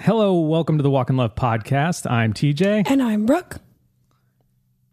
Hello, 0.00 0.38
welcome 0.38 0.78
to 0.78 0.82
the 0.82 0.90
Walk 0.90 1.10
in 1.10 1.16
Love 1.16 1.34
podcast. 1.34 2.08
I'm 2.08 2.32
TJ. 2.32 2.88
And 2.88 3.02
I'm 3.02 3.26
Brooke. 3.26 3.56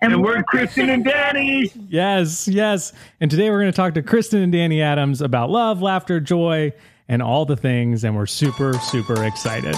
And, 0.01 0.24
we're 0.24 0.42
Kristin 0.42 0.89
and 0.89 1.05
Danny. 1.05 1.71
Yes, 1.89 2.47
yes. 2.47 2.92
And 3.21 3.29
today 3.29 3.52
we're 3.52 3.60
going 3.60 3.71
to 3.71 3.76
talk 3.76 3.94
to 3.94 4.02
Kristin 4.02 4.41
and 4.41 4.52
Danny 4.52 4.81
Adams 4.81 5.21
about 5.21 5.52
love, 5.52 5.79
laughter, 5.79 6.20
joy, 6.20 6.73
and 7.07 7.21
all 7.21 7.46
the 7.46 7.55
things. 7.55 8.04
And 8.04 8.15
we're 8.15 8.26
super, 8.26 8.73
super 8.79 9.23
excited. 9.23 9.76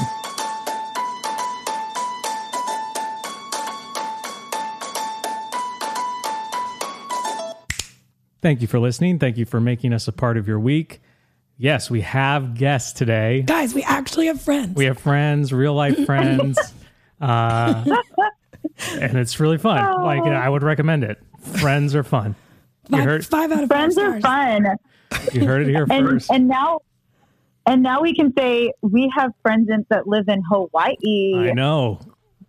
Thank 8.41 8.62
you 8.62 8.68
for 8.68 8.80
listening. 8.80 9.20
Thank 9.20 9.36
you 9.36 9.46
for 9.46 9.59
making 9.59 9.91
us 9.91 10.07
a 10.07 10.14
part 10.14 10.38
of 10.38 10.48
your 10.48 10.59
week. 10.59 11.02
Yes, 11.58 11.89
we 11.89 12.02
have 12.02 12.54
guests 12.55 12.94
today. 12.94 13.42
Guys, 13.42 13.73
we 13.73 13.82
actually 13.84 14.28
have 14.28 14.40
friends. 14.42 14.76
We 14.76 14.86
have 14.86 15.00
friends, 15.00 15.52
real 15.52 15.73
life 15.73 16.05
friends. 16.05 16.58
uh, 17.20 17.84
and 18.91 19.18
it's 19.18 19.40
really 19.40 19.58
fun. 19.58 20.04
Like, 20.04 20.22
I 20.23 20.48
would 20.48 20.64
recommend 20.64 21.04
it. 21.04 21.17
Friends 21.41 21.95
are 21.95 22.04
fun. 22.04 22.36
You 22.90 22.98
five, 22.98 23.05
heard, 23.05 23.26
five 23.26 23.52
out 23.52 23.64
of 23.64 23.70
Friends 23.70 23.95
five 23.95 24.05
are 24.05 24.22
fun. 24.22 24.66
you 25.34 25.45
heard 25.45 25.64
it 25.64 25.70
here 25.70 25.86
And 25.90 26.08
first. 26.09 26.31
and 26.31 26.48
now 26.48 26.80
and 27.66 27.84
now 27.84 28.02
we 28.02 28.14
can 28.16 28.31
say 28.38 28.72
we 28.81 29.12
have 29.17 29.31
friends 29.42 29.70
in, 29.70 29.86
that 29.89 30.08
live 30.08 30.30
in 30.30 30.42
Hawaii. 30.50 31.50
I 31.50 31.53
know, 31.53 32.00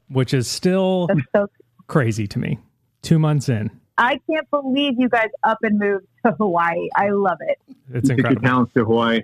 which 0.08 0.32
is 0.32 0.46
still 0.48 1.08
That's 1.08 1.20
so 1.34 1.46
crazy 1.88 2.26
to 2.28 2.38
me. 2.38 2.58
Two 3.02 3.18
months 3.18 3.48
in. 3.48 3.70
I 3.96 4.20
can't 4.30 4.48
believe 4.50 4.94
you 4.98 5.08
guys 5.08 5.30
up 5.42 5.58
and 5.62 5.76
moved 5.78 6.06
to 6.28 6.36
Hawaii. 6.38 6.88
I 6.96 7.10
love 7.10 7.38
it. 7.40 7.58
It's 7.92 8.08
Took 8.08 8.18
your 8.18 8.26
incredible. 8.28 8.42
talents 8.48 8.72
to 8.74 8.84
Hawaii. 8.84 9.22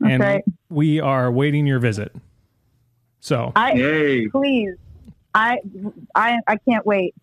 That's 0.00 0.12
And 0.12 0.22
right. 0.22 0.44
we 0.68 1.00
are 1.00 1.30
waiting 1.30 1.66
your 1.66 1.78
visit. 1.78 2.14
So, 3.20 3.52
I 3.54 3.72
Yay. 3.72 4.28
please. 4.28 4.74
I 5.34 5.58
I 6.14 6.38
I 6.46 6.56
can't 6.56 6.84
wait. 6.86 7.14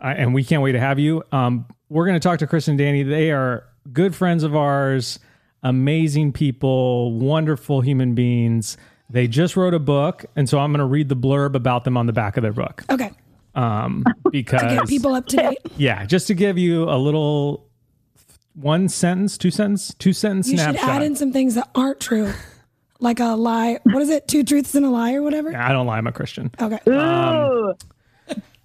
I, 0.00 0.12
and 0.14 0.32
we 0.32 0.44
can't 0.44 0.62
wait 0.62 0.72
to 0.72 0.80
have 0.80 0.98
you. 0.98 1.24
Um, 1.32 1.66
we're 1.88 2.06
going 2.06 2.14
to 2.14 2.20
talk 2.20 2.38
to 2.38 2.46
Chris 2.46 2.68
and 2.68 2.78
Danny. 2.78 3.02
They 3.02 3.32
are 3.32 3.64
good 3.92 4.14
friends 4.14 4.44
of 4.44 4.54
ours, 4.54 5.18
amazing 5.64 6.32
people, 6.32 7.12
wonderful 7.18 7.80
human 7.80 8.14
beings. 8.14 8.76
They 9.10 9.26
just 9.26 9.56
wrote 9.56 9.74
a 9.74 9.78
book, 9.80 10.24
and 10.36 10.48
so 10.48 10.58
I'm 10.60 10.70
going 10.70 10.78
to 10.80 10.84
read 10.84 11.08
the 11.08 11.16
blurb 11.16 11.54
about 11.54 11.82
them 11.84 11.96
on 11.96 12.06
the 12.06 12.12
back 12.12 12.36
of 12.36 12.42
their 12.42 12.52
book. 12.52 12.84
Okay. 12.90 13.10
Um, 13.56 14.04
Get 14.24 14.30
because 14.32 14.88
people 14.88 15.14
up 15.14 15.26
to 15.26 15.36
date. 15.36 15.58
yeah, 15.76 16.04
just 16.06 16.28
to 16.28 16.34
give 16.34 16.58
you 16.58 16.84
a 16.84 16.96
little 16.96 17.66
one 18.60 18.88
sentence, 18.88 19.38
two 19.38 19.50
sentence, 19.50 19.94
two 19.98 20.12
sentence 20.12 20.48
You 20.48 20.58
should 20.58 20.76
add 20.76 21.02
in 21.02 21.16
some 21.16 21.32
things 21.32 21.54
that 21.54 21.68
aren't 21.74 22.00
true. 22.00 22.32
Like 23.00 23.20
a 23.20 23.36
lie. 23.36 23.78
What 23.84 24.02
is 24.02 24.10
it? 24.10 24.26
Two 24.26 24.42
truths 24.42 24.74
and 24.74 24.84
a 24.84 24.90
lie 24.90 25.14
or 25.14 25.22
whatever? 25.22 25.56
I 25.56 25.70
don't 25.70 25.86
lie, 25.86 25.98
I'm 25.98 26.08
a 26.08 26.12
Christian. 26.12 26.50
Okay. 26.60 26.80
Um, 26.90 26.94
Ooh. 26.96 27.74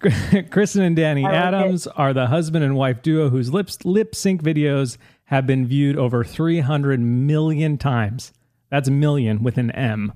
Kristin 0.02 0.80
and 0.80 0.96
Danny 0.96 1.22
like 1.22 1.32
Adams 1.32 1.86
are 1.86 2.12
the 2.12 2.26
husband 2.26 2.64
and 2.64 2.74
wife 2.74 3.00
duo 3.00 3.30
whose 3.30 3.52
lip, 3.52 3.68
lip 3.84 4.12
sync 4.14 4.42
videos 4.42 4.98
have 5.26 5.46
been 5.46 5.66
viewed 5.66 5.96
over 5.96 6.24
300 6.24 6.98
million 6.98 7.78
times. 7.78 8.32
That's 8.70 8.90
million 8.90 9.44
with 9.44 9.56
an 9.56 9.70
M. 9.70 10.12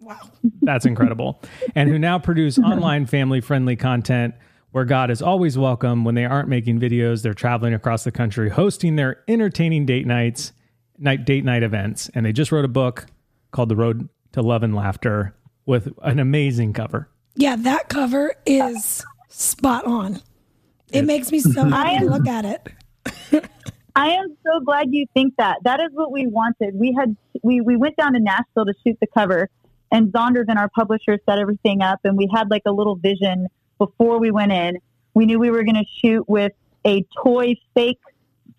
Wow. 0.00 0.30
That's 0.60 0.84
incredible. 0.84 1.40
and 1.74 1.88
who 1.88 1.98
now 1.98 2.18
produce 2.18 2.58
online 2.58 3.06
family 3.06 3.40
friendly 3.40 3.74
content 3.74 4.34
where 4.76 4.84
God 4.84 5.10
is 5.10 5.22
always 5.22 5.56
welcome 5.56 6.04
when 6.04 6.14
they 6.14 6.26
aren't 6.26 6.50
making 6.50 6.78
videos. 6.78 7.22
They're 7.22 7.32
traveling 7.32 7.72
across 7.72 8.04
the 8.04 8.12
country, 8.12 8.50
hosting 8.50 8.96
their 8.96 9.24
entertaining 9.26 9.86
date 9.86 10.06
nights, 10.06 10.52
night 10.98 11.24
date 11.24 11.46
night 11.46 11.62
events. 11.62 12.10
And 12.14 12.26
they 12.26 12.32
just 12.34 12.52
wrote 12.52 12.66
a 12.66 12.68
book 12.68 13.06
called 13.52 13.70
The 13.70 13.76
Road 13.76 14.10
to 14.32 14.42
Love 14.42 14.62
and 14.62 14.76
Laughter 14.76 15.34
with 15.64 15.94
an 16.02 16.18
amazing 16.18 16.74
cover. 16.74 17.08
Yeah, 17.36 17.56
that 17.56 17.88
cover 17.88 18.34
is 18.44 19.02
spot 19.30 19.86
on. 19.86 20.20
It 20.92 21.06
makes 21.06 21.32
me 21.32 21.38
so 21.40 21.64
happy 21.70 22.04
to 22.04 22.10
look 22.10 22.28
at 22.28 22.44
it. 22.44 22.68
I 23.96 24.10
am 24.10 24.36
so 24.44 24.60
glad 24.60 24.88
you 24.90 25.06
think 25.14 25.36
that. 25.38 25.56
That 25.64 25.80
is 25.80 25.88
what 25.94 26.12
we 26.12 26.26
wanted. 26.26 26.74
We 26.74 26.94
had 27.00 27.16
we 27.42 27.62
we 27.62 27.78
went 27.78 27.96
down 27.96 28.12
to 28.12 28.20
Nashville 28.20 28.66
to 28.66 28.74
shoot 28.86 28.98
the 29.00 29.06
cover, 29.06 29.48
and 29.90 30.12
Zondervan 30.12 30.58
our 30.58 30.68
publisher 30.68 31.18
set 31.24 31.38
everything 31.38 31.80
up, 31.80 32.00
and 32.04 32.18
we 32.18 32.28
had 32.30 32.50
like 32.50 32.64
a 32.66 32.72
little 32.72 32.96
vision 32.96 33.48
before 33.78 34.18
we 34.18 34.30
went 34.30 34.52
in. 34.52 34.78
We 35.14 35.26
knew 35.26 35.38
we 35.38 35.50
were 35.50 35.62
going 35.64 35.76
to 35.76 35.84
shoot 36.00 36.28
with 36.28 36.52
a 36.86 37.04
toy 37.22 37.56
fake 37.74 38.00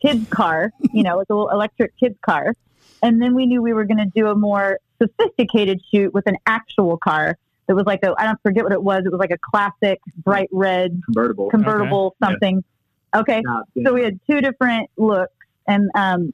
kids 0.01 0.25
car, 0.29 0.71
you 0.93 1.03
know, 1.03 1.17
with 1.17 1.29
a 1.29 1.33
little 1.33 1.49
electric 1.49 1.97
kids 1.99 2.15
car, 2.25 2.53
and 3.01 3.21
then 3.21 3.35
we 3.35 3.45
knew 3.45 3.61
we 3.61 3.73
were 3.73 3.85
going 3.85 3.97
to 3.99 4.11
do 4.15 4.27
a 4.27 4.35
more 4.35 4.79
sophisticated 5.01 5.81
shoot 5.91 6.13
with 6.13 6.25
an 6.27 6.37
actual 6.45 6.97
car. 6.97 7.37
That 7.67 7.75
was 7.75 7.85
like 7.85 7.99
a 8.03 8.13
I 8.17 8.25
don't 8.25 8.41
forget 8.41 8.63
what 8.63 8.73
it 8.73 8.81
was. 8.81 9.03
It 9.05 9.11
was 9.11 9.19
like 9.19 9.31
a 9.31 9.37
classic 9.37 9.99
bright 10.23 10.49
red 10.51 11.01
Convertible. 11.05 11.49
convertible 11.49 12.15
Yeah. 12.21 12.27
something. 12.27 12.63
Okay. 13.15 13.41
So 13.83 13.93
we 13.93 14.03
had 14.03 14.19
two 14.29 14.41
different 14.41 14.89
looks, 14.97 15.33
and 15.67 15.89
um, 15.95 16.33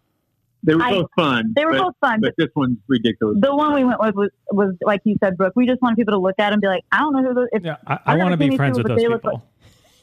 they 0.64 0.76
were 0.76 0.82
I- 0.82 0.92
both 0.92 1.10
fun. 1.16 1.54
they 1.56 1.66
were 1.66 1.72
but, 1.74 1.82
both 1.82 1.96
fun. 2.02 2.22
But 2.22 2.34
this 2.38 2.48
one's 2.56 2.78
ridiculous. 2.88 3.38
The 3.42 3.54
one 3.56 3.74
we 3.74 3.84
went 3.84 4.00
with 4.00 4.16
was, 4.16 4.30
was 4.52 4.76
like 4.82 5.02
you 5.04 5.16
said, 5.24 5.38
Brooke. 5.38 5.54
We 5.56 5.68
just 5.68 5.82
wanted 5.82 5.96
people 5.98 6.14
to 6.14 6.20
look 6.20 6.36
at 6.40 6.54
and 6.54 6.62
be 6.62 6.68
like, 6.68 6.84
I 6.92 7.00
don't 7.00 7.14
know 7.14 7.24
who 7.24 7.34
those. 7.34 7.48
If, 7.52 7.64
Yeah, 7.66 7.78
I, 7.86 7.94
I 7.94 8.00
I've 8.14 8.20
want 8.20 8.32
to 8.32 8.38
be 8.38 8.56
friends 8.56 8.78
these 8.78 8.84
with 8.84 8.88
those 8.88 8.96
but 8.96 9.02
they 9.02 9.08
look 9.08 9.22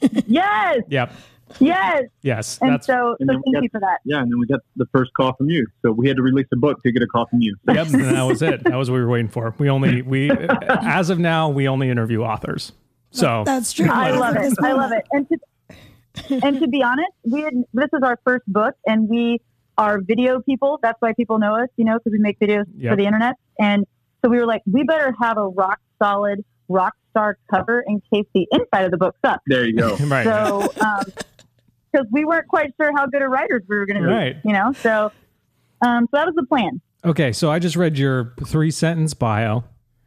people. 0.01 0.25
yes, 0.29 0.79
Yep. 0.89 1.13
yes. 1.59 2.03
Yes. 2.23 2.59
And 2.63 2.73
That's 2.73 2.87
so, 2.87 3.17
And 3.21 3.29
so 3.29 3.41
thank 3.45 3.55
got- 3.55 3.63
you 3.63 3.69
for 3.71 3.81
that. 3.81 3.99
yeah, 4.05 4.21
and 4.23 4.31
then 4.31 4.39
we 4.39 4.47
got 4.47 4.61
the 4.77 4.87
first 4.93 5.13
call 5.15 5.35
from 5.35 5.49
you. 5.51 5.67
So 5.83 5.93
we 5.93 6.09
had 6.09 6.17
to 6.17 6.23
release 6.23 6.47
a 6.53 6.57
book 6.57 6.83
to 6.83 6.93
get 6.93 7.03
a 7.03 7.07
call 7.07 7.27
from 7.27 7.41
you. 7.41 7.57
Yep, 7.69 7.89
and 7.89 8.05
that 8.05 8.23
was 8.23 8.41
it. 8.43 8.63
That 8.65 8.77
was 8.77 8.91
what 8.91 8.97
we 8.97 9.03
were 9.03 9.11
waiting 9.11 9.29
for. 9.29 9.55
We 9.59 9.69
only 9.71 10.03
we 10.03 10.31
as 10.69 11.11
of 11.11 11.19
now 11.19 11.49
we 11.49 11.69
only 11.69 11.91
interview 11.91 12.23
authors. 12.23 12.73
So 13.13 13.43
That's 13.45 13.73
true. 13.73 13.89
I 13.91 14.11
love 14.13 14.37
it. 14.37 14.53
I 14.63 14.73
love 14.73 14.93
it. 14.93 15.05
And 15.11 15.29
to 15.29 15.39
and 16.45 16.61
to 16.61 16.69
be 16.69 16.83
honest, 16.83 17.11
we 17.25 17.43
had 17.43 17.55
this 17.75 17.89
is 17.93 18.03
our 18.03 18.19
first 18.25 18.45
book, 18.47 18.75
and 18.87 19.09
we 19.09 19.41
are 19.81 19.99
video 20.01 20.41
people. 20.43 20.79
That's 20.83 21.01
why 21.01 21.15
people 21.15 21.39
know 21.39 21.57
us, 21.57 21.69
you 21.77 21.85
know, 21.85 21.99
because 21.99 22.13
we 22.13 22.19
make 22.19 22.39
videos 22.39 22.65
Yep. 22.77 22.93
for 22.93 22.97
the 22.97 23.07
internet. 23.07 23.35
And 23.59 23.87
so 24.23 24.31
we 24.31 24.37
were 24.39 24.47
like, 24.47 24.63
we 24.71 24.85
better 24.85 25.15
have 25.21 25.39
a 25.39 25.49
rock 25.49 25.81
solid 26.03 26.45
rock 26.69 26.95
star 27.11 27.37
cover 27.51 27.83
in 27.89 28.01
case 28.13 28.27
the 28.35 28.47
inside 28.53 28.85
of 28.85 28.91
the 28.91 28.97
book 28.99 29.17
sucks. 29.25 29.43
There 29.47 29.65
you 29.65 29.75
go. 29.77 29.97
right, 30.07 30.25
So, 30.25 30.69
because 31.93 32.07
we 32.13 32.25
weren't 32.25 32.47
quite 32.47 32.73
sure 32.81 32.93
how 32.97 33.07
good 33.07 33.23
a 33.23 33.29
writers 33.29 33.63
we 33.69 33.77
were 33.77 33.87
going 33.87 34.03
to 34.03 34.07
be, 34.09 34.15
Right. 34.15 34.37
you 34.45 34.53
know. 34.53 34.73
So, 34.73 35.11
um, 35.85 36.05
so 36.11 36.19
that 36.19 36.27
was 36.27 36.35
the 36.37 36.47
plan. 36.47 36.81
okay. 37.05 37.33
So 37.33 37.51
I 37.51 37.59
just 37.59 37.75
read 37.77 37.99
your 37.99 38.35
three 38.47 38.71
sentence 38.71 39.15
bio. 39.15 39.65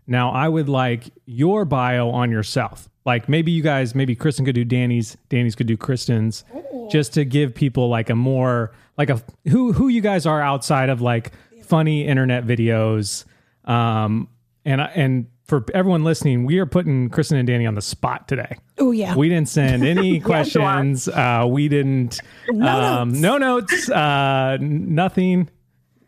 Now 0.08 0.30
I 0.32 0.48
would 0.50 0.70
like 0.70 1.06
your 1.26 1.66
bio 1.66 2.10
on 2.12 2.30
yourself. 2.32 2.88
Like 3.06 3.28
maybe 3.28 3.52
you 3.52 3.62
guys, 3.64 3.96
maybe 3.96 4.16
Kristin 4.16 4.46
could 4.46 4.56
do 4.56 4.64
Danny's, 4.64 5.18
Danny's 5.30 5.56
could 5.56 5.68
do 5.68 5.78
Kristin's, 5.78 6.44
just 6.90 7.14
to 7.14 7.26
give 7.26 7.54
people 7.54 7.90
like 7.90 8.10
a 8.10 8.16
more 8.16 8.72
like 8.98 9.10
a 9.10 9.22
who 9.48 9.74
who 9.74 9.88
you 9.88 10.02
guys 10.02 10.26
are 10.26 10.42
outside 10.42 10.90
of 10.90 11.02
like 11.02 11.32
funny 11.64 12.08
internet 12.08 12.46
videos. 12.46 13.26
Um, 13.66 14.30
and 14.66 14.82
and 14.82 15.28
for 15.46 15.66
everyone 15.74 16.04
listening, 16.04 16.46
we 16.46 16.60
are 16.60 16.66
putting 16.66 17.10
Kristin 17.10 17.38
and 17.38 17.48
Danny 17.48 17.66
on 17.66 17.76
the 17.76 17.82
spot 17.82 18.28
today. 18.28 18.58
Oh, 18.78 18.92
yeah. 18.92 19.16
We 19.16 19.30
didn't 19.30 19.50
send 19.50 19.84
any 19.86 20.20
questions. 20.20 21.08
Uh, 21.08 21.46
we 21.48 21.68
didn't. 21.68 22.22
No 22.50 22.68
um, 22.68 23.10
notes. 23.10 23.22
No 23.22 23.38
notes. 23.38 23.90
Uh, 23.90 24.58
nothing. 24.62 25.50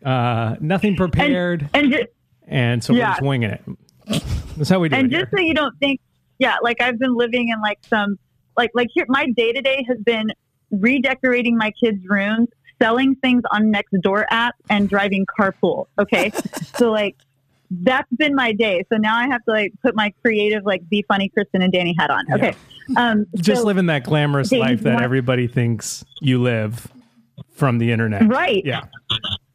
Uh, 0.04 0.56
nothing 0.60 0.96
prepared. 0.96 1.68
And 1.74 1.92
just, 1.92 2.04
And, 2.46 2.82
so 2.82 2.94
we're 2.94 3.00
just 3.00 3.22
winging 3.22 3.50
it. 3.50 3.62
That's 4.56 4.70
how 4.70 4.78
we 4.78 4.88
do 4.88 4.96
and 4.96 5.02
it. 5.02 5.04
And 5.04 5.10
just 5.12 5.30
here. 5.30 5.38
so 5.38 5.42
you 5.42 5.54
don't 5.54 5.78
think, 5.78 6.00
yeah, 6.38 6.56
like 6.62 6.80
I've 6.80 6.98
been 6.98 7.14
living 7.14 7.48
in 7.48 7.60
like 7.60 7.78
some, 7.88 8.18
like 8.56 8.70
like 8.74 8.88
here, 8.92 9.06
my 9.08 9.26
day 9.36 9.52
to 9.52 9.60
day 9.60 9.84
has 9.88 9.98
been 9.98 10.32
redecorating 10.70 11.56
my 11.56 11.70
kids' 11.72 12.04
rooms, 12.06 12.48
selling 12.80 13.14
things 13.16 13.42
on 13.50 13.72
Nextdoor 13.72 14.24
app, 14.30 14.54
and 14.70 14.88
driving 14.88 15.26
carpool. 15.26 15.86
Okay, 15.98 16.30
so 16.76 16.90
like 16.90 17.16
that's 17.70 18.10
been 18.16 18.34
my 18.34 18.52
day. 18.52 18.84
So 18.92 18.96
now 18.98 19.16
I 19.16 19.26
have 19.28 19.44
to 19.44 19.50
like 19.50 19.72
put 19.82 19.94
my 19.94 20.12
creative 20.22 20.64
like 20.64 20.88
be 20.88 21.04
funny 21.08 21.30
Kristin 21.36 21.62
and 21.64 21.72
Danny 21.72 21.94
hat 21.98 22.10
on. 22.10 22.24
Okay, 22.32 22.54
um, 22.96 23.26
just 23.36 23.62
so- 23.62 23.66
living 23.66 23.86
that 23.86 24.04
glamorous 24.04 24.52
life 24.52 24.82
that 24.82 25.00
everybody 25.02 25.46
thinks 25.46 26.04
you 26.20 26.40
live 26.40 26.88
from 27.52 27.78
the 27.78 27.90
internet. 27.90 28.26
right. 28.28 28.62
Yeah. 28.64 28.82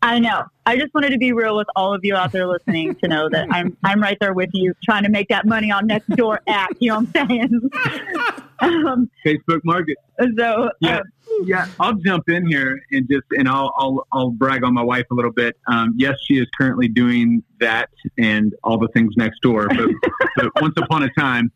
I 0.04 0.20
know. 0.20 0.44
I 0.66 0.78
just 0.78 0.94
wanted 0.94 1.12
to 1.12 1.18
be 1.18 1.32
real 1.32 1.56
with 1.56 1.68
all 1.76 1.94
of 1.94 2.02
you 2.04 2.16
out 2.16 2.32
there 2.32 2.48
listening 2.48 2.96
to 2.96 3.08
know 3.08 3.30
that 3.30 3.48
I'm 3.52 3.78
I'm 3.84 4.02
right 4.02 4.18
there 4.20 4.34
with 4.34 4.50
you, 4.54 4.74
trying 4.84 5.04
to 5.04 5.10
make 5.10 5.28
that 5.30 5.46
money 5.46 5.72
on 5.72 5.86
next 5.88 6.08
door 6.10 6.42
app. 6.48 6.72
You 6.80 6.90
know 6.90 7.02
what 7.02 7.08
I'm 7.16 7.30
saying? 7.30 7.70
um, 8.62 9.10
Facebook 9.26 9.62
Market. 9.64 9.98
so 10.38 10.70
Yeah. 10.80 10.98
uh, 10.98 11.04
Yeah, 11.46 11.68
I'll 11.80 11.94
jump 11.94 12.30
in 12.30 12.48
here 12.48 12.82
and 12.92 13.08
just 13.10 13.26
and 13.32 13.48
I'll 13.48 13.72
I'll, 13.78 14.08
I'll 14.12 14.32
brag 14.32 14.64
on 14.64 14.74
my 14.74 14.84
wife 14.84 15.06
a 15.12 15.14
little 15.14 15.32
bit. 15.32 15.56
Um, 15.68 15.94
yes, 15.98 16.16
she 16.26 16.40
is 16.40 16.48
currently 16.58 16.88
doing 16.88 17.44
that 17.60 17.90
and 18.18 18.54
all 18.64 18.80
the 18.80 18.90
things 18.90 19.14
next 19.18 19.40
door. 19.42 19.68
But, 19.68 19.90
but 20.36 20.62
once 20.62 20.76
upon 20.78 21.04
a 21.04 21.10
time, 21.14 21.52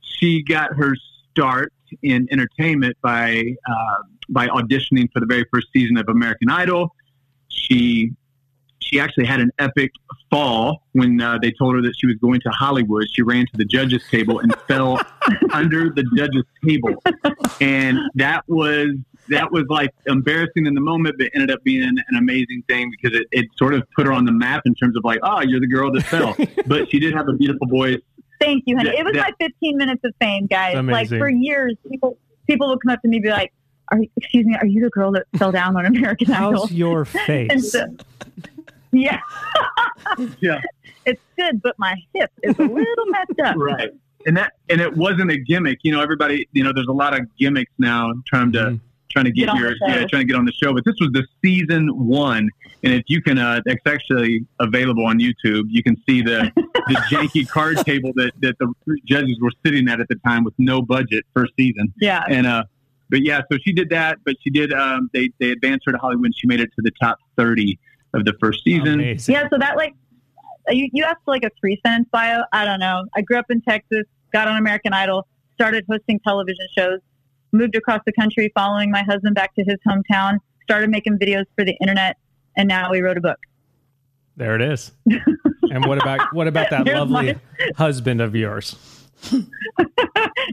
she 0.00 0.42
got 0.42 0.74
her 0.76 0.94
start 1.30 1.72
in 2.02 2.28
entertainment 2.30 2.96
by 3.02 3.42
uh, 3.68 4.02
by 4.28 4.48
auditioning 4.48 5.10
for 5.12 5.20
the 5.20 5.26
very 5.26 5.46
first 5.52 5.68
season 5.72 5.96
of 5.96 6.08
American 6.08 6.50
Idol. 6.50 6.94
She 7.56 8.12
she 8.78 9.00
actually 9.00 9.26
had 9.26 9.40
an 9.40 9.50
epic 9.58 9.90
fall 10.30 10.82
when 10.92 11.20
uh, 11.20 11.38
they 11.42 11.50
told 11.50 11.74
her 11.74 11.82
that 11.82 11.94
she 11.98 12.06
was 12.06 12.16
going 12.16 12.40
to 12.40 12.50
Hollywood. 12.50 13.06
She 13.12 13.22
ran 13.22 13.46
to 13.46 13.56
the 13.56 13.64
judges' 13.64 14.04
table 14.10 14.38
and 14.38 14.54
fell 14.68 15.00
under 15.52 15.90
the 15.90 16.04
judges' 16.16 16.44
table, 16.64 16.94
and 17.60 17.98
that 18.14 18.44
was 18.46 18.90
that 19.28 19.50
was 19.50 19.64
like 19.68 19.92
embarrassing 20.06 20.66
in 20.66 20.74
the 20.74 20.80
moment, 20.80 21.16
but 21.18 21.28
ended 21.34 21.50
up 21.50 21.62
being 21.64 21.82
an 21.82 22.16
amazing 22.16 22.62
thing 22.68 22.90
because 22.90 23.18
it, 23.18 23.26
it 23.32 23.46
sort 23.56 23.74
of 23.74 23.82
put 23.96 24.06
her 24.06 24.12
on 24.12 24.24
the 24.24 24.32
map 24.32 24.62
in 24.66 24.74
terms 24.74 24.96
of 24.96 25.04
like, 25.04 25.18
oh, 25.22 25.40
you're 25.40 25.60
the 25.60 25.66
girl 25.66 25.90
that 25.92 26.02
fell. 26.02 26.36
but 26.66 26.88
she 26.90 27.00
did 27.00 27.12
have 27.12 27.28
a 27.28 27.32
beautiful 27.32 27.66
voice. 27.66 27.98
Thank 28.40 28.64
you, 28.66 28.76
honey. 28.76 28.90
That- 28.90 28.98
it 28.98 29.04
was 29.04 29.14
that- 29.14 29.34
my 29.40 29.46
15 29.46 29.76
minutes 29.76 30.04
of 30.04 30.14
fame, 30.20 30.46
guys. 30.46 30.74
That's 30.74 30.86
Like 30.86 31.08
for 31.08 31.28
years, 31.28 31.76
people 31.90 32.18
people 32.46 32.68
would 32.68 32.80
come 32.82 32.92
up 32.92 33.02
to 33.02 33.08
me 33.08 33.16
and 33.16 33.24
be 33.24 33.30
like, 33.30 33.52
"Are 33.92 34.00
excuse 34.16 34.44
me, 34.46 34.56
are 34.56 34.66
you 34.66 34.82
the 34.82 34.90
girl 34.90 35.12
that 35.12 35.24
fell 35.36 35.52
down 35.52 35.76
on 35.76 35.86
American 35.86 36.30
Idol?" 36.32 36.60
How's 36.62 36.72
your 36.72 37.04
face? 37.28 37.72
so, 37.72 37.86
yeah, 38.92 39.20
Yeah. 40.40 40.60
it's 41.04 41.20
good, 41.36 41.60
but 41.62 41.78
my 41.78 41.94
hip 42.14 42.30
is 42.42 42.58
a 42.58 42.62
little 42.62 43.06
messed 43.06 43.40
up. 43.44 43.56
right 43.56 43.90
and 44.26 44.36
that 44.36 44.54
and 44.68 44.80
it 44.80 44.96
wasn't 44.96 45.30
a 45.30 45.38
gimmick 45.38 45.78
you 45.84 45.92
know 45.92 46.00
everybody 46.00 46.48
you 46.52 46.64
know 46.64 46.72
there's 46.74 46.88
a 46.88 46.92
lot 46.92 47.14
of 47.14 47.20
gimmicks 47.38 47.70
now 47.78 48.12
trying 48.26 48.50
to 48.50 48.58
Mhm. 48.58 48.80
trying 49.08 49.24
to 49.26 49.30
get, 49.30 49.46
Get 49.46 49.56
your 49.56 49.74
yeah 49.86 50.04
trying 50.06 50.22
to 50.22 50.24
get 50.24 50.34
on 50.34 50.44
the 50.46 50.52
show 50.52 50.74
but 50.74 50.84
this 50.84 50.96
was 51.00 51.10
the 51.12 51.24
season 51.44 51.86
one 51.90 52.48
and 52.82 52.92
if 52.92 53.04
you 53.06 53.22
can 53.22 53.38
uh 53.38 53.60
it's 53.66 53.86
actually 53.86 54.44
available 54.58 55.06
on 55.06 55.20
youtube 55.20 55.66
you 55.68 55.80
can 55.80 55.96
see 56.08 56.22
the 56.22 56.50
the 56.88 56.94
janky 57.10 57.48
card 57.48 57.76
table 57.86 58.10
that 58.16 58.32
that 58.40 58.58
the 58.58 58.72
judges 59.04 59.38
were 59.40 59.52
sitting 59.64 59.86
at 59.88 60.00
at 60.00 60.08
the 60.08 60.16
time 60.26 60.42
with 60.42 60.54
no 60.58 60.82
budget 60.82 61.24
first 61.32 61.52
season 61.56 61.92
Yeah, 62.00 62.24
and 62.28 62.48
uh 62.48 62.64
but 63.10 63.22
yeah 63.24 63.40
so 63.50 63.58
she 63.64 63.72
did 63.72 63.88
that 63.90 64.18
but 64.24 64.34
she 64.42 64.50
did 64.50 64.72
um 64.72 65.08
they 65.12 65.30
they 65.40 65.50
advanced 65.50 65.84
her 65.86 65.92
to 65.92 65.98
hollywood 65.98 66.26
and 66.26 66.34
she 66.36 66.46
made 66.46 66.60
it 66.60 66.66
to 66.76 66.82
the 66.82 66.90
top 67.00 67.18
30 67.36 67.78
of 68.14 68.24
the 68.24 68.32
first 68.40 68.62
season 68.64 68.94
Amazing. 68.94 69.34
yeah. 69.34 69.48
So 69.50 69.58
that 69.58 69.76
like 69.76 69.94
you 70.68 70.88
you 70.92 71.04
asked 71.04 71.18
for 71.24 71.32
like 71.34 71.44
a 71.44 71.50
three 71.60 71.78
sentence 71.86 72.08
bio. 72.10 72.42
I 72.52 72.64
don't 72.64 72.80
know. 72.80 73.04
I 73.14 73.20
grew 73.20 73.36
up 73.38 73.46
in 73.50 73.60
Texas, 73.62 74.02
got 74.32 74.48
on 74.48 74.56
American 74.56 74.92
Idol, 74.92 75.28
started 75.54 75.84
hosting 75.88 76.18
television 76.26 76.66
shows, 76.76 76.98
moved 77.52 77.76
across 77.76 78.00
the 78.06 78.12
country, 78.12 78.50
following 78.54 78.90
my 78.90 79.02
husband 79.04 79.34
back 79.36 79.54
to 79.56 79.62
his 79.64 79.76
hometown, 79.86 80.38
started 80.64 80.90
making 80.90 81.18
videos 81.18 81.44
for 81.56 81.64
the 81.64 81.76
internet, 81.80 82.16
and 82.56 82.66
now 82.68 82.90
we 82.90 83.00
wrote 83.00 83.16
a 83.16 83.20
book. 83.20 83.38
There 84.36 84.56
it 84.56 84.62
is. 84.62 84.90
and 85.70 85.84
what 85.86 86.02
about 86.02 86.34
what 86.34 86.48
about 86.48 86.70
that 86.70 86.84
Here's 86.86 86.98
lovely 86.98 87.34
my- 87.34 87.40
husband 87.76 88.20
of 88.20 88.34
yours? 88.34 88.76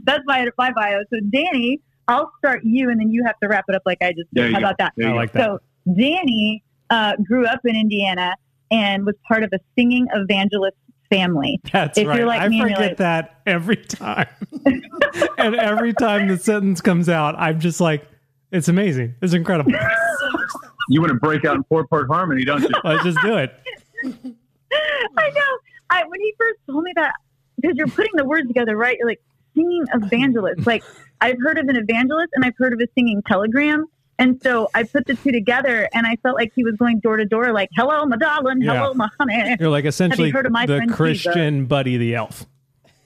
That's 0.05 0.23
my 0.25 0.47
my 0.57 0.71
bio. 0.73 0.99
So 1.11 1.19
Danny, 1.31 1.79
I'll 2.07 2.31
start 2.39 2.61
you, 2.63 2.89
and 2.89 2.99
then 2.99 3.09
you 3.11 3.23
have 3.25 3.39
to 3.41 3.47
wrap 3.47 3.65
it 3.69 3.75
up 3.75 3.83
like 3.85 3.99
I 4.01 4.11
just 4.11 4.27
There 4.33 4.45
did. 4.47 4.53
How 4.53 4.59
go. 4.59 4.65
about 4.65 4.77
that? 4.79 4.93
I 5.03 5.13
like 5.13 5.31
that. 5.33 5.45
So 5.45 5.59
Danny 5.97 6.63
uh, 6.89 7.13
grew 7.25 7.45
up 7.45 7.59
in 7.65 7.75
Indiana 7.75 8.35
and 8.71 9.05
was 9.05 9.15
part 9.27 9.43
of 9.43 9.51
a 9.53 9.59
singing 9.77 10.07
evangelist 10.13 10.75
family. 11.09 11.59
That's 11.71 11.97
If 11.97 12.07
right. 12.07 12.17
you're 12.17 12.27
like 12.27 12.41
I 12.41 12.47
me 12.49 12.59
and 12.59 12.69
you're 12.69 12.75
forget 12.77 12.89
like- 12.91 12.97
that 12.97 13.41
every 13.45 13.77
time. 13.77 14.27
and 15.37 15.55
every 15.55 15.93
time 15.93 16.27
the 16.27 16.37
sentence 16.37 16.81
comes 16.81 17.07
out, 17.09 17.35
I'm 17.37 17.59
just 17.59 17.79
like, 17.79 18.05
it's 18.51 18.67
amazing. 18.67 19.15
It's 19.21 19.33
incredible. 19.33 19.71
you 20.89 20.99
want 21.01 21.11
to 21.13 21.19
break 21.19 21.45
out 21.45 21.55
in 21.55 21.63
four 21.65 21.87
part 21.87 22.07
harmony 22.07 22.43
don't 22.45 22.61
you 22.61 22.69
Let's 22.83 23.03
just 23.03 23.17
do 23.21 23.37
it. 23.37 23.53
I 24.05 25.29
know. 25.29 25.57
I 25.89 26.03
when 26.07 26.19
he 26.19 26.33
first 26.39 26.59
told 26.67 26.83
me 26.83 26.91
that, 26.95 27.13
because 27.59 27.77
you're 27.77 27.87
putting 27.87 28.11
the 28.15 28.25
words 28.25 28.47
together, 28.47 28.75
right? 28.75 28.97
You're 28.97 29.07
like 29.07 29.21
singing 29.55 29.85
evangelist. 29.93 30.65
like 30.67 30.83
I've 31.21 31.37
heard 31.41 31.57
of 31.57 31.67
an 31.67 31.75
evangelist 31.75 32.29
and 32.33 32.43
I've 32.45 32.57
heard 32.57 32.73
of 32.73 32.79
a 32.79 32.87
singing 32.95 33.21
telegram. 33.27 33.85
And 34.19 34.39
so 34.43 34.69
I 34.75 34.83
put 34.83 35.07
the 35.07 35.15
two 35.15 35.31
together 35.31 35.89
and 35.93 36.05
I 36.05 36.17
felt 36.17 36.35
like 36.35 36.51
he 36.55 36.63
was 36.63 36.75
going 36.75 36.99
door 36.99 37.17
to 37.17 37.25
door, 37.25 37.51
like, 37.51 37.69
hello, 37.75 38.05
my 38.05 38.15
darling. 38.15 38.61
Hello, 38.61 38.89
Yeah. 38.89 38.93
my 38.95 39.09
honey. 39.19 39.57
You're 39.59 39.69
like 39.69 39.85
essentially 39.85 40.29
heard 40.29 40.45
of 40.45 40.51
my 40.51 40.65
the 40.67 40.77
friend 40.77 40.91
Christian 40.93 41.65
buddy 41.65 41.97
the 41.97 42.13
elf. 42.15 42.45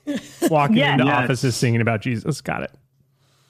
Walking 0.50 0.78
Yes. 0.78 0.94
into 0.94 1.06
Yes. 1.06 1.14
offices 1.24 1.56
singing 1.56 1.82
about 1.82 2.02
Jesus. 2.02 2.42
Got 2.42 2.64
it. 2.64 2.72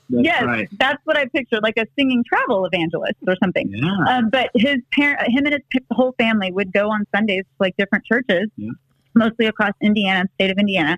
That's 0.10 0.24
yes, 0.24 0.44
right. 0.44 0.70
that's 0.80 1.02
what 1.04 1.18
I 1.18 1.26
pictured, 1.26 1.62
like 1.64 1.76
a 1.78 1.86
singing 1.98 2.24
travel 2.24 2.66
evangelist 2.66 3.16
or 3.28 3.36
something. 3.44 3.70
yeah 3.74 3.92
Um, 4.08 4.30
but 4.30 4.50
his 4.56 4.78
parent, 4.94 5.20
him 5.30 5.46
and 5.46 5.54
his 5.54 5.64
p- 5.70 5.80
whole 5.92 6.14
family 6.18 6.50
would 6.52 6.72
go 6.72 6.90
on 6.90 7.06
Sundays 7.14 7.44
to 7.44 7.56
like 7.60 7.76
different 7.76 8.06
churches, 8.06 8.50
Yeah. 8.56 8.72
mostly 9.16 9.48
across 9.48 9.74
Indiana, 9.82 10.24
state 10.36 10.50
of 10.50 10.58
Indiana, 10.58 10.98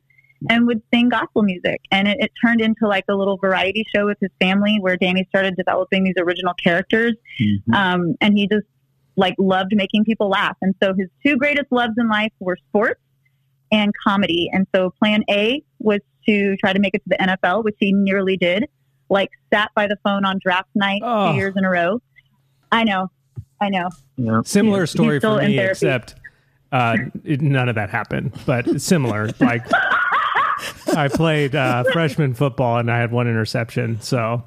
and 0.50 0.68
would 0.68 0.82
sing 0.94 1.10
gospel 1.10 1.44
music. 1.44 1.82
And 1.92 2.08
it, 2.08 2.18
it 2.20 2.32
turned 2.44 2.62
into 2.62 2.88
like 2.88 3.04
a 3.10 3.16
little 3.16 3.38
variety 3.38 3.84
show 3.94 4.06
with 4.06 4.18
his 4.22 4.30
family, 4.40 4.78
where 4.80 4.96
Danny 4.98 5.26
started 5.30 5.56
developing 5.58 6.04
these 6.04 6.14
original 6.18 6.54
characters. 6.54 7.14
Mhm. 7.42 7.74
Um, 7.74 8.16
and 8.22 8.38
he 8.38 8.48
just 8.48 8.66
like 9.16 9.36
loved 9.38 9.72
making 9.76 10.06
people 10.06 10.30
laugh. 10.30 10.56
And 10.62 10.74
so 10.82 10.94
his 10.94 11.10
two 11.26 11.36
greatest 11.38 11.72
loves 11.72 11.94
in 11.98 12.08
life 12.08 12.32
were 12.40 12.56
sports 12.70 13.02
and 13.72 13.92
comedy. 14.04 14.50
And 14.54 14.66
so 14.74 14.92
Plan 14.98 15.24
A 15.30 15.62
was 15.80 16.00
to 16.28 16.56
try 16.58 16.72
to 16.74 16.80
make 16.80 16.94
it 16.94 17.00
to 17.00 17.10
the 17.10 17.18
NFL, 17.22 17.64
which 17.66 17.76
he 17.80 17.92
nearly 17.92 18.38
did. 18.38 18.66
Like 19.10 19.30
sat 19.54 19.72
by 19.76 19.88
the 19.88 19.98
phone 20.04 20.24
on 20.24 20.40
draft 20.42 20.70
night 20.76 21.02
Oh. 21.04 21.32
two 21.32 21.38
years 21.38 21.54
in 21.58 21.66
a 21.66 21.70
row. 21.70 22.00
I 22.72 22.84
know, 22.84 23.10
I 23.60 23.70
know. 23.70 23.90
yeah. 24.16 24.42
Similar 24.46 24.86
story 24.86 25.20
for 25.20 25.38
me, 25.42 25.56
therapy. 25.58 25.72
except 25.72 26.16
uh, 26.72 26.96
none 27.26 27.68
of 27.68 27.74
that 27.76 27.90
happened, 27.90 28.32
but 28.46 28.80
similar. 28.80 29.32
Like 29.40 29.66
I 30.96 31.08
played 31.08 31.56
uh, 31.56 31.84
freshman 31.94 32.34
football 32.34 32.78
and 32.78 32.92
I 32.92 32.98
had 33.00 33.12
one 33.12 33.28
interception. 33.28 34.02
So 34.02 34.44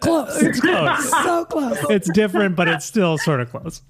Close. 0.00 0.42
it's 0.42 0.60
close. 0.60 1.10
so 1.24 1.44
close. 1.46 1.78
It's 1.90 2.10
different, 2.10 2.56
but 2.56 2.68
it's 2.68 2.84
still 2.84 3.18
sort 3.18 3.40
of 3.40 3.50
close. 3.50 3.82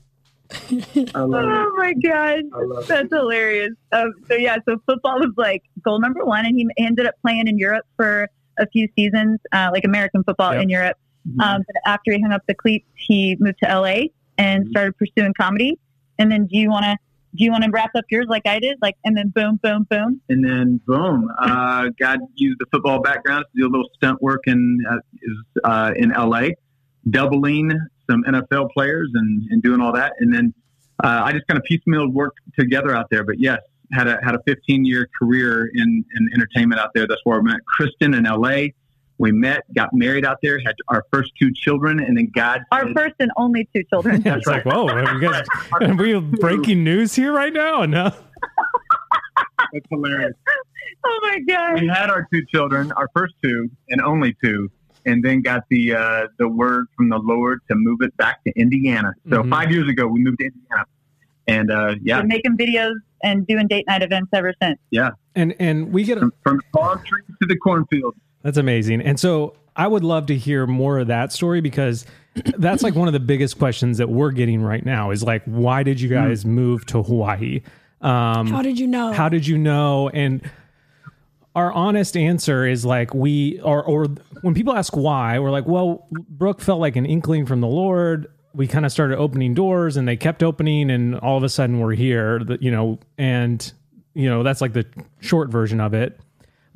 I 0.50 1.20
love 1.20 1.44
it. 1.44 1.48
Oh 1.50 1.74
my 1.76 1.92
god, 1.94 2.38
I 2.54 2.58
love 2.62 2.84
it. 2.84 2.88
that's 2.88 3.12
hilarious. 3.12 3.72
Um, 3.92 4.12
so 4.28 4.34
yeah, 4.36 4.56
so 4.68 4.76
football 4.86 5.18
was 5.18 5.32
like 5.36 5.64
goal 5.84 6.00
number 6.00 6.24
one, 6.24 6.46
and 6.46 6.56
he 6.56 6.68
ended 6.78 7.06
up 7.06 7.14
playing 7.20 7.48
in 7.48 7.58
Europe 7.58 7.84
for 7.96 8.28
a 8.58 8.66
few 8.68 8.88
seasons, 8.96 9.40
uh, 9.52 9.70
like 9.72 9.84
American 9.84 10.22
football 10.22 10.52
Yep. 10.54 10.62
in 10.62 10.68
Europe. 10.68 10.96
Mm-hmm. 11.28 11.40
Um, 11.40 11.62
but 11.66 11.76
after 11.90 12.12
he 12.12 12.20
hung 12.22 12.32
up 12.32 12.42
the 12.46 12.54
cleats, 12.54 12.86
he 12.94 13.36
moved 13.40 13.58
to 13.64 13.68
LA 13.68 14.10
and 14.38 14.66
Mhm. 14.66 14.70
started 14.70 14.96
pursuing 14.96 15.34
comedy. 15.38 15.78
And 16.18 16.30
then, 16.30 16.46
do 16.46 16.56
you 16.56 16.70
want 16.70 16.84
to 16.84 16.96
do 17.36 17.44
you 17.44 17.50
want 17.50 17.64
to 17.64 17.70
wrap 17.70 17.90
up 17.94 18.04
yours 18.10 18.26
like 18.28 18.46
I 18.46 18.58
did, 18.58 18.78
like, 18.80 18.96
and 19.04 19.16
then 19.16 19.28
boom, 19.28 19.58
boom, 19.62 19.86
boom? 19.88 20.20
and 20.28 20.44
then 20.44 20.80
boom, 20.86 21.30
uh, 21.38 21.88
God 21.98 22.20
used 22.34 22.58
the 22.58 22.66
football 22.72 23.00
background 23.00 23.44
to 23.54 23.60
do 23.60 23.68
a 23.68 23.70
little 23.70 23.88
stunt 23.94 24.20
work 24.22 24.42
in 24.46 24.78
uh, 24.90 25.68
uh, 25.68 25.92
in 25.96 26.10
LA, 26.10 26.48
doubling 27.10 27.72
some 28.10 28.22
NFL 28.24 28.70
players 28.72 29.10
and, 29.14 29.42
and 29.50 29.62
doing 29.62 29.80
all 29.80 29.92
that. 29.92 30.12
And 30.18 30.32
then 30.32 30.54
uh, 31.02 31.22
I 31.24 31.32
just 31.32 31.46
kind 31.46 31.58
of 31.58 31.64
piecemeal 31.64 32.08
worked 32.08 32.40
together 32.58 32.94
out 32.94 33.06
there. 33.10 33.24
But 33.24 33.38
yes, 33.38 33.60
had 33.92 34.08
a 34.08 34.18
had 34.22 34.34
a 34.34 34.40
15 34.46 34.84
year 34.84 35.08
career 35.18 35.70
in, 35.74 36.04
in 36.16 36.28
entertainment 36.34 36.80
out 36.80 36.90
there. 36.94 37.06
That's 37.06 37.20
where 37.24 37.38
I 37.38 37.42
met 37.42 37.60
Kristin 37.78 38.16
in 38.16 38.24
LA. 38.24 38.72
We 39.18 39.32
met, 39.32 39.62
got 39.74 39.90
married 39.94 40.24
out 40.26 40.38
there, 40.42 40.58
had 40.58 40.74
our 40.88 41.04
first 41.10 41.32
two 41.40 41.50
children, 41.52 42.00
and 42.00 42.16
then 42.18 42.30
God. 42.34 42.60
Our 42.70 42.86
said- 42.86 42.94
first 42.96 43.14
and 43.18 43.30
only 43.36 43.68
two 43.74 43.82
children. 43.84 44.22
Yeah, 44.24 44.36
it's 44.36 44.46
like, 44.46 44.64
whoa, 44.64 44.88
are 44.88 45.14
you 45.14 45.20
guys, 45.20 45.46
are 45.72 45.94
we 45.94 46.20
breaking 46.20 46.84
news 46.84 47.14
here 47.14 47.32
right 47.32 47.52
now? 47.52 47.84
No. 47.86 48.12
That's 49.72 49.86
hilarious. 49.90 50.34
oh 51.04 51.18
my 51.22 51.38
god! 51.48 51.80
we 51.80 51.86
had 51.88 52.10
our 52.10 52.26
two 52.32 52.44
children, 52.46 52.92
our 52.92 53.08
first 53.14 53.34
two 53.42 53.70
and 53.88 54.00
only 54.02 54.36
two, 54.44 54.70
and 55.06 55.24
then 55.24 55.40
got 55.42 55.62
the 55.70 55.94
uh, 55.94 56.26
the 56.38 56.46
word 56.48 56.86
from 56.96 57.08
the 57.08 57.18
Lord 57.18 57.60
to 57.68 57.74
move 57.74 57.98
it 58.02 58.16
back 58.16 58.44
to 58.44 58.52
Indiana. 58.58 59.12
So 59.30 59.42
Mhm. 59.42 59.50
five 59.50 59.70
years 59.72 59.88
ago, 59.88 60.06
we 60.06 60.20
moved 60.20 60.38
to 60.40 60.46
Indiana, 60.46 60.84
and 61.48 61.70
uh, 61.70 61.94
yeah, 62.02 62.18
Been 62.20 62.28
making 62.28 62.56
videos 62.56 62.94
and 63.22 63.46
doing 63.46 63.66
date 63.66 63.86
night 63.88 64.02
events 64.02 64.28
ever 64.32 64.52
since. 64.62 64.78
Yeah, 64.90 65.10
and 65.34 65.54
and 65.58 65.92
we 65.92 66.04
get 66.04 66.18
from, 66.18 66.32
from 66.42 66.60
palm 66.72 67.02
tree 67.04 67.22
to 67.40 67.46
the 67.46 67.56
cornfield. 67.56 68.14
That's 68.42 68.58
amazing. 68.58 69.00
And 69.02 69.18
so 69.18 69.54
I 69.74 69.86
would 69.86 70.04
love 70.04 70.26
to 70.26 70.36
hear 70.36 70.66
more 70.66 70.98
of 70.98 71.08
that 71.08 71.32
story 71.32 71.60
because 71.60 72.06
that's 72.58 72.82
like 72.82 72.94
one 72.94 73.08
of 73.08 73.12
the 73.12 73.20
biggest 73.20 73.58
questions 73.58 73.98
that 73.98 74.08
we're 74.08 74.30
getting 74.30 74.62
right 74.62 74.84
now 74.84 75.10
is 75.10 75.22
like, 75.22 75.42
why 75.44 75.82
did 75.82 76.00
you 76.00 76.08
guys 76.08 76.44
move 76.44 76.86
to 76.86 77.02
Hawaii? 77.02 77.62
Um, 78.00 78.46
How 78.48 78.62
did 78.62 78.78
you 78.78 78.86
know? 78.86 79.12
how 79.12 79.28
did 79.28 79.46
you 79.46 79.58
know? 79.58 80.10
And 80.10 80.48
our 81.54 81.72
honest 81.72 82.16
answer 82.16 82.66
is 82.66 82.84
like 82.84 83.14
we 83.14 83.58
are, 83.60 83.82
or 83.82 84.06
when 84.42 84.54
people 84.54 84.74
ask 84.74 84.94
why, 84.96 85.38
we're 85.38 85.50
like, 85.50 85.66
well, 85.66 86.06
Brooke 86.10 86.60
felt 86.60 86.78
like 86.80 86.96
an 86.96 87.06
inkling 87.06 87.46
from 87.46 87.60
the 87.62 87.66
Lord. 87.66 88.26
We 88.54 88.66
kind 88.66 88.84
of 88.86 88.92
started 88.92 89.16
opening 89.18 89.54
doors 89.54 89.96
and 89.96 90.06
they 90.06 90.16
kept 90.16 90.42
opening 90.42 90.90
and 90.90 91.16
all 91.16 91.36
of 91.36 91.42
a 91.42 91.48
sudden 91.48 91.80
we're 91.80 91.94
here, 91.94 92.40
you 92.60 92.70
know, 92.70 92.98
and 93.18 93.72
you 94.14 94.28
know, 94.30 94.42
that's 94.42 94.60
like 94.60 94.72
the 94.74 94.86
short 95.20 95.50
version 95.50 95.80
of 95.80 95.92
it. 95.94 96.18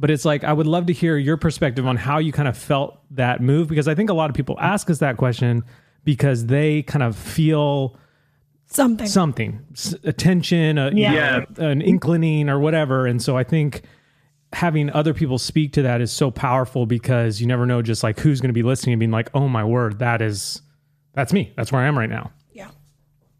But 0.00 0.10
it's 0.10 0.24
like 0.24 0.42
I 0.44 0.52
would 0.54 0.66
love 0.66 0.86
to 0.86 0.92
hear 0.94 1.16
your 1.18 1.36
perspective 1.36 1.86
on 1.86 1.96
how 1.98 2.18
you 2.18 2.32
kind 2.32 2.48
of 2.48 2.56
felt 2.56 2.98
that 3.12 3.40
move 3.42 3.68
because 3.68 3.86
I 3.86 3.94
think 3.94 4.08
a 4.08 4.14
lot 4.14 4.30
of 4.30 4.34
people 4.34 4.56
ask 4.58 4.88
us 4.88 4.98
that 4.98 5.18
question 5.18 5.62
because 6.04 6.46
they 6.46 6.82
kind 6.82 7.02
of 7.02 7.14
feel 7.16 7.98
Something. 8.66 9.06
something, 9.06 9.60
s- 9.72 9.94
attention, 10.04 10.78
a, 10.78 10.90
you 10.90 11.02
Yeah. 11.02 11.44
know, 11.58 11.66
an 11.70 11.82
inclining 11.82 12.48
or 12.48 12.58
whatever. 12.58 13.06
And 13.06 13.20
so 13.20 13.36
I 13.36 13.44
think 13.44 13.82
having 14.54 14.88
other 14.90 15.12
people 15.12 15.36
speak 15.38 15.74
to 15.74 15.82
that 15.82 16.00
is 16.00 16.10
so 16.10 16.30
powerful 16.30 16.86
because 16.86 17.40
you 17.40 17.46
never 17.46 17.66
know 17.66 17.82
just 17.82 18.02
like 18.02 18.18
who's 18.20 18.40
going 18.40 18.48
to 18.48 18.54
be 18.54 18.62
listening 18.62 18.94
and 18.94 19.00
being 19.00 19.10
like, 19.10 19.28
oh 19.34 19.48
my 19.48 19.64
word, 19.64 19.98
that 19.98 20.22
is, 20.22 20.62
that's 21.12 21.32
me. 21.34 21.52
That's 21.56 21.70
where 21.72 21.82
I 21.82 21.86
am 21.86 21.98
right 21.98 22.08
now. 22.08 22.30
yeah. 22.54 22.70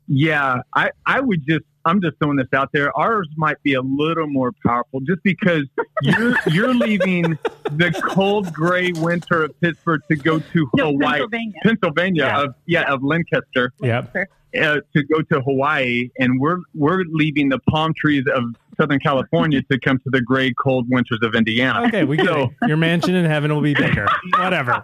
Yeah, 0.09 0.57
I, 0.75 0.91
I 1.07 1.21
would 1.21 1.47
just 1.47 1.65
I'm 1.85 2.01
just 2.03 2.17
throwing 2.19 2.37
this 2.37 2.47
out 2.53 2.71
there. 2.73 2.97
Ours 2.99 3.29
might 3.37 3.63
be 3.63 3.75
a 3.75 3.81
little 3.83 4.27
more 4.27 4.53
powerful, 4.67 5.01
just 5.01 5.23
because 5.23 5.65
you're 6.03 6.35
you're 6.51 6.75
leaving 6.75 7.39
the 7.73 7.91
cold 8.11 8.53
gray 8.53 8.93
winter 8.93 9.45
of 9.45 9.61
Pittsburgh 9.61 10.03
to 10.09 10.17
go 10.17 10.39
to 10.41 10.71
No, 10.77 10.87
Hawaii, 10.93 11.21
Pennsylvania. 11.21 11.55
Pennsylvania, 11.63 12.23
Yeah. 12.25 12.43
of 12.43 12.55
yeah 12.67 12.93
of 12.93 13.03
Lancaster 13.03 13.73
Yep. 13.81 14.15
uh, 14.61 14.77
to 14.95 15.03
go 15.05 15.23
to 15.23 15.41
Hawaii, 15.41 16.11
and 16.19 16.39
we're 16.41 16.59
we're 16.75 17.05
leaving 17.09 17.49
the 17.49 17.59
palm 17.71 17.95
trees 17.95 18.25
of 18.35 18.45
Southern 18.77 19.01
California 19.01 19.63
to 19.71 19.79
come 19.81 19.99
to 19.99 20.11
the 20.11 20.21
gray 20.21 20.53
cold 20.55 20.87
winters 20.91 21.21
of 21.23 21.35
Indiana. 21.35 21.87
Okay, 21.89 22.05
we 22.05 22.17
go. 22.17 22.51
So- 22.61 22.67
Your 22.69 22.77
mansion 22.77 23.15
in 23.15 23.25
heaven 23.25 23.55
will 23.55 23.61
be 23.63 23.75
bigger. 23.75 24.07
Whatever. 24.39 24.83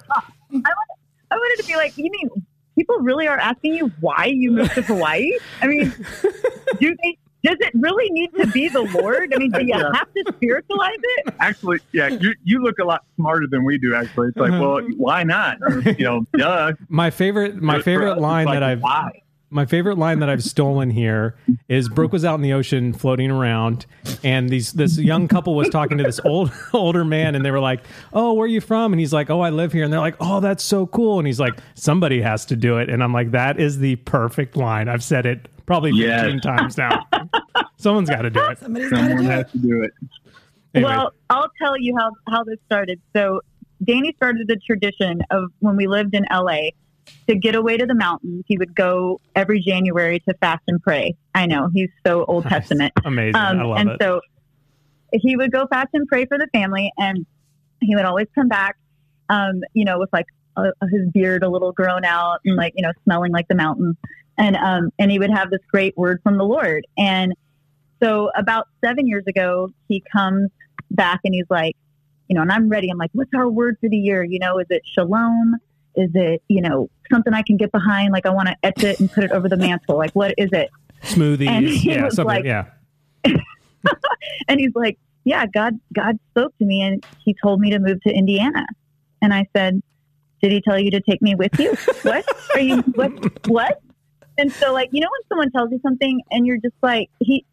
I 0.53 1.35
wanted 1.37 1.63
to 1.63 1.69
be 1.69 1.77
like, 1.77 1.97
you 1.99 2.11
mean 2.11 2.29
people 2.77 2.97
really 2.99 3.27
are 3.27 3.39
asking 3.39 3.75
you 3.75 3.91
why 4.01 4.27
you 4.27 4.51
moved 4.53 4.75
to 4.75 4.83
Hawaii? 4.83 5.33
I 5.63 5.67
mean, 5.67 5.93
do 6.81 6.97
they? 7.03 7.19
Does 7.43 7.57
it 7.61 7.71
really 7.75 8.11
need 8.11 8.31
to 8.41 8.47
be 8.49 8.69
the 8.69 8.81
Lord? 8.83 9.33
I 9.33 9.39
mean, 9.39 9.53
do 9.53 9.61
you 9.61 9.69
Yeah. 9.69 9.93
have 9.95 10.13
to 10.15 10.25
spiritualize 10.35 10.97
it? 11.01 11.35
Actually, 11.39 11.79
yeah, 11.93 12.09
you, 12.09 12.35
you 12.43 12.61
look 12.61 12.81
a 12.81 12.85
lot 12.85 13.05
smarter 13.15 13.47
than 13.49 13.65
we 13.65 13.79
do. 13.79 13.95
Actually, 13.95 14.29
it's 14.29 14.37
like, 14.37 14.51
well, 14.51 14.81
mm-hmm. 14.81 14.95
why 14.95 15.23
not? 15.23 15.59
Or, 15.63 15.81
you 15.81 16.05
know, 16.05 16.27
duh. 16.37 16.73
My 16.89 17.11
favorite 17.11 17.57
my 17.63 17.75
For- 17.75 17.79
for 17.79 17.85
favorite 17.85 18.19
line 18.19 18.47
like, 18.47 18.57
that 18.57 18.63
I've 18.65 18.81
why? 18.83 19.11
My 19.51 19.65
favorite 19.67 19.97
line 19.99 20.19
that 20.21 20.29
I've 20.29 20.43
stolen 20.55 20.91
here 20.91 21.37
is 21.69 21.89
Brooke 21.89 22.13
was 22.13 22.25
out 22.25 22.35
in 22.35 22.43
the 22.43 22.53
ocean 22.53 22.93
floating 22.93 23.31
around, 23.31 23.87
and 24.25 24.49
these 24.49 24.73
this 24.73 24.99
young 24.99 25.29
couple 25.29 25.55
was 25.55 25.69
talking 25.69 25.99
to 25.99 26.05
this 26.05 26.21
old 26.25 26.53
older 26.73 27.05
man, 27.05 27.35
and 27.35 27.45
they 27.45 27.51
were 27.51 27.61
like, 27.61 27.81
"Oh, 28.13 28.33
where 28.35 28.45
are 28.45 28.49
you 28.49 28.61
from?" 28.61 28.93
And 28.93 29.01
he's 29.01 29.13
like, 29.13 29.31
"Oh, 29.31 29.41
I 29.41 29.51
live 29.51 29.73
here." 29.73 29.85
And 29.85 29.93
they're 29.93 30.01
like, 30.01 30.17
"Oh, 30.21 30.41
that's 30.41 30.65
so 30.65 30.87
cool." 30.87 31.19
And 31.19 31.27
he's 31.27 31.41
like, 31.41 31.55
"Somebody 31.75 32.21
has 32.23 32.45
to 32.47 32.57
do 32.57 32.79
it." 32.79 32.89
And 32.91 33.03
I'm 33.03 33.13
like, 33.13 33.31
"That 33.31 33.59
is 33.61 33.79
the 33.79 33.97
perfect 33.97 34.57
line." 34.57 34.89
I've 34.89 35.05
said 35.05 35.27
it 35.27 35.49
probably 35.67 35.91
15 35.93 36.07
Yes. 36.35 36.43
times 36.43 36.77
now. 36.79 37.05
Someone's 37.77 38.09
got 38.09 38.23
to 38.23 38.31
do 38.31 38.41
it. 38.47 38.59
Somebody's 38.59 38.91
got 38.91 38.97
to 38.99 39.03
Someone 39.09 39.25
do 39.25 39.31
has 39.31 39.41
it. 39.47 39.51
to 39.53 39.59
do 39.59 39.83
it. 39.83 39.91
Anyway, 40.75 40.91
Well, 40.91 41.13
I'll 41.31 41.51
tell 41.61 41.77
you 41.79 41.97
how, 41.99 42.11
how 42.29 42.45
this 42.45 42.59
started. 42.67 43.01
So, 43.15 43.41
Danny 43.85 44.13
started 44.17 44.47
the 44.49 44.57
tradition 44.57 45.23
of 45.31 45.51
when 45.61 45.77
we 45.77 45.87
lived 45.87 46.15
in 46.15 46.25
LA 46.31 46.71
to 47.29 47.35
get 47.37 47.55
away 47.55 47.77
to 47.77 47.87
the 47.87 47.95
mountains. 47.95 48.45
He 48.47 48.57
would 48.59 48.75
go 48.75 49.21
every 49.35 49.61
January 49.61 50.21
to 50.29 50.35
fast 50.41 50.63
and 50.69 50.81
pray. 50.83 51.15
I 51.35 51.47
know 51.47 51.69
he's 51.75 51.91
so 52.07 52.25
Old 52.27 52.45
Nice. 52.45 52.53
Testament. 52.53 52.93
amazing. 53.05 53.35
I 53.37 53.51
Um, 53.51 53.59
love 53.69 53.79
and 53.79 53.91
it. 53.91 53.97
so 54.01 54.21
he 55.13 55.37
would 55.37 55.53
go 55.53 55.67
fast 55.67 55.89
and 55.95 56.07
pray 56.09 56.27
for 56.27 56.39
the 56.39 56.49
family, 56.53 56.93
and 56.99 57.27
he 57.81 57.95
would 57.97 58.05
always 58.05 58.27
come 58.35 58.49
back, 58.49 58.77
um, 59.29 59.61
you 59.75 59.85
know, 59.85 59.99
with 59.99 60.11
like 60.13 60.27
uh, 60.57 60.71
his 60.91 61.09
beard 61.13 61.43
a 61.43 61.49
little 61.49 61.73
grown 61.73 62.05
out 62.05 62.39
and 62.45 62.57
like 62.57 62.73
you 62.77 62.83
know 62.83 62.93
smelling 63.05 63.33
like 63.33 63.47
the 63.49 63.55
mountains, 63.55 63.97
and 64.39 64.57
um, 64.57 64.91
and 64.99 65.11
he 65.11 65.19
would 65.19 65.31
have 65.31 65.51
this 65.51 65.61
great 65.71 65.97
word 65.97 66.21
from 66.23 66.39
the 66.39 66.45
Lord. 66.45 66.87
And 66.99 67.35
so 68.03 68.31
about 68.37 68.69
seven 68.85 69.07
years 69.07 69.25
ago, 69.27 69.71
he 69.89 70.03
comes 70.13 70.51
back 70.91 71.21
and 71.25 71.35
he's 71.35 71.47
like, 71.51 71.75
you 72.29 72.35
know, 72.37 72.43
and 72.43 72.53
I'm 72.53 72.69
ready. 72.69 72.91
I'm 72.91 72.99
like, 72.99 73.11
what's 73.15 73.31
our 73.35 73.49
word 73.49 73.77
for 73.81 73.89
the 73.89 73.97
year? 73.97 74.23
You 74.23 74.39
know, 74.39 74.59
is 74.59 74.67
it 74.71 74.83
shalom? 74.95 75.57
Is 75.97 76.11
it 76.15 76.43
you 76.49 76.61
know 76.63 76.91
something 77.11 77.33
I 77.35 77.43
can 77.43 77.57
get 77.57 77.73
behind? 77.73 78.13
Like 78.13 78.27
I 78.27 78.31
want 78.31 78.49
to 78.49 78.57
etch 78.63 78.85
it 78.85 79.01
and 79.01 79.11
put 79.11 79.25
it 79.25 79.33
over 79.33 79.49
the 79.49 79.57
mantle. 79.57 79.97
Like 79.97 80.13
what 80.13 80.35
is 80.39 80.51
it? 80.53 80.71
and 81.03 81.11
Smoothies, 81.11 81.69
he 81.69 81.93
yeah, 81.93 82.05
was 82.05 82.15
something, 82.17 82.37
like- 82.37 82.45
yeah. 82.45 82.67
and 84.49 84.61
he's 84.61 84.73
like, 84.75 84.99
"Yeah, 85.25 85.47
God, 85.47 85.79
God 85.95 86.19
spoke 86.31 86.57
to 86.59 86.65
me, 86.65 86.83
and 86.83 87.05
He 87.25 87.35
told 87.43 87.61
me 87.61 87.71
to 87.71 87.79
move 87.79 88.01
to 88.03 88.11
Indiana." 88.13 88.67
And 89.23 89.33
I 89.33 89.47
said, 89.57 89.83
"Did 90.43 90.53
He 90.53 90.61
tell 90.61 90.79
you 90.79 90.91
to 90.93 91.01
take 91.01 91.23
me 91.23 91.35
with 91.35 91.59
you? 91.59 91.75
what 92.03 92.25
are 92.55 92.61
you? 92.61 92.79
What? 92.95 93.47
What?" 93.49 93.83
And 94.39 94.53
so, 94.53 94.73
like, 94.73 94.91
you 94.93 95.01
know, 95.01 95.09
when 95.11 95.29
someone 95.29 95.51
tells 95.51 95.71
you 95.71 95.81
something, 95.83 96.21
and 96.31 96.47
you're 96.47 96.59
just 96.59 96.77
like, 96.83 97.11
he. 97.21 97.45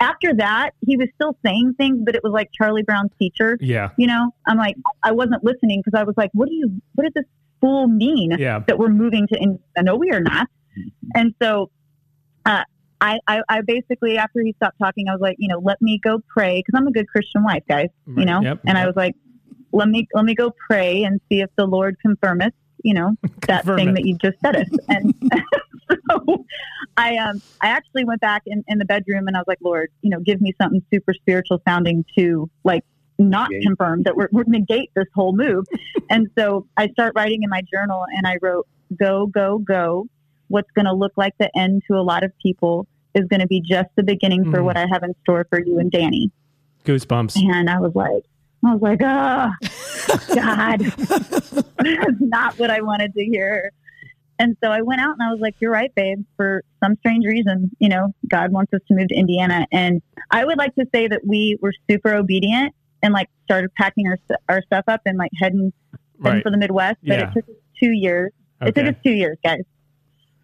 After 0.00 0.34
that, 0.34 0.70
he 0.84 0.96
was 0.96 1.06
still 1.14 1.36
saying 1.46 1.74
things, 1.78 2.00
but 2.04 2.16
it 2.16 2.24
was 2.24 2.32
like 2.32 2.48
Charlie 2.52 2.82
Brown's 2.82 3.12
teacher. 3.16 3.56
Yeah, 3.60 3.90
You 3.96 4.08
know, 4.08 4.34
I'm 4.44 4.58
like, 4.58 4.74
I 5.04 5.12
wasn't 5.12 5.44
listening 5.44 5.82
because 5.84 5.96
I 5.96 6.02
was 6.02 6.16
like, 6.16 6.30
"What 6.32 6.48
do 6.48 6.54
you? 6.54 6.80
what 6.96 7.06
is 7.06 7.12
this 7.14 7.24
fool 7.60 7.88
mean?" 7.88 8.32
yeah. 8.38 8.60
that 8.66 8.78
we're 8.78 8.88
moving 8.88 9.26
to 9.28 9.34
Indiana. 9.34 9.82
No, 9.82 9.96
we 9.96 10.10
are 10.10 10.20
not. 10.20 10.48
And 11.14 11.34
so 11.42 11.70
uh, 12.46 12.64
I, 13.00 13.18
I, 13.26 13.42
I 13.48 13.60
basically, 13.62 14.18
after 14.18 14.40
he 14.40 14.52
stopped 14.54 14.78
talking, 14.78 15.08
I 15.08 15.12
was 15.12 15.20
like, 15.20 15.36
you 15.38 15.48
know, 15.48 15.60
let 15.62 15.80
me 15.80 16.00
go 16.02 16.20
pray 16.28 16.62
because 16.64 16.78
I'm 16.78 16.86
a 16.86 16.92
good 16.92 17.08
Christian 17.08 17.44
wife, 17.44 17.62
guys, 17.68 17.88
you 18.06 18.24
know? 18.24 18.40
Yep, 18.40 18.60
and 18.66 18.76
I 18.76 18.86
was 18.86 18.96
like, 18.96 19.14
let 19.72 19.88
me, 19.88 20.08
let 20.14 20.24
me 20.24 20.34
go 20.34 20.52
pray 20.68 21.04
and 21.04 21.20
see 21.28 21.40
if 21.40 21.50
the 21.56 21.66
Lord 21.66 21.96
confirmeth, 22.00 22.54
you 22.82 22.94
know, 22.94 23.14
that 23.46 23.62
Confirm 23.62 23.76
thing 23.76 23.88
it. 23.90 23.94
that 23.94 24.04
you 24.04 24.16
just 24.16 24.40
said 24.40 24.56
us. 24.56 24.68
And 24.88 25.14
so 26.10 26.44
I, 26.96 27.16
um, 27.16 27.40
I 27.60 27.68
actually 27.68 28.04
went 28.04 28.20
back 28.20 28.42
in, 28.46 28.64
in 28.66 28.78
the 28.78 28.84
bedroom 28.84 29.28
and 29.28 29.36
I 29.36 29.40
was 29.40 29.46
like, 29.46 29.58
Lord, 29.60 29.90
you 30.02 30.10
know, 30.10 30.20
give 30.20 30.40
me 30.40 30.52
something 30.60 30.82
super 30.92 31.14
spiritual 31.14 31.62
sounding 31.66 32.04
to 32.16 32.50
like, 32.64 32.84
not 33.18 33.50
Negate. 33.50 33.66
confirm 33.66 34.02
that 34.04 34.16
we're, 34.16 34.28
we're 34.32 34.44
negate 34.46 34.90
this 34.94 35.06
whole 35.14 35.34
move. 35.36 35.64
and 36.10 36.28
so 36.38 36.66
I 36.76 36.88
start 36.88 37.12
writing 37.16 37.42
in 37.42 37.50
my 37.50 37.62
journal 37.72 38.04
and 38.16 38.26
I 38.26 38.36
wrote, 38.40 38.66
go, 38.98 39.26
go, 39.26 39.58
go. 39.58 40.06
What's 40.48 40.70
going 40.72 40.86
to 40.86 40.92
look 40.94 41.12
like 41.16 41.34
the 41.38 41.50
end 41.56 41.82
to 41.88 41.96
a 41.96 42.00
lot 42.02 42.22
of 42.24 42.32
people 42.42 42.86
is 43.14 43.26
going 43.26 43.40
to 43.40 43.46
be 43.46 43.60
just 43.60 43.88
the 43.96 44.02
beginning 44.02 44.50
for 44.50 44.58
Mhm. 44.60 44.64
what 44.64 44.76
I 44.76 44.86
have 44.90 45.02
in 45.02 45.14
store 45.22 45.46
for 45.50 45.60
you 45.62 45.78
and 45.78 45.90
Danny. 45.90 46.30
Goosebumps. 46.84 47.36
And 47.36 47.68
I 47.68 47.78
was 47.80 47.94
like, 47.94 48.22
I 48.64 48.74
was 48.74 48.80
like, 48.82 49.00
oh, 49.02 49.50
God, 50.34 50.80
that's 50.80 52.20
not 52.20 52.58
what 52.58 52.70
I 52.70 52.80
wanted 52.80 53.14
to 53.14 53.24
hear. 53.24 53.72
And 54.40 54.56
so 54.62 54.70
I 54.70 54.82
went 54.82 55.00
out 55.00 55.14
and 55.18 55.22
I 55.22 55.30
was 55.32 55.40
like, 55.40 55.56
you're 55.60 55.70
right, 55.72 55.92
babe. 55.96 56.24
For 56.36 56.62
some 56.82 56.94
strange 57.00 57.26
reason, 57.26 57.70
you 57.80 57.88
know, 57.88 58.14
God 58.28 58.52
wants 58.52 58.72
us 58.72 58.80
to 58.88 58.94
move 58.94 59.08
to 59.08 59.14
Indiana. 59.16 59.66
And 59.72 60.00
I 60.30 60.44
would 60.44 60.56
like 60.58 60.74
to 60.76 60.86
say 60.94 61.08
that 61.08 61.26
we 61.26 61.58
were 61.60 61.72
super 61.90 62.14
obedient 62.14 62.72
and 63.02 63.12
like 63.12 63.28
started 63.44 63.72
packing 63.74 64.06
our, 64.08 64.18
our 64.48 64.62
stuff 64.62 64.84
up 64.88 65.02
and 65.06 65.16
like 65.18 65.30
heading, 65.40 65.72
heading 65.92 66.02
Right. 66.18 66.42
for 66.42 66.50
the 66.50 66.56
Midwest. 66.58 66.98
But 67.02 67.18
Yeah. 67.18 67.28
it 67.30 67.34
took 67.34 67.48
us 67.48 67.54
two 67.80 67.92
years. 67.92 68.32
It 68.60 68.74
took 68.74 68.86
us 68.86 68.94
two 69.04 69.12
years, 69.12 69.38
guys, 69.44 69.62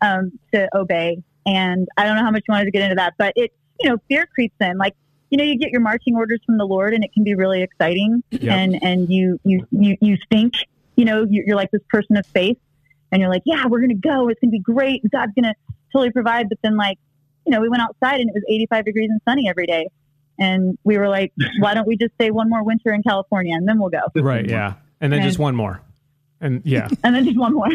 um, 0.00 0.32
to 0.52 0.68
obey. 0.76 1.23
And 1.46 1.88
I 1.96 2.04
don't 2.04 2.16
know 2.16 2.23
how 2.23 2.30
much 2.30 2.44
you 2.49 2.52
wanted 2.52 2.66
to 2.66 2.70
get 2.70 2.82
into 2.82 2.94
that, 2.94 3.14
but 3.18 3.32
it, 3.37 3.52
you 3.80 3.90
know, 3.90 3.99
fear 4.08 4.26
creeps 4.26 4.54
in. 4.61 4.78
Like, 4.78 4.94
you 5.30 5.37
know, 5.38 5.44
you 5.44 5.58
get 5.58 5.70
your 5.70 5.80
marching 5.80 6.14
orders 6.14 6.40
from 6.46 6.58
the 6.58 6.64
Lord, 6.64 6.94
and 6.94 7.02
it 7.02 7.12
can 7.12 7.25
be 7.25 7.34
really 7.34 7.61
exciting. 7.62 8.23
And 8.54 8.78
and 8.84 9.11
you 9.11 9.40
you 9.44 9.66
you 9.73 9.96
you 10.00 10.16
think, 10.30 10.54
you 10.96 11.04
know, 11.04 11.26
you're, 11.28 11.44
you're 11.49 11.56
like 11.56 11.73
this 11.73 11.82
person 11.88 12.16
of 12.16 12.25
faith, 12.26 12.56
and 13.11 13.20
you're 13.20 13.28
like, 13.30 13.42
yeah, 13.44 13.66
we're 13.66 13.80
gonna 13.80 13.94
go. 13.94 14.28
It's 14.28 14.38
gonna 14.40 14.52
be 14.52 14.61
great. 14.61 15.02
God's 15.11 15.32
gonna 15.34 15.54
totally 15.92 16.12
provide. 16.12 16.49
But 16.49 16.58
then, 16.62 16.76
like, 16.76 16.99
you 17.46 17.50
know, 17.50 17.61
we 17.61 17.68
went 17.68 17.82
outside 17.82 18.20
and 18.20 18.28
it 18.30 18.34
was 18.34 18.44
85 18.49 18.84
degrees 18.84 19.11
and 19.11 19.20
sunny 19.28 19.49
every 19.49 19.66
day, 19.66 19.88
and 20.38 20.76
we 20.84 20.98
were 20.98 21.08
like, 21.08 21.32
why 21.60 21.74
don't 21.74 21.86
we 21.86 21.96
just 21.96 22.14
stay 22.14 22.30
one 22.30 22.48
more 22.48 22.62
winter 22.64 22.92
in 22.92 23.02
California 23.02 23.54
and 23.54 23.66
then 23.68 23.78
we'll 23.78 23.90
go, 23.90 24.00
Right, 24.16 24.48
yeah. 24.48 24.74
And 25.00 25.12
then 25.12 25.20
And- 25.20 25.28
just 25.28 25.38
one 25.38 25.54
more. 25.54 25.80
And 26.40 26.60
yeah, 26.64 26.88
and 27.04 27.14
then 27.14 27.24
just 27.24 27.38
one 27.38 27.54
more. 27.54 27.68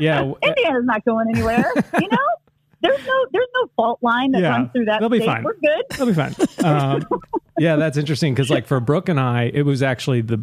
yeah. 0.00 0.18
w- 0.18 0.36
Indiana's 0.42 0.84
not 0.86 1.04
going 1.04 1.26
anywhere. 1.34 1.64
You 2.00 2.08
know, 2.08 2.18
there's 2.80 3.06
no 3.06 3.26
there's 3.32 3.48
no 3.54 3.68
fault 3.76 3.98
line 4.02 4.30
that 4.32 4.40
Yeah, 4.42 4.48
runs 4.50 4.70
through 4.72 4.84
that 4.86 5.00
they'll 5.00 5.08
be 5.10 5.18
state. 5.18 5.26
fine. 5.26 5.44
We're 5.44 5.54
good. 5.54 5.84
That'll 5.90 6.06
be 6.06 6.14
fine. 6.14 6.34
Um, 6.64 7.02
yeah, 7.58 7.76
that's 7.76 7.98
interesting 7.98 8.32
because, 8.34 8.48
like, 8.50 8.66
for 8.66 8.80
Brooke 8.80 9.08
and 9.10 9.20
I, 9.20 9.50
it 9.52 9.62
was 9.62 9.82
actually 9.82 10.22
the 10.22 10.42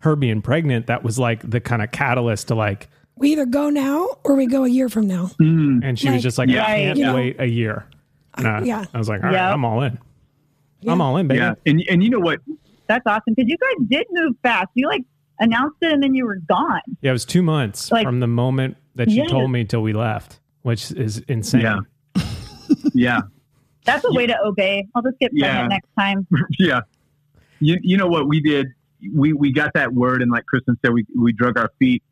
her 0.00 0.16
being 0.16 0.42
pregnant 0.42 0.86
that 0.88 1.04
was 1.04 1.18
like 1.18 1.48
the 1.48 1.60
kind 1.60 1.82
of 1.82 1.90
catalyst 1.92 2.48
to 2.48 2.54
like, 2.56 2.88
We 3.16 3.32
either 3.32 3.46
go 3.46 3.70
now 3.70 4.08
or 4.24 4.34
we 4.34 4.46
go 4.46 4.64
a 4.64 4.68
year 4.68 4.88
from 4.88 5.06
now. 5.06 5.26
Mm. 5.40 5.80
and 5.84 5.98
she 5.98 6.10
was 6.10 6.22
just 6.22 6.36
like, 6.38 6.48
Yeah. 6.48 6.64
I 6.64 6.66
can't 6.78 6.98
You 6.98 7.04
know, 7.04 7.14
wait 7.14 7.36
a 7.40 7.46
year. 7.46 7.86
And 8.34 8.48
I, 8.48 8.62
yeah. 8.62 8.86
I 8.94 8.98
was 8.98 9.08
like, 9.08 9.20
all 9.22 9.26
right, 9.28 9.34
Yeah. 9.34 9.52
I'm 9.52 9.64
all 9.64 9.82
in. 9.82 9.98
Yeah. 10.82 10.92
I'm 10.92 11.00
all 11.00 11.16
in, 11.16 11.28
baby. 11.28 11.38
Yeah, 11.40 11.54
and 11.66 11.82
and 11.90 12.02
you 12.02 12.10
know 12.10 12.20
what? 12.20 12.40
That's 12.86 13.04
awesome 13.06 13.34
because 13.34 13.48
you 13.48 13.56
guys 13.58 13.86
did 13.88 14.06
move 14.10 14.34
fast. 14.42 14.68
You 14.74 14.88
like 14.88 15.04
announced 15.38 15.76
it 15.82 15.92
and 15.92 16.02
then 16.02 16.14
you 16.14 16.26
were 16.26 16.38
gone. 16.48 16.80
Yeah, 17.02 17.10
it 17.10 17.12
was 17.12 17.24
two 17.24 17.42
months 17.42 17.90
Like- 17.92 18.04
from 18.04 18.20
the 18.20 18.26
moment 18.26 18.76
that 18.96 19.08
you 19.08 19.22
Yes. 19.22 19.30
told 19.30 19.50
me 19.50 19.64
till 19.64 19.82
we 19.82 19.92
left, 19.92 20.40
which 20.62 20.90
is 20.92 21.18
insane. 21.28 21.62
Yeah. 21.62 21.78
Yeah, 22.94 23.20
That's 23.84 24.04
a 24.04 24.12
way 24.12 24.26
to 24.28 24.36
obey. 24.44 24.86
I'll 24.94 25.02
just 25.02 25.18
get 25.18 25.32
pregnant 25.32 25.62
Yeah. 25.62 25.66
next 25.66 25.88
time. 25.98 26.26
yeah. 26.58 26.80
You 27.60 27.78
you 27.82 27.96
know 27.96 28.06
what 28.06 28.28
we 28.28 28.40
did? 28.40 28.68
We 29.14 29.32
we 29.32 29.52
got 29.52 29.72
that 29.74 29.92
word, 29.92 30.22
and 30.22 30.30
like 30.30 30.44
Kristin 30.52 30.76
said, 30.84 30.92
we 30.92 31.04
we 31.16 31.32
drug 31.32 31.58
our 31.58 31.70
feet. 31.78 32.02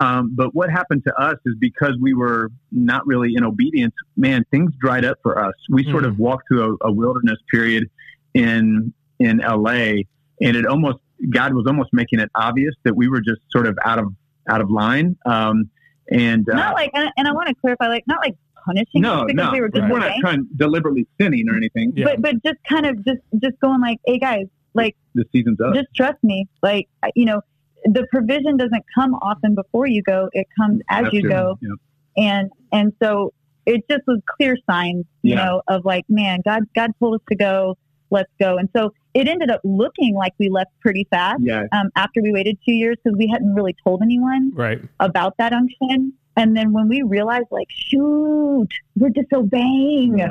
Um, 0.00 0.32
but 0.34 0.54
what 0.54 0.70
happened 0.70 1.04
to 1.06 1.14
us 1.20 1.36
is 1.46 1.54
because 1.58 1.96
we 2.00 2.12
were 2.14 2.50
not 2.72 3.06
really 3.06 3.34
in 3.34 3.44
obedience, 3.44 3.94
man, 4.16 4.44
things 4.50 4.72
dried 4.78 5.04
up 5.04 5.18
for 5.22 5.42
us. 5.42 5.54
We 5.70 5.84
sort 5.84 6.04
of 6.04 6.18
walked 6.18 6.48
through 6.48 6.76
a, 6.82 6.88
a 6.88 6.92
wilderness 6.92 7.38
period 7.50 7.88
in 8.36 8.92
in 9.18 9.38
LA, 9.38 10.02
and 10.40 10.56
it 10.56 10.66
almost 10.66 10.98
God 11.30 11.54
was 11.54 11.64
almost 11.66 11.90
making 11.92 12.20
it 12.20 12.30
obvious 12.34 12.74
that 12.84 12.94
we 12.94 13.08
were 13.08 13.20
just 13.20 13.40
sort 13.50 13.66
of 13.66 13.78
out 13.84 13.98
of 13.98 14.12
out 14.48 14.60
of 14.60 14.70
line. 14.70 15.16
Um, 15.26 15.70
and 16.10 16.48
uh, 16.48 16.54
Not 16.54 16.74
like, 16.74 16.90
and, 16.94 17.10
and 17.16 17.26
I 17.26 17.32
want 17.32 17.48
to 17.48 17.54
clarify, 17.54 17.88
like 17.88 18.04
not 18.06 18.20
like 18.20 18.36
punishing 18.64 19.00
no, 19.02 19.20
us 19.22 19.24
because 19.26 19.46
no, 19.46 19.52
we 19.52 19.60
were 19.60 19.68
just 19.68 19.90
we're 19.90 19.98
not 19.98 20.12
trying 20.20 20.46
deliberately 20.56 21.06
sinning 21.20 21.48
or 21.48 21.56
anything. 21.56 21.92
Yeah. 21.96 22.04
but 22.04 22.22
but 22.22 22.42
just 22.44 22.58
kind 22.68 22.86
of 22.86 23.04
just 23.04 23.20
just 23.42 23.58
going 23.60 23.80
like, 23.80 23.98
hey 24.06 24.18
guys, 24.18 24.46
like 24.74 24.94
The 25.14 25.24
season's 25.32 25.60
up. 25.60 25.74
just 25.74 25.88
trust 25.96 26.22
me. 26.22 26.46
Like 26.62 26.88
you 27.14 27.24
know, 27.24 27.40
the 27.86 28.06
provision 28.12 28.56
doesn't 28.56 28.84
come 28.94 29.14
often 29.22 29.54
before 29.54 29.86
you 29.86 30.02
go; 30.02 30.28
it 30.32 30.46
comes 30.60 30.82
as 30.90 31.06
you 31.12 31.28
go. 31.28 31.58
Yep. 31.62 31.72
and 32.18 32.50
and 32.72 32.92
so 33.02 33.32
it 33.64 33.82
just 33.90 34.02
was 34.06 34.20
clear 34.36 34.56
signs, 34.70 35.04
you 35.22 35.34
Yeah. 35.34 35.44
know, 35.44 35.62
of 35.66 35.84
like, 35.84 36.04
man, 36.08 36.40
God, 36.44 36.62
God 36.76 36.92
told 37.00 37.14
us 37.16 37.20
to 37.30 37.36
go. 37.36 37.76
Let's 38.10 38.30
go. 38.40 38.56
And 38.58 38.68
so 38.76 38.92
it 39.14 39.28
ended 39.28 39.50
up 39.50 39.60
looking 39.64 40.14
like 40.14 40.32
we 40.38 40.48
left 40.48 40.70
pretty 40.80 41.06
fast 41.10 41.40
Yeah. 41.42 41.64
um, 41.72 41.90
after 41.96 42.22
we 42.22 42.32
waited 42.32 42.58
two 42.64 42.72
years 42.72 42.96
because 43.02 43.16
we 43.18 43.26
hadn't 43.26 43.54
really 43.54 43.74
told 43.84 44.02
anyone 44.02 44.52
Right. 44.54 44.80
about 45.00 45.36
that 45.38 45.52
unction. 45.52 46.12
And 46.36 46.56
then 46.56 46.72
when 46.72 46.88
we 46.88 47.02
realized, 47.02 47.46
like, 47.50 47.68
shoot, 47.70 48.68
we're 48.94 49.08
disobeying, 49.08 50.18
yeah. 50.18 50.28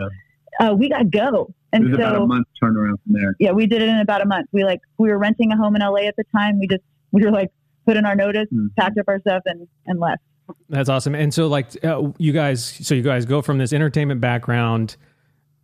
uh, 0.60 0.76
we 0.78 0.88
got 0.90 1.00
to 1.00 1.06
go. 1.06 1.54
It 1.74 1.78
And 1.82 1.88
so, 1.90 1.96
about 1.96 2.16
a 2.22 2.26
month 2.28 2.48
turnaround 2.62 2.96
from 3.04 3.14
there. 3.14 3.36
yeah, 3.40 3.52
we 3.52 3.66
did 3.66 3.82
it 3.82 3.90
in 3.90 3.98
about 3.98 4.22
a 4.22 4.26
month. 4.26 4.48
We 4.52 4.64
like, 4.64 4.82
we 4.98 5.10
were 5.10 5.18
renting 5.18 5.52
a 5.52 5.58
home 5.58 5.76
in 5.76 5.82
LA 5.82 6.08
at 6.08 6.16
the 6.16 6.24
time. 6.36 6.60
We 6.60 6.68
just, 6.68 6.84
we 7.12 7.24
were 7.24 7.32
like, 7.32 7.50
put 7.86 7.98
in 7.98 8.06
our 8.06 8.16
notice, 8.16 8.48
Mhm. 8.54 8.70
packed 8.78 8.98
up 8.98 9.06
our 9.08 9.20
stuff, 9.20 9.42
and, 9.46 9.68
and 9.88 10.00
left. 10.00 10.22
That's 10.70 10.90
awesome. 10.90 11.16
And 11.16 11.34
so, 11.34 11.48
like, 11.48 11.84
uh, 11.84 12.10
you 12.20 12.32
guys, 12.32 12.64
so 12.64 12.94
you 12.96 13.02
guys 13.02 13.26
go 13.26 13.42
from 13.42 13.58
this 13.58 13.74
entertainment 13.74 14.22
background, 14.22 14.96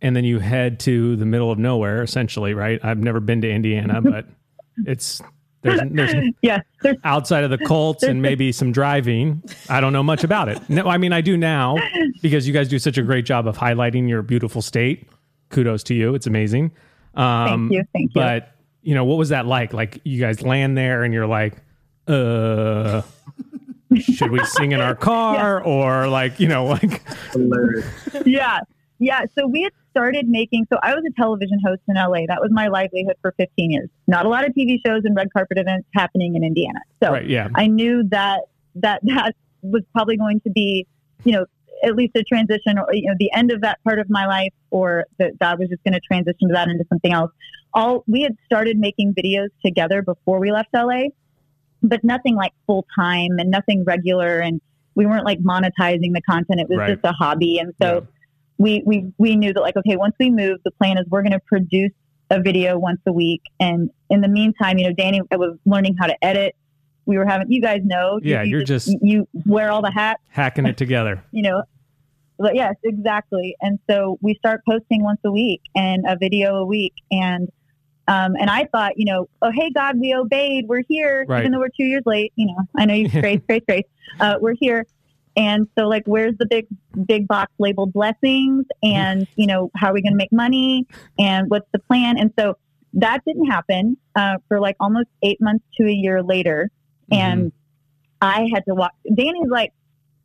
and 0.02 0.14
then 0.16 0.24
you 0.24 0.40
head 0.40 0.80
to 0.80 1.16
the 1.16 1.24
middle 1.24 1.50
of 1.50 1.58
nowhere, 1.58 2.02
essentially, 2.02 2.52
right? 2.52 2.78
I've 2.82 2.98
never 2.98 3.20
been 3.20 3.40
to 3.42 3.50
Indiana, 3.50 4.00
but 4.02 4.26
it's 4.84 5.22
there's 5.62 5.80
there's 5.90 6.34
Yeah. 6.42 6.60
There's, 6.82 6.96
outside 7.04 7.44
of 7.44 7.50
the 7.50 7.58
Colts 7.58 8.02
and 8.02 8.20
maybe 8.20 8.52
some 8.52 8.72
driving. 8.72 9.42
I 9.68 9.80
don't 9.80 9.92
know 9.92 10.02
much 10.02 10.24
about 10.24 10.48
it. 10.48 10.60
No, 10.68 10.88
I 10.88 10.98
mean 10.98 11.12
I 11.12 11.20
do 11.20 11.36
now 11.36 11.76
because 12.20 12.46
you 12.46 12.52
guys 12.52 12.68
do 12.68 12.78
such 12.78 12.98
a 12.98 13.02
great 13.02 13.24
job 13.24 13.46
of 13.46 13.56
highlighting 13.56 14.08
your 14.08 14.22
beautiful 14.22 14.60
state. 14.60 15.08
Kudos 15.50 15.84
to 15.84 15.94
you. 15.94 16.14
It's 16.14 16.26
amazing. 16.26 16.72
Um, 17.14 17.68
Thank 17.68 17.72
you. 17.72 17.84
Thank 17.92 18.10
you. 18.14 18.20
But 18.20 18.52
you 18.82 18.94
know, 18.96 19.04
what 19.04 19.18
was 19.18 19.28
that 19.28 19.46
like? 19.46 19.72
Like 19.72 20.00
you 20.04 20.20
guys 20.20 20.42
land 20.42 20.76
there 20.76 21.04
and 21.04 21.14
you're 21.14 21.28
like, 21.28 21.54
uh, 22.08 23.02
should 23.96 24.32
we 24.32 24.44
sing 24.44 24.72
in 24.72 24.80
our 24.80 24.94
car 24.96 25.62
or 25.62 26.08
like 26.08 26.40
you 26.40 26.48
know 26.48 26.64
like 26.64 27.02
yeah. 28.26 28.58
Yeah. 28.98 29.26
So 29.38 29.46
we 29.46 29.62
had 29.62 29.72
started 29.92 30.28
making, 30.28 30.66
so 30.72 30.78
I 30.82 30.94
was 30.94 31.04
a 31.08 31.12
television 31.12 31.60
host 31.64 31.80
in 31.86 31.94
LA. 31.94 32.26
That 32.26 32.40
was 32.40 32.50
my 32.50 32.66
livelihood 32.68 33.14
for 33.22 33.32
15 33.36 33.70
years. 33.70 33.88
Not 34.08 34.26
a 34.26 34.28
lot 34.28 34.44
of 34.44 34.52
TV 34.54 34.78
shows 34.84 35.02
and 35.04 35.14
red 35.14 35.32
carpet 35.32 35.58
events 35.58 35.86
happening 35.94 36.34
in 36.34 36.42
Indiana. 36.42 36.80
So 37.02 37.12
right? 37.12 37.28
Yeah. 37.28 37.48
I 37.54 37.68
knew 37.68 38.02
that 38.08 38.40
that 38.76 39.00
that 39.04 39.34
was 39.62 39.82
probably 39.92 40.16
going 40.16 40.40
to 40.40 40.50
be, 40.50 40.86
you 41.24 41.32
know, 41.32 41.46
at 41.84 41.94
least 41.96 42.16
a 42.16 42.22
transition 42.22 42.78
or 42.78 42.86
you 42.92 43.08
know 43.08 43.14
the 43.18 43.30
end 43.34 43.52
of 43.52 43.60
that 43.60 43.82
part 43.84 43.98
of 43.98 44.08
my 44.10 44.26
life, 44.26 44.52
or 44.70 45.04
that 45.18 45.38
God 45.38 45.58
was 45.58 45.68
just 45.68 45.82
going 45.84 45.94
to 45.94 46.00
transition 46.00 46.48
to 46.48 46.54
that 46.54 46.68
into 46.68 46.84
something 46.88 47.12
else. 47.12 47.30
All 47.74 48.04
we 48.06 48.22
had 48.22 48.36
started 48.44 48.78
making 48.78 49.14
videos 49.14 49.48
together 49.64 50.02
before 50.02 50.38
we 50.40 50.52
left 50.52 50.68
LA, 50.74 51.04
but 51.82 52.02
nothing 52.04 52.34
like 52.34 52.52
full 52.66 52.86
time 52.94 53.38
and 53.38 53.50
nothing 53.50 53.84
regular, 53.84 54.38
and 54.40 54.60
we 54.94 55.06
weren't 55.06 55.24
like 55.24 55.40
monetizing 55.40 56.12
the 56.12 56.20
content. 56.28 56.60
It 56.60 56.68
was 56.68 56.78
Right. 56.78 56.90
just 56.94 57.04
a 57.04 57.12
hobby, 57.12 57.58
and 57.58 57.72
so 57.82 57.94
Yeah. 57.94 58.00
We 58.62 58.82
we 58.86 59.12
we 59.18 59.36
knew 59.36 59.52
that 59.52 59.60
like 59.60 59.76
okay, 59.76 59.96
once 59.96 60.14
we 60.18 60.30
move, 60.30 60.58
the 60.64 60.70
plan 60.72 60.98
is 60.98 61.04
we're 61.08 61.22
going 61.22 61.32
to 61.32 61.40
produce 61.40 61.92
a 62.30 62.40
video 62.40 62.78
once 62.78 63.00
a 63.06 63.12
week, 63.12 63.42
and 63.60 63.90
in 64.08 64.20
the 64.22 64.28
meantime, 64.28 64.78
you 64.78 64.86
know, 64.88 64.94
Danny 64.94 65.20
was 65.32 65.56
learning 65.66 65.96
how 65.98 66.06
to 66.06 66.16
edit 66.24 66.54
we 67.04 67.18
were 67.18 67.26
having 67.26 67.50
you 67.50 67.60
guys 67.60 67.80
know 67.84 68.20
Yeah, 68.22 68.42
you 68.42 68.50
you're 68.58 68.62
just- 68.62 68.88
you 69.02 69.26
wear 69.44 69.72
all 69.72 69.82
the 69.82 69.90
hats 69.90 70.22
Hacking 70.30 70.66
it 70.66 70.76
together. 70.76 71.20
you 71.32 71.42
know 71.42 71.64
but 72.38 72.54
yes 72.54 72.74
exactly 72.84 73.56
and 73.60 73.78
so 73.90 74.18
we 74.22 74.34
start 74.36 74.60
posting 74.64 75.02
once 75.02 75.18
a 75.24 75.30
week 75.32 75.60
and 75.74 76.04
a 76.08 76.16
video 76.16 76.54
a 76.58 76.64
week 76.64 76.94
and 77.10 77.50
um, 78.08 78.34
and 78.40 78.50
I 78.50 78.64
thought, 78.72 78.92
you 78.96 79.04
know, 79.04 79.28
oh 79.42 79.50
hey 79.54 79.70
God, 79.70 79.98
we 80.00 80.12
obeyed, 80.14 80.66
we're 80.68 80.82
here, 80.88 81.24
Right. 81.28 81.40
even 81.40 81.52
though 81.52 81.58
we're 81.60 81.68
two 81.76 81.84
years 81.84 82.02
late. 82.04 82.32
You 82.36 82.46
know, 82.46 82.56
I 82.76 82.84
know 82.84 82.94
you 82.94 83.08
grace, 83.20 83.40
grace, 83.46 83.62
grace. 83.66 83.84
Uh, 84.20 84.36
we're 84.40 84.54
here, 84.58 84.86
and 85.36 85.66
so 85.78 85.88
like, 85.88 86.02
where's 86.06 86.36
the 86.38 86.46
big, 86.46 86.66
big 87.06 87.26
box 87.26 87.52
labeled 87.58 87.92
blessings, 87.92 88.66
and 88.82 89.26
you 89.36 89.46
know, 89.46 89.70
how 89.76 89.90
are 89.90 89.94
we 89.94 90.02
going 90.02 90.12
to 90.12 90.16
make 90.18 90.32
money, 90.32 90.86
and 91.18 91.48
what's 91.50 91.66
the 91.72 91.78
plan? 91.78 92.18
And 92.18 92.32
so 92.38 92.56
that 92.94 93.20
didn't 93.26 93.46
happen 93.46 93.96
uh, 94.16 94.36
for 94.48 94.60
like 94.60 94.76
almost 94.80 95.08
eight 95.22 95.40
months 95.40 95.64
to 95.78 95.86
a 95.86 95.92
year 95.92 96.22
later, 96.22 96.70
and 97.10 97.52
I 98.20 98.46
had 98.52 98.64
to 98.68 98.74
walk. 98.74 98.92
Danny's 99.14 99.48
like, 99.50 99.72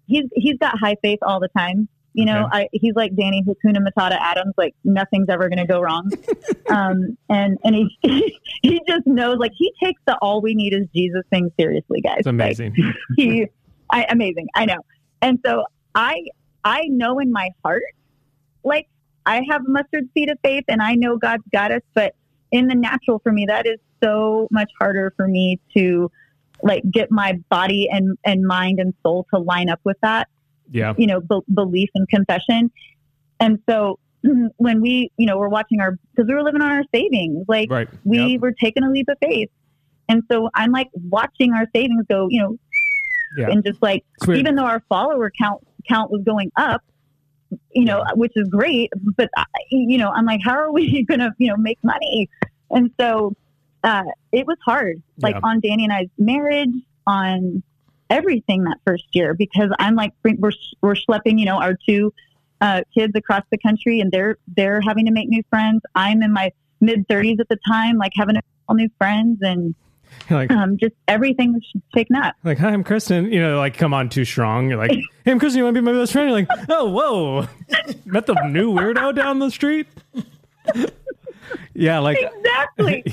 he's 0.08 0.26
he's 0.34 0.58
got 0.60 0.78
high 0.80 0.96
faith 1.02 1.20
all 1.22 1.40
the 1.40 1.50
time. 1.58 1.88
You 2.14 2.26
know, 2.26 2.46
Okay. 2.48 2.64
I, 2.64 2.70
he's 2.72 2.96
like 2.96 3.16
Danny 3.16 3.44
Hakuna 3.44 3.78
Matata 3.78 4.18
Adams. 4.20 4.54
Like 4.58 4.74
nothing's 4.84 5.30
ever 5.30 5.50
going 5.50 5.60
to 5.60 5.68
go 5.68 5.80
wrong. 5.80 6.10
um, 6.70 7.16
and 7.30 7.58
and 7.64 7.76
he 7.76 8.40
he 8.64 8.82
just 8.88 9.06
knows. 9.06 9.38
Like 9.38 9.52
he 9.56 9.72
takes 9.82 10.02
the 10.08 10.18
all 10.22 10.42
we 10.42 10.56
need 10.56 10.74
is 10.74 10.88
Jesus 10.96 11.22
thing 11.30 11.52
seriously, 11.60 12.02
guys. 12.02 12.18
It's 12.20 12.26
Like, 12.26 12.34
amazing. 12.34 12.76
he 13.16 13.48
I, 13.90 14.06
amazing 14.10 14.48
i 14.54 14.66
know 14.66 14.80
and 15.22 15.40
so 15.46 15.64
i 15.96 16.22
i 16.64 16.82
know 16.88 17.20
in 17.20 17.32
my 17.32 17.50
heart 17.64 17.84
like 18.64 18.88
i 19.26 19.42
have 19.50 19.62
a 19.66 19.70
mustard 19.70 20.08
seed 20.14 20.30
of 20.30 20.38
faith 20.44 20.64
and 20.68 20.82
i 20.82 20.94
know 20.96 21.18
god's 21.18 21.44
got 21.52 21.72
us 21.72 21.82
but 21.94 22.14
in 22.52 22.68
the 22.68 22.76
natural 22.76 23.20
for 23.20 23.32
me 23.32 23.46
that 23.46 23.66
is 23.66 23.80
so 24.04 24.48
much 24.52 24.70
harder 24.80 25.14
for 25.18 25.28
me 25.28 25.60
to 25.76 26.10
like 26.64 26.84
get 26.92 27.12
my 27.12 27.34
body 27.50 27.88
and 27.92 28.18
and 28.24 28.46
mind 28.46 28.80
and 28.80 28.94
soul 29.04 29.26
to 29.34 29.40
line 29.40 29.70
up 29.70 29.80
with 29.84 29.98
that 30.02 30.28
yeah. 30.72 30.94
you 30.98 31.08
know 31.08 31.20
be- 31.22 31.54
belief 31.54 31.90
and 31.96 32.08
confession 32.10 32.72
and 33.40 33.60
so 33.70 34.00
when 34.58 34.82
we 34.82 35.12
you 35.18 35.26
know 35.26 35.38
we're 35.38 35.50
watching 35.50 35.80
our 35.80 35.98
because 36.16 36.28
we 36.28 36.34
were 36.34 36.44
living 36.44 36.62
on 36.62 36.72
our 36.72 36.84
savings 36.94 37.46
like 37.48 37.70
Right. 37.70 37.88
we 38.04 38.34
Yep. 38.34 38.42
were 38.42 38.52
taking 38.52 38.84
a 38.84 38.90
leap 38.90 39.08
of 39.10 39.18
faith 39.22 39.50
and 40.10 40.24
so 40.32 40.50
i'm 40.56 40.72
like 40.72 40.90
watching 41.10 41.54
our 41.54 41.68
savings 41.76 42.06
go 42.10 42.28
you 42.30 42.42
know 42.42 42.58
Yeah. 43.36 43.50
and 43.50 43.64
just 43.66 43.82
like 43.82 44.06
even 44.30 44.56
though 44.56 44.66
our 44.66 44.82
follower 44.90 45.32
count 45.38 45.66
count 45.88 46.12
was 46.12 46.22
going 46.24 46.52
up 46.56 46.84
you 47.74 47.86
know 47.86 48.04
which 48.16 48.34
is 48.36 48.48
great 48.50 48.92
but 49.16 49.30
I, 49.38 49.46
you 49.70 49.98
know 49.98 50.10
i'm 50.10 50.26
like 50.26 50.42
how 50.44 50.54
are 50.54 50.72
we 50.72 51.04
gonna 51.10 51.34
you 51.38 51.48
know 51.50 51.58
make 51.58 51.80
money? 51.84 52.30
And 52.70 52.92
so 53.00 53.34
uh 53.84 54.04
it 54.32 54.46
was 54.46 54.58
hard. 54.66 55.02
Like 55.22 55.36
Yeah. 55.36 55.42
on 55.44 55.60
danny 55.62 55.84
and 55.86 55.94
i's 55.94 56.08
marriage 56.18 56.74
on 57.06 57.64
everything 58.10 58.64
that 58.64 58.78
first 58.86 59.06
year 59.12 59.34
because 59.34 59.70
i'm 59.80 59.96
like 59.96 60.14
we're 60.24 60.52
we're 60.82 60.96
schlepping 60.96 61.40
you 61.40 61.46
know 61.46 61.60
our 61.62 61.76
two 61.88 62.14
uh 62.62 62.82
kids 62.94 63.14
across 63.16 63.44
the 63.52 63.58
country 63.58 64.00
and 64.00 64.12
they're 64.12 64.38
they're 64.56 64.82
having 64.82 65.06
to 65.06 65.12
make 65.12 65.30
new 65.30 65.44
friends. 65.50 65.82
I'm 65.96 66.22
in 66.24 66.34
my 66.34 66.52
mid 66.82 67.08
30s 67.08 67.40
at 67.40 67.50
the 67.50 67.58
time 67.68 67.98
like 67.98 68.12
having 68.16 68.36
all 68.68 68.76
new 68.76 68.90
friends 68.98 69.40
and 69.42 69.76
like 70.30 70.52
um 70.52 70.78
just 70.78 70.94
everything 71.08 71.54
was 71.54 71.64
shaken 71.96 72.16
up 72.18 72.36
like 72.44 72.58
hi, 72.58 72.70
I'm 72.70 72.84
Kristin. 72.84 73.32
You 73.32 73.42
know, 73.42 73.58
like 73.58 73.78
come 73.78 73.94
on 73.94 74.10
too 74.10 74.26
strong. 74.26 74.70
You're 74.70 74.78
like, 74.78 74.92
hey, 75.26 75.32
I'm 75.32 75.40
Kristin. 75.40 75.56
You 75.58 75.64
want 75.64 75.76
to 75.76 75.82
be 75.82 75.86
my 75.86 75.94
best 75.98 76.12
friend? 76.14 76.30
You're 76.30 76.40
like, 76.40 76.50
oh, 76.70 76.90
whoa, 76.90 77.48
met 78.06 78.26
the 78.26 78.34
new 78.48 78.74
weirdo 78.74 79.16
down 79.16 79.40
the 79.40 79.50
street. 79.52 79.88
yeah, 81.74 82.00
like 82.00 82.18
exactly 82.20 83.04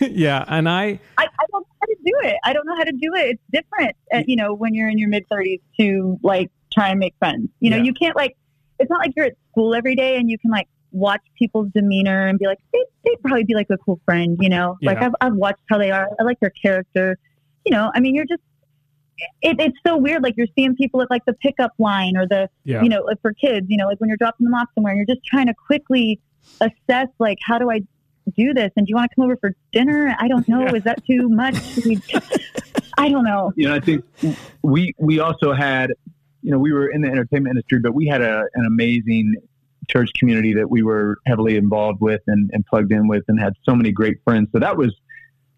yeah, 0.00 0.44
and 0.48 0.68
I 0.68 0.98
I, 1.18 1.24
I 1.26 1.46
don't 1.50 1.62
know 1.62 1.66
how 1.80 1.86
to 1.86 1.96
do 2.04 2.12
it. 2.28 2.36
I 2.44 2.52
don't 2.52 2.66
know 2.66 2.76
how 2.76 2.84
to 2.84 2.92
do 2.92 3.14
it. 3.14 3.26
It's 3.30 3.42
different, 3.52 3.96
uh, 4.12 4.22
you 4.26 4.36
know, 4.36 4.54
when 4.54 4.74
you're 4.74 4.88
in 4.88 4.98
your 4.98 5.08
mid 5.08 5.28
30s 5.28 5.60
to 5.80 6.18
like 6.22 6.50
try 6.72 6.88
and 6.88 6.98
make 6.98 7.14
friends. 7.18 7.48
You 7.60 7.70
know, 7.70 7.76
Yeah. 7.76 7.82
you 7.84 7.94
can't 7.94 8.16
like, 8.16 8.36
it's 8.78 8.90
not 8.90 8.98
like 9.00 9.12
you're 9.16 9.26
at 9.26 9.34
school 9.50 9.74
every 9.74 9.94
day 9.94 10.16
and 10.16 10.30
you 10.30 10.38
can 10.38 10.50
like 10.50 10.66
watch 10.94 11.22
people's 11.36 11.68
demeanor 11.74 12.26
and 12.26 12.38
be 12.38 12.46
like, 12.46 12.58
they, 12.72 12.84
they'd 13.04 13.20
probably 13.20 13.44
be 13.44 13.54
like 13.54 13.66
a 13.70 13.76
cool 13.78 14.00
friend, 14.04 14.38
you 14.40 14.48
know? 14.48 14.78
Like 14.82 14.98
I've, 14.98 15.14
I've 15.20 15.34
watched 15.34 15.60
how 15.68 15.78
they 15.78 15.90
are. 15.90 16.08
I 16.18 16.22
like 16.22 16.38
their 16.40 16.50
character. 16.50 17.18
You 17.66 17.72
know, 17.72 17.90
I 17.94 18.00
mean, 18.00 18.14
you're 18.14 18.26
just, 18.26 18.42
it, 19.42 19.56
it's 19.58 19.76
so 19.86 19.96
weird. 19.96 20.22
Like 20.22 20.34
you're 20.36 20.46
seeing 20.54 20.76
people 20.76 21.02
at 21.02 21.10
like 21.10 21.24
the 21.24 21.34
pickup 21.34 21.72
line 21.78 22.16
or 22.16 22.26
the, 22.26 22.48
yeah, 22.64 22.82
you 22.82 22.88
know, 22.88 23.02
like 23.02 23.20
for 23.22 23.32
kids, 23.32 23.66
you 23.68 23.76
know, 23.76 23.86
like 23.86 24.00
when 24.00 24.08
you're 24.08 24.16
dropping 24.16 24.44
them 24.44 24.54
off 24.54 24.68
somewhere 24.74 24.92
and 24.92 24.98
you're 24.98 25.16
just 25.16 25.26
trying 25.26 25.46
to 25.46 25.54
quickly 25.66 26.20
assess, 26.60 27.08
like, 27.18 27.38
how 27.44 27.58
do 27.58 27.70
I 27.70 27.80
do 28.36 28.54
this? 28.54 28.70
And 28.76 28.86
do 28.86 28.90
you 28.90 28.96
want 28.96 29.10
to 29.10 29.14
come 29.16 29.24
over 29.24 29.36
for 29.36 29.54
dinner? 29.72 30.16
I 30.18 30.28
don't 30.28 30.48
know. 30.48 30.62
Yeah. 30.62 30.74
Is 30.74 30.84
that 30.84 31.04
too 31.06 31.28
much? 31.28 31.56
I 32.98 33.08
don't 33.08 33.24
know. 33.24 33.52
you 33.56 33.68
know, 33.68 33.74
I 33.74 33.80
think 33.80 34.04
we 34.62 34.94
we 34.98 35.18
also 35.18 35.52
had, 35.52 35.90
you 36.42 36.52
know, 36.52 36.58
we 36.58 36.72
were 36.72 36.88
in 36.88 37.02
the 37.02 37.08
entertainment 37.08 37.56
industry, 37.56 37.80
but 37.80 37.92
we 37.92 38.06
had 38.06 38.22
a, 38.22 38.44
an 38.54 38.66
amazing 38.66 39.34
church 39.88 40.10
community 40.18 40.54
that 40.54 40.68
we 40.70 40.82
were 40.82 41.18
heavily 41.26 41.56
involved 41.56 42.00
with 42.00 42.20
and, 42.26 42.50
and 42.52 42.64
plugged 42.66 42.92
in 42.92 43.08
with, 43.08 43.24
and 43.28 43.38
had 43.40 43.52
so 43.64 43.74
many 43.74 43.92
great 43.92 44.18
friends. 44.24 44.48
So 44.52 44.58
that 44.58 44.76
was, 44.76 44.94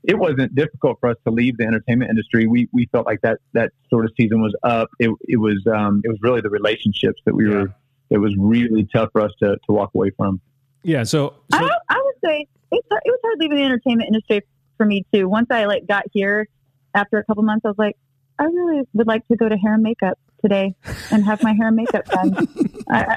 it 0.05 0.19
wasn't 0.19 0.55
difficult 0.55 0.99
for 1.01 1.11
us 1.11 1.17
to 1.27 1.33
leave 1.33 1.57
the 1.59 1.65
entertainment 1.65 2.11
industry. 2.11 2.47
We 2.47 2.69
we 2.73 2.87
felt 2.93 3.07
like 3.07 3.21
that 3.23 3.39
that 3.55 3.73
sort 3.91 4.05
of 4.05 4.12
season 4.17 4.41
was 4.41 4.55
up. 4.62 4.89
It 4.99 5.11
it 5.29 5.37
was 5.39 5.65
um 5.73 6.01
it 6.05 6.09
was 6.09 6.19
really 6.23 6.41
the 6.41 6.51
relationships 6.51 7.21
that 7.27 7.35
we 7.35 7.49
Yeah. 7.49 7.55
were. 7.57 7.75
It 8.11 8.19
was 8.19 8.33
really 8.39 8.87
tough 8.95 9.09
for 9.12 9.21
us 9.23 9.33
to 9.43 9.57
to 9.67 9.73
walk 9.73 9.91
away 9.95 10.11
from. 10.17 10.41
yeah. 10.85 11.03
So, 11.03 11.35
I, 11.53 11.57
so 11.59 11.67
don't- 11.67 11.83
I 11.89 12.03
would 12.05 12.15
say 12.25 12.47
it's, 12.71 12.87
it 12.91 13.03
was 13.11 13.19
hard 13.25 13.39
leaving 13.41 13.59
the 13.59 13.65
entertainment 13.65 14.07
industry 14.09 14.43
for 14.77 14.87
me 14.87 15.05
too. 15.12 15.29
Once 15.29 15.49
I 15.51 15.65
like 15.65 15.87
got 15.89 16.05
here, 16.12 16.47
after 16.95 17.19
a 17.19 17.25
couple 17.25 17.43
months, 17.43 17.65
I 17.65 17.69
was 17.69 17.79
like, 17.79 17.97
I 18.39 18.45
really 18.45 18.83
would 18.93 19.07
like 19.09 19.27
to 19.29 19.37
go 19.37 19.49
to 19.49 19.57
hair 19.57 19.75
and 19.75 19.83
makeup 19.83 20.19
today 20.41 20.75
and 21.11 21.25
have 21.25 21.43
my 21.43 21.53
hair 21.55 21.67
and 21.69 21.77
makeup 21.77 22.05
done. 22.05 22.47
I, 22.91 23.17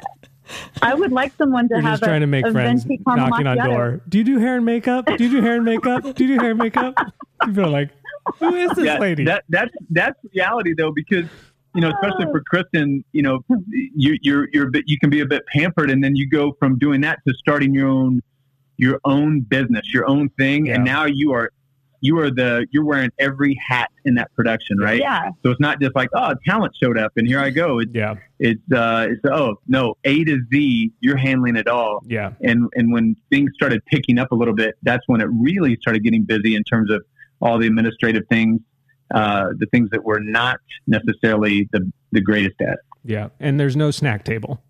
I- 0.82 0.92
I 0.92 0.94
would 0.96 1.12
like 1.12 1.34
someone 1.38 1.68
to 1.70 1.76
you're 1.76 1.82
have 1.82 2.00
just 2.00 2.04
trying 2.04 2.18
a, 2.18 2.26
to 2.26 2.28
make 2.28 2.46
a 2.46 2.52
friends, 2.52 2.86
knocking 3.06 3.48
on 3.48 3.58
door. 3.58 4.02
Do 4.10 4.18
you 4.18 4.24
do 4.24 4.40
hair 4.40 4.56
and 4.58 4.66
makeup? 4.66 5.06
Do 5.06 5.24
you 5.24 5.30
do 5.32 5.42
hair 5.42 5.56
and 5.56 5.66
makeup? 5.66 6.04
Do 6.16 6.26
you 6.26 6.36
do 6.36 6.42
hair 6.42 6.52
and 6.52 6.60
makeup? 6.60 6.96
People 7.46 7.66
are 7.66 7.70
like, 7.70 7.90
who 8.40 8.54
is 8.56 8.72
this 8.72 9.00
lady? 9.00 9.26
That 9.26 9.44
that's 9.50 9.72
that's 9.90 10.18
reality 10.34 10.74
though 10.78 10.92
because 10.92 11.26
you 11.76 11.82
know, 11.82 11.92
especially 11.92 12.26
for 12.32 12.42
Kristin, 12.52 13.04
you 13.12 13.22
know, 13.22 13.44
you, 13.70 14.18
you're 14.22 14.50
you're 14.52 14.68
a 14.68 14.72
bit, 14.72 14.86
you 14.88 14.98
can 14.98 15.10
be 15.12 15.20
a 15.20 15.26
bit 15.26 15.44
pampered, 15.54 15.92
and 15.92 16.04
then 16.04 16.16
you 16.16 16.28
go 16.28 16.54
from 16.60 16.80
doing 16.80 17.02
that 17.02 17.20
to 17.28 17.34
starting 17.36 17.74
your 17.74 17.88
own 17.88 18.22
your 18.78 19.00
own 19.06 19.42
business, 19.42 19.94
your 19.94 20.08
own 20.10 20.30
thing, 20.30 20.66
Yeah. 20.66 20.76
and 20.76 20.86
now 20.86 21.06
you 21.06 21.32
are 21.34 21.52
you 22.02 22.18
are 22.20 22.32
the 22.32 22.66
you're 22.72 22.86
wearing 22.86 23.10
every 23.20 23.60
hat 23.68 23.90
in 24.06 24.16
that 24.16 24.34
production, 24.36 24.78
right? 24.78 25.00
Yeah. 25.00 25.30
So 25.44 25.52
it's 25.52 25.60
not 25.60 25.82
just 25.82 25.96
like 25.96 26.10
oh, 26.16 26.34
talent 26.48 26.74
showed 26.82 26.98
up 26.98 27.12
and 27.18 27.28
here 27.28 27.40
I 27.40 27.50
go. 27.50 27.80
It's 27.80 27.92
Yeah. 27.94 28.16
it's 28.40 28.62
uh 28.74 29.08
it's 29.10 29.22
oh 29.32 29.56
no 29.68 29.96
A 30.06 30.24
to 30.24 30.40
Z, 30.52 30.92
you're 31.02 31.18
handling 31.18 31.56
it 31.56 31.68
all. 31.68 32.02
Yeah. 32.08 32.32
And 32.42 32.70
and 32.76 32.92
when 32.94 33.16
things 33.30 33.52
started 33.56 33.82
picking 33.86 34.18
up 34.18 34.32
a 34.32 34.36
little 34.36 34.56
bit, 34.56 34.76
that's 34.84 35.04
when 35.08 35.20
it 35.22 35.28
really 35.32 35.78
started 35.82 36.04
getting 36.04 36.24
busy 36.24 36.56
in 36.56 36.64
terms 36.64 36.90
of 36.92 37.04
all 37.42 37.58
the 37.58 37.68
administrative 37.68 38.24
things, 38.30 38.60
uh, 39.14 39.48
the 39.58 39.66
things 39.68 39.90
that 39.92 40.04
we're 40.04 40.20
not 40.20 40.60
necessarily 40.88 41.68
the 41.74 41.92
the 42.12 42.22
greatest 42.22 42.56
at. 42.62 42.80
Yeah. 43.04 43.30
And 43.40 43.60
there's 43.60 43.76
no 43.76 43.92
snack 43.92 44.24
table 44.24 44.62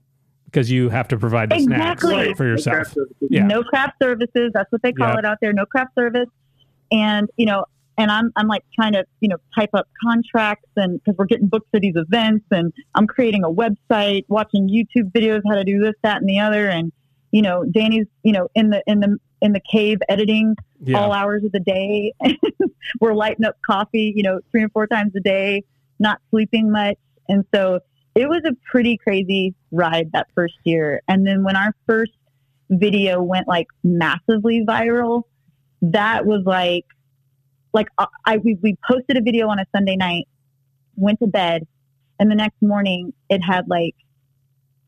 because 0.45 0.69
you 0.71 0.89
have 0.89 1.07
to 1.09 1.17
provide 1.17 1.49
the 1.51 1.55
Exactly. 1.57 2.09
snacks 2.23 2.37
for 2.37 2.45
yourself. 2.45 2.95
Yeah. 3.29 3.45
No 3.45 3.63
craft 3.63 3.97
services. 4.01 4.51
That's 4.53 4.71
what 4.71 4.81
they 4.81 4.91
call 4.93 5.09
Yeah. 5.13 5.19
it 5.19 5.25
out 5.25 5.37
there. 5.41 5.53
No 5.53 5.65
craft 5.65 5.93
service. 5.95 6.27
And, 6.91 7.30
you 7.38 7.45
know, 7.45 7.65
and 7.97 8.10
I'm, 8.10 8.32
I'm 8.36 8.47
like 8.47 8.63
trying 8.73 8.93
to, 8.93 9.06
you 9.19 9.28
know, 9.30 9.38
type 9.54 9.71
up 9.73 9.88
contracts 10.02 10.69
and 10.78 11.04
because 11.04 11.17
we're 11.17 11.25
getting 11.25 11.47
booked 11.47 11.69
for 11.71 11.80
these 11.80 11.95
events 11.95 12.45
and 12.49 12.71
I'm 12.95 13.08
creating 13.08 13.43
a 13.43 13.49
website, 13.49 14.23
watching 14.30 14.69
YouTube 14.69 15.12
videos, 15.12 15.41
how 15.47 15.56
to 15.56 15.63
do 15.63 15.80
this, 15.80 15.95
that, 16.04 16.17
and 16.21 16.30
the 16.30 16.39
other. 16.39 16.69
And, 16.69 16.91
you 17.32 17.41
know, 17.41 17.65
Danny's, 17.65 18.08
you 18.23 18.32
know, 18.32 18.47
in 18.56 18.69
the, 18.69 18.82
in 18.88 19.02
the, 19.02 19.17
in 19.41 19.52
the 19.54 19.62
cave 19.69 19.97
editing 20.08 20.56
Yeah. 20.82 20.97
all 20.97 21.12
hours 21.12 21.43
of 21.43 21.52
the 21.52 21.60
day. 21.60 22.13
we're 23.02 23.13
lighting 23.13 23.45
up 23.45 23.58
coffee, 23.69 24.13
you 24.15 24.23
know, 24.23 24.39
three 24.52 24.62
and 24.63 24.71
four 24.71 24.88
times 24.88 25.12
a 25.15 25.19
day, 25.19 25.63
not 25.99 26.19
sleeping 26.30 26.71
much. 26.71 26.97
And 27.28 27.45
so 27.54 27.82
it 28.15 28.28
was 28.28 28.41
a 28.45 28.54
pretty 28.71 28.97
crazy 28.97 29.54
ride 29.71 30.12
that 30.13 30.28
first 30.36 30.56
year. 30.63 31.02
And 31.08 31.28
then 31.28 31.43
when 31.43 31.56
our 31.56 31.75
first 31.86 32.13
video 32.69 33.21
went 33.21 33.47
like 33.47 33.67
massively 33.84 34.65
viral, 34.65 35.23
that 35.81 36.25
was 36.25 36.43
like, 36.45 36.85
like 37.73 37.87
I, 37.97 38.07
I 38.25 38.37
we, 38.37 38.57
we 38.61 38.77
posted 38.87 39.17
a 39.17 39.21
video 39.21 39.47
on 39.47 39.59
a 39.59 39.65
Sunday 39.75 39.95
night, 39.95 40.27
went 40.95 41.19
to 41.19 41.27
bed, 41.27 41.67
and 42.19 42.29
the 42.29 42.35
next 42.35 42.61
morning 42.61 43.13
it 43.29 43.39
had 43.39 43.67
like 43.69 43.95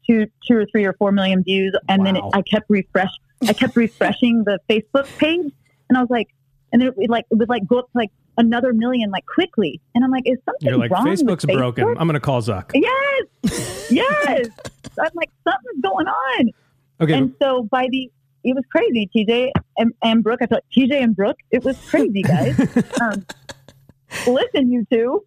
two, 0.07 0.27
two 0.47 0.57
or 0.57 0.65
three 0.71 0.85
or 0.85 0.93
four 0.93 1.11
million 1.11 1.43
views, 1.43 1.75
and 1.87 2.05
then 2.05 2.15
it, 2.15 2.23
I 2.33 2.41
kept 2.41 2.65
refresh, 2.69 3.11
I 3.47 3.53
kept 3.53 3.75
refreshing 3.75 4.43
the 4.43 4.59
Facebook 4.69 5.07
page, 5.17 5.51
and 5.89 5.97
I 5.97 6.01
was 6.01 6.09
like, 6.09 6.27
and 6.73 6.81
then 6.81 6.89
it, 6.89 6.97
would 6.97 7.09
like 7.09 7.25
it 7.31 7.35
would 7.35 7.49
like 7.49 7.67
go 7.67 7.79
up 7.79 7.91
to 7.91 7.97
like 7.97 8.11
another 8.37 8.73
million 8.73 9.11
like 9.11 9.25
quickly, 9.25 9.79
and 9.93 10.03
I'm 10.03 10.11
like, 10.11 10.23
is 10.25 10.37
something 10.45 10.69
You're 10.69 10.77
like, 10.77 10.91
wrong 10.91 11.07
with 11.07 11.19
Facebook's 11.19 11.45
Facebook? 11.45 11.57
broken. 11.57 11.87
I'm 11.89 12.07
going 12.07 12.13
to 12.13 12.19
call 12.19 12.41
Zuck. 12.41 12.71
Yes, 12.73 13.91
yes. 13.91 14.47
I'm 14.99 15.11
like, 15.15 15.29
something's 15.43 15.81
going 15.81 16.07
on. 16.07 16.49
Okay. 16.99 17.13
And 17.13 17.35
so 17.41 17.63
by 17.63 17.87
the, 17.89 18.11
it 18.43 18.55
was 18.55 18.63
crazy. 18.71 19.09
TJ 19.15 19.51
and, 19.77 19.93
and 20.03 20.23
Brooke, 20.23 20.39
I 20.41 20.45
thought 20.45 20.63
TJ 20.75 21.01
and 21.01 21.15
Brooke, 21.15 21.37
it 21.51 21.63
was 21.63 21.77
crazy, 21.89 22.21
guys. 22.21 22.59
um, 23.01 23.25
listen, 24.27 24.71
you 24.71 24.85
two. 24.91 25.25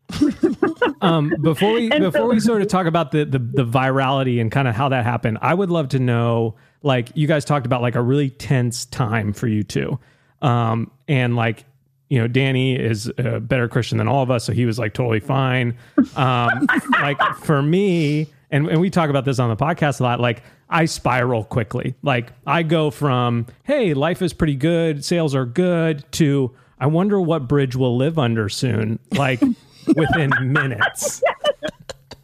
um, 1.01 1.33
before 1.43 1.73
we 1.73 1.91
And 1.91 2.05
before 2.05 2.21
so- 2.21 2.29
we 2.29 2.41
sort 2.41 2.63
of 2.63 2.69
talk 2.69 2.87
about 2.87 3.13
the, 3.13 3.25
the 3.25 3.39
the 3.39 3.65
virality 3.65 4.41
and 4.41 4.51
kind 4.51 4.69
of 4.69 4.75
how 4.75 4.89
that 4.91 5.05
happened, 5.05 5.39
I 5.41 5.55
would 5.55 5.71
love 5.71 5.89
to 5.91 5.99
know. 5.99 6.57
Like 6.83 7.11
you 7.15 7.27
guys 7.27 7.47
talked 7.47 7.65
about, 7.65 7.81
like 7.81 7.95
a 7.95 8.03
really 8.03 8.29
tense 8.29 8.85
time 8.85 9.33
for 9.33 9.47
you 9.49 9.63
two, 9.63 9.99
um, 10.43 10.91
and 11.09 11.35
like 11.35 11.65
you 12.11 12.19
know, 12.21 12.29
Danny 12.29 12.77
is 12.77 13.11
a 13.17 13.41
better 13.41 13.69
Christian 13.69 13.97
than 13.99 14.07
all 14.07 14.23
of 14.23 14.31
us, 14.31 14.45
so 14.45 14.53
he 14.53 14.67
was 14.67 14.79
like 14.79 14.93
totally 14.93 15.19
fine. 15.21 15.77
Um, 16.15 16.69
like 17.01 17.19
for 17.39 17.63
me, 17.63 18.27
and, 18.51 18.69
and 18.69 18.81
we 18.81 18.91
talk 18.91 19.09
about 19.09 19.25
this 19.25 19.39
on 19.39 19.49
the 19.49 19.57
podcast 19.57 20.01
a 20.01 20.03
lot. 20.03 20.21
Like 20.21 20.43
I 20.75 20.87
spiral 20.87 21.45
quickly. 21.45 21.95
Like 22.03 22.33
I 22.47 22.65
go 22.65 22.91
from 22.91 23.47
hey, 23.63 23.95
life 23.95 24.21
is 24.23 24.33
pretty 24.33 24.57
good, 24.57 25.05
sales 25.05 25.33
are 25.35 25.47
good, 25.47 26.05
to 26.13 26.53
I 26.81 26.87
wonder 26.89 27.21
what 27.21 27.47
bridge 27.47 27.77
we'll 27.77 27.97
live 27.97 28.19
under 28.19 28.49
soon. 28.49 28.99
Like 29.13 29.41
within 29.87 30.33
minutes. 30.41 31.23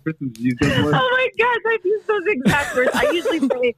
Kristin's 0.05 0.39
used 0.41 0.59
those 0.61 0.85
words. 0.85 0.99
Oh 1.01 1.11
my 1.13 1.29
gosh, 1.39 1.73
I've 1.73 1.85
used 1.85 2.07
those 2.09 2.23
exact 2.27 2.75
words. 2.75 2.91
I 2.93 3.11
usually 3.13 3.39
say, 3.63 3.75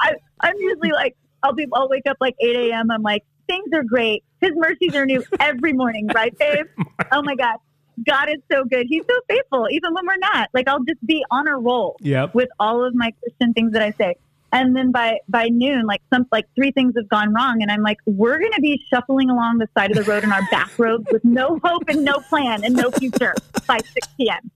I, 0.00 0.14
I'm 0.40 0.56
usually 0.56 0.92
like, 0.92 1.14
I'll 1.42 1.52
be, 1.52 1.66
I'll 1.74 1.88
wake 1.88 2.06
up 2.08 2.16
like 2.20 2.36
8 2.40 2.70
a.m. 2.70 2.90
I'm 2.90 3.02
like, 3.02 3.24
things 3.46 3.68
are 3.74 3.84
great. 3.84 4.24
His 4.40 4.52
mercies 4.54 4.94
are 4.94 5.04
new 5.04 5.22
every 5.40 5.74
morning, 5.74 6.08
right, 6.14 6.36
babe? 6.38 6.66
Oh 7.12 7.20
my 7.20 7.34
God. 7.34 7.56
God 8.04 8.28
is 8.28 8.40
so 8.50 8.64
good. 8.64 8.86
He's 8.88 9.04
so 9.08 9.18
faithful, 9.28 9.68
even 9.70 9.94
when 9.94 10.06
we're 10.06 10.16
not. 10.18 10.48
Like, 10.52 10.68
I'll 10.68 10.84
just 10.84 11.04
be 11.06 11.24
on 11.30 11.48
a 11.48 11.56
roll. 11.56 11.96
Yep. 12.00 12.34
with 12.34 12.48
all 12.60 12.84
of 12.84 12.94
my 12.94 13.12
Christian 13.22 13.52
things 13.54 13.72
that 13.72 13.82
I 13.82 13.92
say. 13.92 14.16
And 14.52 14.76
then 14.76 14.92
by 14.92 15.18
by 15.28 15.48
noon, 15.48 15.86
like 15.86 16.00
some 16.12 16.26
like 16.30 16.46
three 16.54 16.70
things 16.70 16.94
have 16.96 17.08
gone 17.08 17.34
wrong, 17.34 17.62
and 17.62 17.70
I'm 17.70 17.82
like, 17.82 17.98
we're 18.06 18.38
gonna 18.38 18.60
be 18.60 18.80
shuffling 18.88 19.28
along 19.28 19.58
the 19.58 19.68
side 19.76 19.90
of 19.90 19.96
the 19.96 20.10
road 20.10 20.22
in 20.24 20.32
our 20.32 20.46
bathrobes 20.50 21.06
with 21.12 21.24
no 21.24 21.58
hope 21.64 21.82
and 21.88 22.04
no 22.04 22.14
plan 22.28 22.64
and 22.64 22.74
no 22.74 22.90
future 22.92 23.34
by 23.66 23.78
6 23.78 24.08
p.m. 24.16 24.50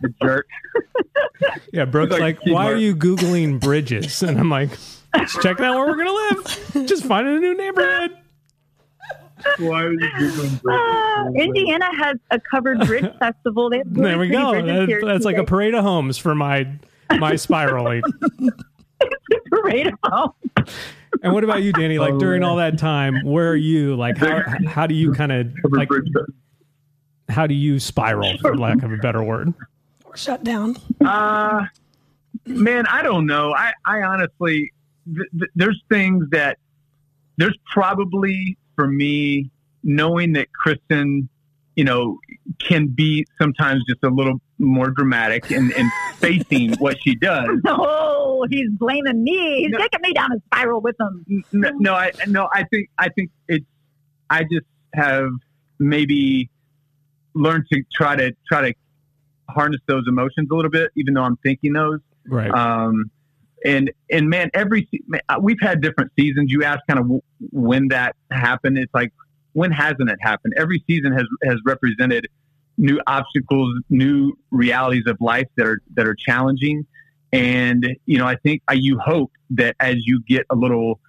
The 0.00 0.12
jerk. 0.20 0.46
Yeah, 1.72 1.84
Brooke's 1.84 2.12
Like 2.12 2.20
like, 2.20 2.46
why 2.46 2.70
are 2.70 2.76
you 2.76 2.96
Googling 2.96 3.60
bridges? 3.60 4.22
And 4.22 4.38
I'm 4.38 4.50
like, 4.50 4.70
just 5.16 5.40
checking 5.40 5.64
out 5.64 5.76
where 5.76 5.86
we're 5.86 5.96
going 6.04 6.08
to 6.08 6.74
live. 6.74 6.88
Just 6.88 7.04
finding 7.04 7.36
a 7.36 7.40
new 7.40 7.56
neighborhood. 7.56 8.16
Why 9.58 9.82
are 9.84 9.92
you 9.92 9.98
Googling 9.98 10.60
Uh, 10.68 11.30
Indiana 11.40 11.86
has 11.96 12.16
a 12.30 12.40
covered 12.40 12.80
bridge 12.86 13.04
festival. 13.18 13.68
They 13.70 13.78
have 13.78 13.86
really 13.90 14.02
There 14.10 14.18
we 14.18 14.28
go. 14.28 14.52
That- 14.62 14.88
here 14.88 15.02
that's 15.04 15.24
like 15.24 15.36
a 15.38 15.44
parade 15.44 15.74
of 15.74 15.84
homes 15.84 16.18
for 16.18 16.34
my 16.34 16.66
my 17.18 17.36
spiraling. 17.36 18.02
parade 19.50 19.88
of 19.88 19.94
homes. 20.04 20.34
And 21.22 21.32
what 21.32 21.44
about 21.44 21.62
you, 21.62 21.72
Danny? 21.72 21.98
Like 21.98 22.14
Oh, 22.14 22.18
during 22.18 22.42
all 22.42 22.56
that 22.56 22.78
time, 22.78 23.24
where 23.24 23.50
are 23.50 23.56
you? 23.56 23.96
Like 23.96 24.16
how 24.18 24.42
how 24.66 24.86
do 24.86 24.94
you 24.94 25.12
kind 25.12 25.32
of 25.32 25.48
like 25.70 25.88
how 27.28 27.46
do 27.46 27.54
you 27.54 27.78
spiral, 27.78 28.38
for 28.38 28.56
lack 28.56 28.82
of 28.82 28.92
a 28.92 28.96
better 28.98 29.22
word? 29.22 29.52
Or 30.04 30.16
shut 30.16 30.44
down. 30.44 30.76
Uh, 31.04 31.64
man, 32.46 32.86
I 32.86 33.02
don't 33.02 33.26
know. 33.26 33.52
I, 33.52 33.72
I 33.84 34.02
honestly, 34.02 34.72
th- 35.06 35.28
th- 35.38 35.50
there's 35.56 35.82
things 35.90 36.24
that 36.30 36.58
there's 37.36 37.56
probably 37.72 38.56
for 38.76 38.86
me 38.86 39.50
knowing 39.82 40.32
that 40.34 40.48
Kristin, 40.64 41.28
you 41.74 41.84
know, 41.84 42.18
can 42.58 42.86
be 42.88 43.26
sometimes 43.40 43.82
just 43.88 44.02
a 44.04 44.08
little 44.10 44.40
more 44.58 44.90
dramatic 44.90 45.50
and, 45.50 45.72
and 45.72 45.90
facing 46.18 46.74
what 46.74 46.96
she 47.02 47.14
does. 47.16 47.48
Oh, 47.66 48.46
he's 48.50 48.68
blaming 48.70 49.24
me. 49.24 49.62
He's 49.62 49.70
No. 49.70 49.78
taking 49.78 50.00
me 50.02 50.12
down 50.12 50.30
a 50.30 50.36
spiral 50.46 50.80
with 50.82 50.94
him. 51.00 51.44
No, 51.52 51.70
no, 51.78 51.94
I 51.94 52.12
no, 52.28 52.48
I 52.52 52.64
think 52.64 52.90
I 52.98 53.08
think 53.08 53.30
it's. 53.48 53.64
I 54.28 54.42
just 54.42 54.66
have 54.94 55.28
maybe 55.78 56.50
learned 57.34 57.64
to 57.72 57.82
try 57.94 58.14
to 58.14 58.34
try 58.46 58.60
to 58.70 58.74
harness 59.48 59.80
those 59.86 60.04
emotions 60.06 60.48
a 60.50 60.54
little 60.54 60.70
bit, 60.70 60.90
even 60.96 61.14
though 61.14 61.22
I'm 61.22 61.36
thinking 61.38 61.72
those. 61.72 62.00
Right. 62.28 62.50
Um, 62.50 63.10
and 63.66 63.90
and 64.10 64.30
man, 64.30 64.50
every 64.54 64.88
man, 65.08 65.20
uh, 65.28 65.38
we've 65.40 65.60
had 65.60 65.80
different 65.80 66.12
seasons. 66.18 66.52
You 66.52 66.62
ask 66.64 66.80
kind 66.88 67.00
of 67.00 67.20
when 67.50 67.88
that 67.88 68.14
happened. 68.30 68.78
It's 68.78 68.94
like 68.94 69.12
when 69.52 69.72
hasn't 69.72 70.08
it 70.08 70.18
happened? 70.20 70.54
Every 70.56 70.82
season 70.86 71.12
has 71.12 71.26
has 71.42 71.56
represented 71.66 72.28
new 72.78 73.00
obstacles, 73.06 73.82
new 73.90 74.38
realities 74.50 75.04
of 75.06 75.16
life 75.20 75.48
that 75.56 75.66
are 75.66 75.82
that 75.94 76.06
are 76.06 76.14
challenging. 76.14 76.86
And 77.32 77.96
you 78.06 78.18
know, 78.18 78.26
I 78.26 78.36
think 78.36 78.62
I, 78.68 78.74
you 78.74 78.98
hope 78.98 79.32
that 79.50 79.74
as 79.80 79.96
you 80.06 80.22
get 80.22 80.46
a 80.48 80.54
little 80.54 81.00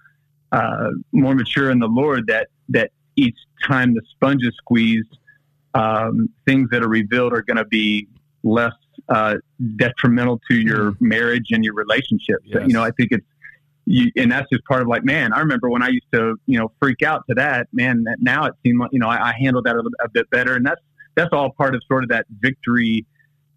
uh, 0.50 0.90
more 1.12 1.34
mature 1.34 1.70
in 1.70 1.78
the 1.78 1.86
Lord, 1.86 2.26
that 2.26 2.48
that 2.70 2.90
each 3.14 3.38
time 3.64 3.94
the 3.94 4.02
sponge 4.10 4.42
is 4.42 4.54
squeezed, 4.56 5.16
um, 5.74 6.28
things 6.44 6.70
that 6.70 6.82
are 6.82 6.88
revealed 6.88 7.32
are 7.32 7.42
going 7.42 7.56
to 7.56 7.64
be 7.64 8.08
less 8.42 8.74
uh, 9.08 9.36
detrimental 9.76 10.40
to 10.50 10.56
your 10.56 10.94
marriage 11.00 11.46
and 11.50 11.64
your 11.64 11.74
relationships. 11.74 12.44
Yes. 12.44 12.64
You 12.66 12.72
know, 12.74 12.82
I 12.82 12.90
think 12.92 13.12
it's, 13.12 13.26
you, 13.86 14.10
and 14.16 14.30
that's 14.30 14.48
just 14.50 14.64
part 14.64 14.82
of 14.82 14.88
like, 14.88 15.04
man, 15.04 15.32
I 15.32 15.40
remember 15.40 15.70
when 15.70 15.82
I 15.82 15.88
used 15.88 16.06
to, 16.12 16.38
you 16.46 16.58
know, 16.58 16.70
freak 16.80 17.02
out 17.02 17.24
to 17.28 17.34
that. 17.36 17.68
Man, 17.72 18.04
that 18.04 18.18
now 18.20 18.44
it 18.44 18.54
seemed 18.62 18.80
like, 18.80 18.90
you 18.92 18.98
know, 18.98 19.08
I, 19.08 19.30
I 19.30 19.32
handled 19.38 19.64
that 19.64 19.76
a, 19.76 19.82
a 20.04 20.08
bit 20.08 20.28
better, 20.30 20.54
and 20.54 20.66
that's 20.66 20.80
that's 21.14 21.32
all 21.32 21.50
part 21.50 21.74
of 21.74 21.82
sort 21.88 22.04
of 22.04 22.10
that 22.10 22.26
victory 22.38 23.06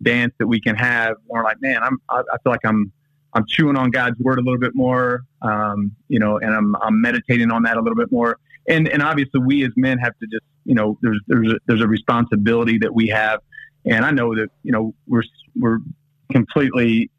dance 0.01 0.33
that 0.39 0.47
we 0.47 0.59
can 0.59 0.75
have. 0.75 1.17
More 1.27 1.43
like, 1.43 1.61
man, 1.61 1.83
I'm, 1.83 1.97
I, 2.09 2.19
I 2.19 2.37
feel 2.43 2.51
like 2.51 2.65
I'm, 2.65 2.91
I'm 3.33 3.45
chewing 3.45 3.77
on 3.77 3.91
God's 3.91 4.19
word 4.19 4.39
a 4.39 4.41
little 4.41 4.59
bit 4.59 4.73
more, 4.73 5.23
um, 5.41 5.95
you 6.07 6.19
know, 6.19 6.37
and 6.39 6.53
I'm, 6.53 6.75
I'm 6.77 7.01
meditating 7.01 7.51
on 7.51 7.63
that 7.63 7.77
a 7.77 7.81
little 7.81 7.95
bit 7.95 8.11
more. 8.11 8.37
And, 8.67 8.87
and 8.87 9.03
obviously, 9.03 9.41
we 9.41 9.65
as 9.65 9.71
men 9.75 9.97
have 9.99 10.17
to 10.19 10.27
just, 10.27 10.43
you 10.65 10.75
know, 10.75 10.97
there's 11.01 11.19
there's 11.27 11.51
a, 11.51 11.55
there's 11.65 11.81
a 11.81 11.87
responsibility 11.87 12.77
that 12.77 12.93
we 12.93 13.07
have, 13.07 13.41
and 13.85 14.05
I 14.05 14.11
know 14.11 14.35
that 14.35 14.49
you 14.63 14.71
know 14.71 14.93
we're 15.07 15.23
we're 15.55 15.79
completely. 16.31 17.09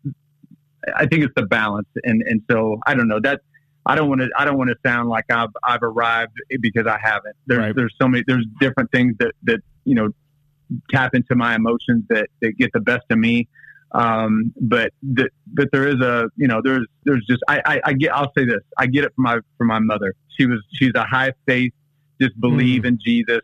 I 0.97 1.07
think 1.07 1.25
it's 1.25 1.35
the 1.37 1.47
balance, 1.47 1.89
and 2.05 2.23
and 2.23 2.43
so 2.51 2.79
I 2.87 2.95
don't 2.95 3.09
know 3.09 3.21
that 3.21 3.41
I 3.87 3.95
don't 3.95 4.09
want 4.09 4.21
to 4.21 4.29
I 4.37 4.45
don't 4.45 4.59
want 4.59 4.71
to 4.71 4.77
sound 4.85 5.09
like 5.09 5.25
I've 5.31 5.51
I've 5.63 5.83
arrived 5.83 6.33
because 6.61 6.87
I 6.87 6.99
haven't. 7.03 7.37
There's 7.47 7.59
Right. 7.61 7.77
there's 7.77 7.95
so 8.01 8.09
many 8.09 8.25
there's 8.27 8.47
different 8.61 8.91
things 8.93 9.15
that 9.19 9.33
that 9.45 9.61
you 9.85 9.95
know 9.95 10.09
tap 10.91 11.15
into 11.15 11.35
my 11.35 11.55
emotions 11.55 12.05
that, 12.09 12.29
that 12.41 12.53
get 12.59 12.73
the 12.73 12.81
best 12.81 13.05
of 13.11 13.19
me. 13.19 13.47
Um, 13.95 14.55
but 14.59 14.93
the, 15.03 15.29
but 15.49 15.69
there 15.71 15.87
is 15.87 16.01
a 16.01 16.31
you 16.37 16.49
know 16.49 16.63
there's 16.65 16.87
there's 17.05 17.25
just 17.27 17.43
I, 17.49 17.61
I, 17.65 17.81
I 17.87 17.93
get 17.93 18.15
I'll 18.15 18.33
say 18.37 18.45
this 18.45 18.63
I 18.79 18.87
get 18.87 19.05
it 19.05 19.13
from 19.15 19.25
my 19.25 19.39
from 19.59 19.67
my 19.67 19.81
mother. 19.81 20.15
She 20.37 20.47
was 20.47 20.63
she's 20.73 20.93
a 20.95 21.05
high 21.05 21.33
faith, 21.47 21.73
just 22.21 22.41
believe 22.41 22.83
Mm. 22.83 22.89
in 22.89 22.99
Jesus 23.05 23.43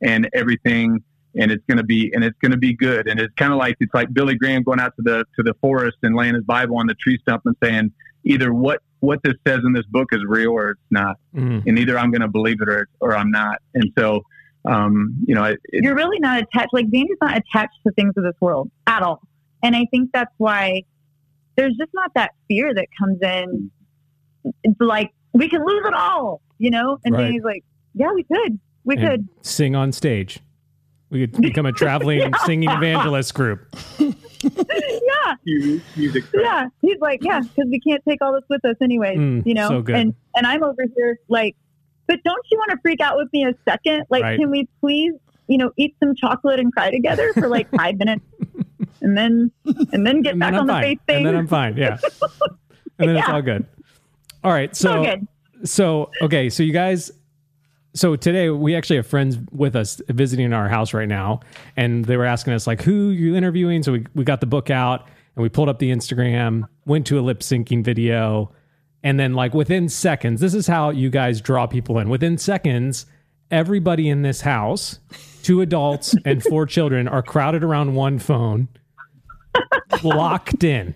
and 0.00 0.28
everything 0.32 1.02
and 1.36 1.50
it's 1.50 1.64
going 1.66 1.78
to 1.78 1.84
be 1.84 2.10
and 2.14 2.24
it's 2.24 2.38
going 2.40 2.52
to 2.52 2.58
be 2.58 2.74
good 2.74 3.06
and 3.08 3.20
it's 3.20 3.32
kind 3.34 3.52
of 3.52 3.58
like 3.58 3.76
it's 3.80 3.92
like 3.94 4.12
Billy 4.12 4.34
Graham 4.34 4.62
going 4.62 4.80
out 4.80 4.94
to 4.96 5.02
the 5.02 5.24
to 5.36 5.42
the 5.42 5.54
forest 5.60 5.96
and 6.02 6.16
laying 6.16 6.34
his 6.34 6.44
Bible 6.44 6.78
on 6.78 6.86
the 6.86 6.94
tree 6.94 7.18
stump 7.22 7.42
and 7.44 7.54
saying 7.62 7.92
either 8.24 8.52
what 8.52 8.80
what 9.00 9.20
this 9.22 9.34
says 9.46 9.60
in 9.64 9.72
this 9.72 9.84
book 9.86 10.08
is 10.12 10.20
real 10.26 10.50
or 10.50 10.70
it's 10.70 10.80
not 10.90 11.16
Mm. 11.34 11.64
and 11.66 11.78
either 11.78 11.98
I'm 11.98 12.10
going 12.10 12.22
to 12.22 12.28
believe 12.28 12.60
it 12.60 12.68
or 12.68 12.88
or 13.00 13.16
I'm 13.16 13.30
not 13.30 13.60
and 13.74 13.92
so 13.98 14.22
um 14.64 15.14
you 15.26 15.34
know 15.34 15.44
it, 15.44 15.60
it, 15.64 15.84
you're 15.84 15.94
really 15.94 16.18
not 16.18 16.42
attached. 16.42 16.72
Like 16.72 16.90
Danny's 16.90 17.16
not 17.20 17.36
attached 17.36 17.76
to 17.86 17.92
things 17.92 18.14
of 18.16 18.24
this 18.24 18.34
world 18.40 18.70
at 18.86 19.02
all, 19.02 19.20
and 19.62 19.76
I 19.76 19.86
think 19.90 20.10
that's 20.12 20.32
why 20.38 20.82
there's 21.56 21.76
just 21.76 21.90
not 21.94 22.10
that 22.14 22.32
fear 22.48 22.72
that 22.74 22.86
comes 22.98 23.18
in. 23.22 23.70
It's 24.64 24.80
like 24.80 25.12
we 25.32 25.48
can 25.48 25.64
lose 25.64 25.84
it 25.86 25.94
all, 25.94 26.40
you 26.58 26.70
know. 26.70 26.98
And 27.04 27.14
Right. 27.14 27.24
Danny's 27.24 27.42
like, 27.42 27.64
yeah, 27.94 28.12
we 28.12 28.22
could, 28.24 28.58
we 28.84 28.96
And 28.96 29.08
could. 29.08 29.28
sing 29.42 29.74
on 29.76 29.92
stage. 29.92 30.40
We 31.10 31.26
could 31.26 31.40
become 31.40 31.64
a 31.66 31.72
traveling 31.72 32.18
Yeah. 32.20 32.30
singing 32.44 32.70
evangelist 32.70 33.32
group. 33.34 33.66
yeah, 33.98 35.34
music, 35.44 35.82
music 35.96 36.24
yeah. 36.34 36.68
He's 36.82 36.98
like, 37.00 37.22
yeah, 37.24 37.40
because 37.40 37.70
we 37.70 37.80
can't 37.80 38.02
take 38.06 38.20
all 38.22 38.32
this 38.32 38.44
with 38.48 38.64
us 38.64 38.76
anyway. 38.80 39.16
Mm, 39.16 39.44
you 39.46 39.54
know. 39.54 39.68
so 39.68 39.82
good. 39.82 39.96
And 39.96 40.14
and 40.36 40.46
I'm 40.46 40.62
over 40.62 40.84
here 40.96 41.18
like, 41.28 41.56
but 42.06 42.22
don't 42.24 42.44
you 42.50 42.58
want 42.58 42.70
to 42.72 42.78
freak 42.82 43.00
out 43.00 43.16
with 43.16 43.28
me 43.32 43.44
a 43.46 43.54
second? 43.68 44.04
Like, 44.10 44.22
Right. 44.22 44.38
can 44.38 44.50
we 44.50 44.68
please, 44.80 45.14
you 45.46 45.58
know, 45.58 45.70
eat 45.76 45.96
some 46.02 46.14
chocolate 46.14 46.60
and 46.60 46.72
cry 46.72 46.90
together 46.90 47.32
for 47.34 47.48
like 47.48 47.68
five 47.76 47.96
minutes, 47.98 48.24
and 49.00 49.16
then 49.16 49.50
and 49.92 50.06
then 50.06 50.22
get 50.22 50.32
and 50.32 50.40
back 50.40 50.52
then 50.52 50.54
I'm 50.54 50.60
on 50.60 50.66
the 50.66 50.72
fine. 50.74 50.82
faith 50.82 50.98
thing? 51.06 51.16
And 51.18 51.26
then 51.26 51.36
I'm 51.36 51.46
fine. 51.46 51.76
Yeah. 51.76 51.98
And 53.00 53.08
then 53.10 53.16
it's 53.18 53.28
all 53.28 53.40
good. 53.42 53.64
All 54.42 54.50
right. 54.50 54.74
so 54.74 54.88
So 54.88 55.04
good. 55.04 55.28
so 55.68 56.10
okay, 56.20 56.50
so 56.50 56.64
you 56.64 56.72
guys 56.72 57.12
so 57.94 58.16
today 58.16 58.50
we 58.50 58.76
actually 58.76 58.96
have 58.96 59.06
friends 59.06 59.38
with 59.50 59.74
us 59.74 60.00
visiting 60.08 60.52
our 60.52 60.68
house 60.68 60.92
right 60.92 61.08
now 61.08 61.40
and 61.76 62.04
they 62.04 62.16
were 62.16 62.24
asking 62.24 62.52
us 62.52 62.66
like 62.66 62.82
who 62.82 63.10
you 63.10 63.34
interviewing? 63.34 63.82
So 63.82 63.92
we, 63.92 64.06
we 64.14 64.24
got 64.24 64.40
the 64.40 64.46
book 64.46 64.70
out 64.70 65.08
and 65.36 65.42
we 65.42 65.48
pulled 65.48 65.68
up 65.68 65.78
the 65.78 65.90
instagram 65.90 66.68
went 66.86 67.06
to 67.06 67.18
a 67.18 67.22
lip 67.22 67.40
syncing 67.40 67.82
video 67.82 68.52
and 69.02 69.18
then 69.18 69.34
like 69.34 69.54
within 69.54 69.88
seconds 69.88 70.40
this 70.40 70.54
is 70.54 70.66
how 70.66 70.90
you 70.90 71.10
guys 71.10 71.40
draw 71.40 71.66
people 71.66 71.98
in. 71.98 72.08
Within 72.08 72.38
seconds 72.38 73.06
everybody 73.50 74.08
in 74.08 74.22
this 74.22 74.42
house 74.42 75.00
two 75.42 75.60
adults 75.60 76.14
and 76.24 76.42
four 76.42 76.66
children 76.66 77.08
are 77.08 77.22
crowded 77.22 77.64
around 77.64 77.94
one 77.94 78.18
phone 78.18 78.68
locked 80.02 80.62
in. 80.62 80.94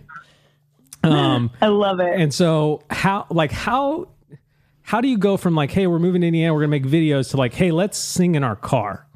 Um 1.03 1.51
I 1.63 1.69
love 1.69 2.01
it. 2.01 2.21
and 2.21 2.33
so 2.33 2.83
how 2.91 3.27
like 3.31 3.51
how 3.51 4.09
how 4.93 5.01
do 5.01 5.09
you 5.09 5.17
go 5.17 5.39
from 5.39 5.55
like, 5.55 5.71
hey, 5.71 5.87
we're 5.87 5.99
moving 5.99 6.21
to 6.21 6.27
Indiana, 6.27 6.53
we're 6.53 6.61
gonna 6.61 6.69
make 6.69 6.85
videos 6.85 7.31
to 7.31 7.39
like, 7.39 7.55
hey, 7.55 7.71
let's 7.71 7.97
sing 7.97 8.35
in 8.35 8.45
our 8.45 8.57
car, 8.57 9.07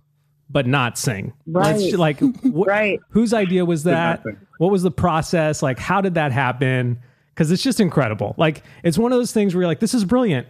but 0.49 0.67
not 0.67 0.97
sing. 0.97 1.35
Let's 1.47 1.83
Right. 1.93 1.99
like 1.99 2.19
wh- 2.21 2.67
Right. 2.67 2.99
whose 3.11 3.35
idea 3.35 3.63
was 3.67 3.85
that? 3.85 4.25
What 4.57 4.71
was 4.71 4.83
the 4.83 4.91
process? 4.91 5.63
Like, 5.63 5.79
how 5.79 6.01
did 6.01 6.15
that 6.15 6.33
happen? 6.33 6.99
Because 7.29 7.51
it's 7.51 7.63
just 7.63 7.79
incredible. 7.79 8.35
Like, 8.39 8.63
it's 8.83 8.97
one 8.97 9.13
of 9.13 9.19
those 9.19 9.33
things 9.33 9.55
where 9.55 9.61
you're 9.65 9.69
like, 9.69 9.81
this 9.81 9.93
is 9.93 10.07
brilliant. 10.07 10.47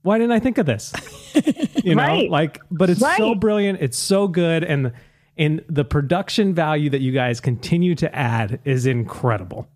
Why 0.00 0.16
didn't 0.16 0.32
I 0.32 0.40
think 0.40 0.56
of 0.56 0.64
this? 0.64 0.94
You 1.84 1.94
know, 1.94 2.02
Right. 2.02 2.30
like, 2.30 2.58
but 2.70 2.88
it's 2.88 3.00
so 3.18 3.34
brilliant. 3.34 3.80
It's 3.82 3.98
so 3.98 4.28
good, 4.28 4.64
and 4.64 4.92
and 5.36 5.62
the 5.68 5.84
production 5.84 6.54
value 6.54 6.88
that 6.90 7.00
you 7.02 7.12
guys 7.12 7.38
continue 7.40 7.94
to 7.96 8.14
add 8.14 8.60
is 8.64 8.86
incredible. 8.86 9.68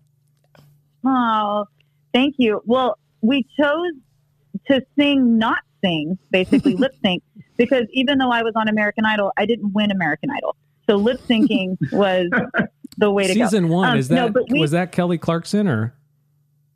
Oh, 1.05 1.65
thank 2.13 2.35
you. 2.39 2.61
Well, 2.65 2.97
we 3.21 3.43
chose 3.59 3.93
to 4.67 4.81
sing, 4.97 5.37
not 5.37 5.59
sing, 5.83 6.17
basically 6.31 6.75
lip 6.77 6.93
sync, 7.03 7.23
because 7.57 7.85
even 7.91 8.17
though 8.17 8.31
I 8.31 8.41
was 8.43 8.53
on 8.55 8.67
American 8.67 9.05
Idol, 9.05 9.31
I 9.37 9.45
didn't 9.45 9.73
win 9.73 9.91
American 9.91 10.29
Idol. 10.31 10.55
So 10.89 10.95
lip 10.97 11.19
syncing 11.29 11.77
was 11.91 12.29
the 12.97 13.11
way 13.11 13.27
to 13.27 13.33
Season 13.33 13.67
go. 13.67 13.73
one 13.73 13.89
Um, 13.91 13.97
is 13.97 14.09
no, 14.09 14.25
that 14.25 14.33
but 14.33 14.43
we- 14.49 14.59
was 14.59 14.71
that 14.71 14.91
Kelly 14.91 15.17
Clarkson 15.17 15.67
or? 15.67 15.93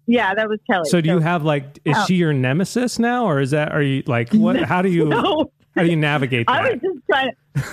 Yeah, 0.10 0.34
that 0.36 0.48
was 0.48 0.60
Kelly. 0.70 0.90
So 0.90 1.02
do 1.02 1.10
you 1.10 1.20
have 1.20 1.44
like 1.44 1.80
is 1.84 1.96
Oh. 1.98 2.06
she 2.08 2.16
your 2.16 2.32
nemesis 2.32 2.98
now 2.98 3.26
or 3.26 3.42
is 3.42 3.52
that 3.52 3.74
are 3.74 3.82
you 3.82 4.04
like 4.08 4.32
what 4.32 4.56
how 4.64 4.82
do 4.82 4.88
you 4.90 5.06
No, 5.06 5.52
how 5.76 5.84
do 5.84 5.90
you 5.90 5.98
navigate 5.98 6.46
I 6.50 6.64
that? 6.64 6.72
was 6.74 6.82
just 6.82 6.97
trying. 7.10 7.32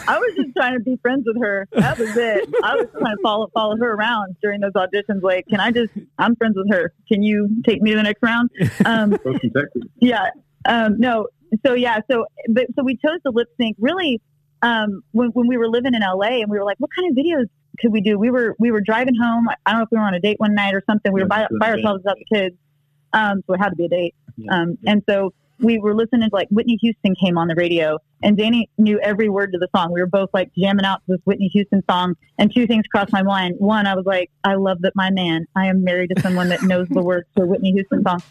I 0.09 0.19
was 0.19 0.33
just 0.37 0.51
trying 0.57 0.75
to 0.75 0.81
be 0.81 0.97
friends 1.03 1.25
with 1.27 1.37
her. 1.43 1.69
That 1.73 1.99
was 1.99 2.17
it. 2.17 2.49
I 2.63 2.75
was 2.77 2.87
trying 2.99 3.17
to 3.17 3.23
follow 3.23 3.49
follow 3.53 3.77
her 3.77 3.93
around 3.95 4.37
during 4.43 4.61
those 4.61 4.73
auditions. 4.73 5.23
Like, 5.23 5.47
can 5.49 5.61
I 5.61 5.71
just? 5.71 5.93
I'm 6.19 6.37
friends 6.37 6.55
with 6.57 6.71
her. 6.71 6.93
Can 7.11 7.23
you 7.23 7.49
take 7.67 7.83
me 7.83 7.91
to 7.91 7.97
the 7.97 8.03
next 8.03 8.23
round? 8.23 8.51
Um, 8.87 9.11
Both 9.11 9.21
from 9.41 9.51
Texas. 9.51 9.83
yeah 10.01 10.27
um 10.67 10.99
no 10.99 11.27
so 11.67 11.75
yeah 11.75 11.99
so 12.11 12.25
but 12.49 12.65
so 12.75 12.83
we 12.83 12.97
chose 12.97 13.19
the 13.23 13.31
lip 13.31 13.49
sync 13.61 13.77
really 13.79 14.19
um 14.63 15.03
when, 15.13 15.29
when 15.31 15.47
we 15.47 15.59
were 15.59 15.69
living 15.69 15.93
in 15.95 16.01
la 16.01 16.23
and 16.23 16.51
we 16.51 16.57
were 16.59 16.65
like 16.65 16.79
what 16.79 16.91
kind 16.97 17.11
of 17.11 17.15
videos 17.23 17.45
could 17.81 17.93
we 17.93 18.01
do 18.01 18.19
we 18.19 18.31
were 18.31 18.57
we 18.59 18.71
were 18.71 18.81
driving 18.81 19.15
home 19.15 19.47
i 19.67 19.71
don't 19.71 19.81
know 19.81 19.83
if 19.85 19.91
we 19.93 19.99
were 19.99 20.05
on 20.05 20.15
a 20.15 20.21
date 20.21 20.41
one 20.41 20.55
night 20.55 20.73
or 20.75 20.83
something 20.89 21.13
we 21.13 21.21
were 21.21 21.29
by, 21.29 21.41
Yeah, 21.41 21.45
it 21.45 21.53
was 21.53 21.59
by 21.61 21.71
ourselves 21.71 22.03
without 22.03 22.17
the 22.17 22.35
kids 22.35 22.57
um 23.13 23.43
so 23.47 23.53
it 23.53 23.59
had 23.59 23.69
to 23.71 23.77
be 23.77 23.85
a 23.85 23.89
date 23.89 24.15
um 24.51 24.79
and 24.87 25.03
so 25.07 25.35
we 25.59 25.79
were 25.79 25.95
listening 25.95 26.29
to 26.29 26.35
like 26.35 26.49
whitney 26.51 26.79
houston 26.81 27.15
came 27.15 27.39
on 27.39 27.49
the 27.49 27.55
radio 27.55 27.99
and 28.23 28.37
danny 28.37 28.69
knew 28.79 28.99
every 29.01 29.29
word 29.29 29.53
to 29.53 29.59
the 29.59 29.69
song. 29.75 29.93
We 29.93 30.01
were 30.01 30.07
both 30.07 30.31
like 30.33 30.51
jamming 30.57 30.85
out 30.85 31.03
to 31.07 31.13
this 31.13 31.21
whitney 31.25 31.51
houston 31.53 31.83
song 31.89 32.15
and 32.39 32.53
two 32.53 32.67
things 32.67 32.87
crossed 32.87 33.13
my 33.13 33.23
mind. 33.23 33.57
One 33.59 33.87
i 33.87 33.95
was 33.95 34.07
like 34.07 34.31
i 34.45 34.55
love 34.55 34.79
that 34.83 34.93
my 34.95 35.11
man 35.11 35.47
i 35.57 35.67
am 35.67 35.85
married 35.85 36.11
to 36.15 36.21
someone 36.23 36.49
that 36.49 36.63
knows 36.63 36.89
the 36.89 37.03
words 37.03 37.27
to 37.37 37.43
a 37.43 37.47
whitney 37.47 37.73
houston 37.73 38.03
song. 38.03 38.23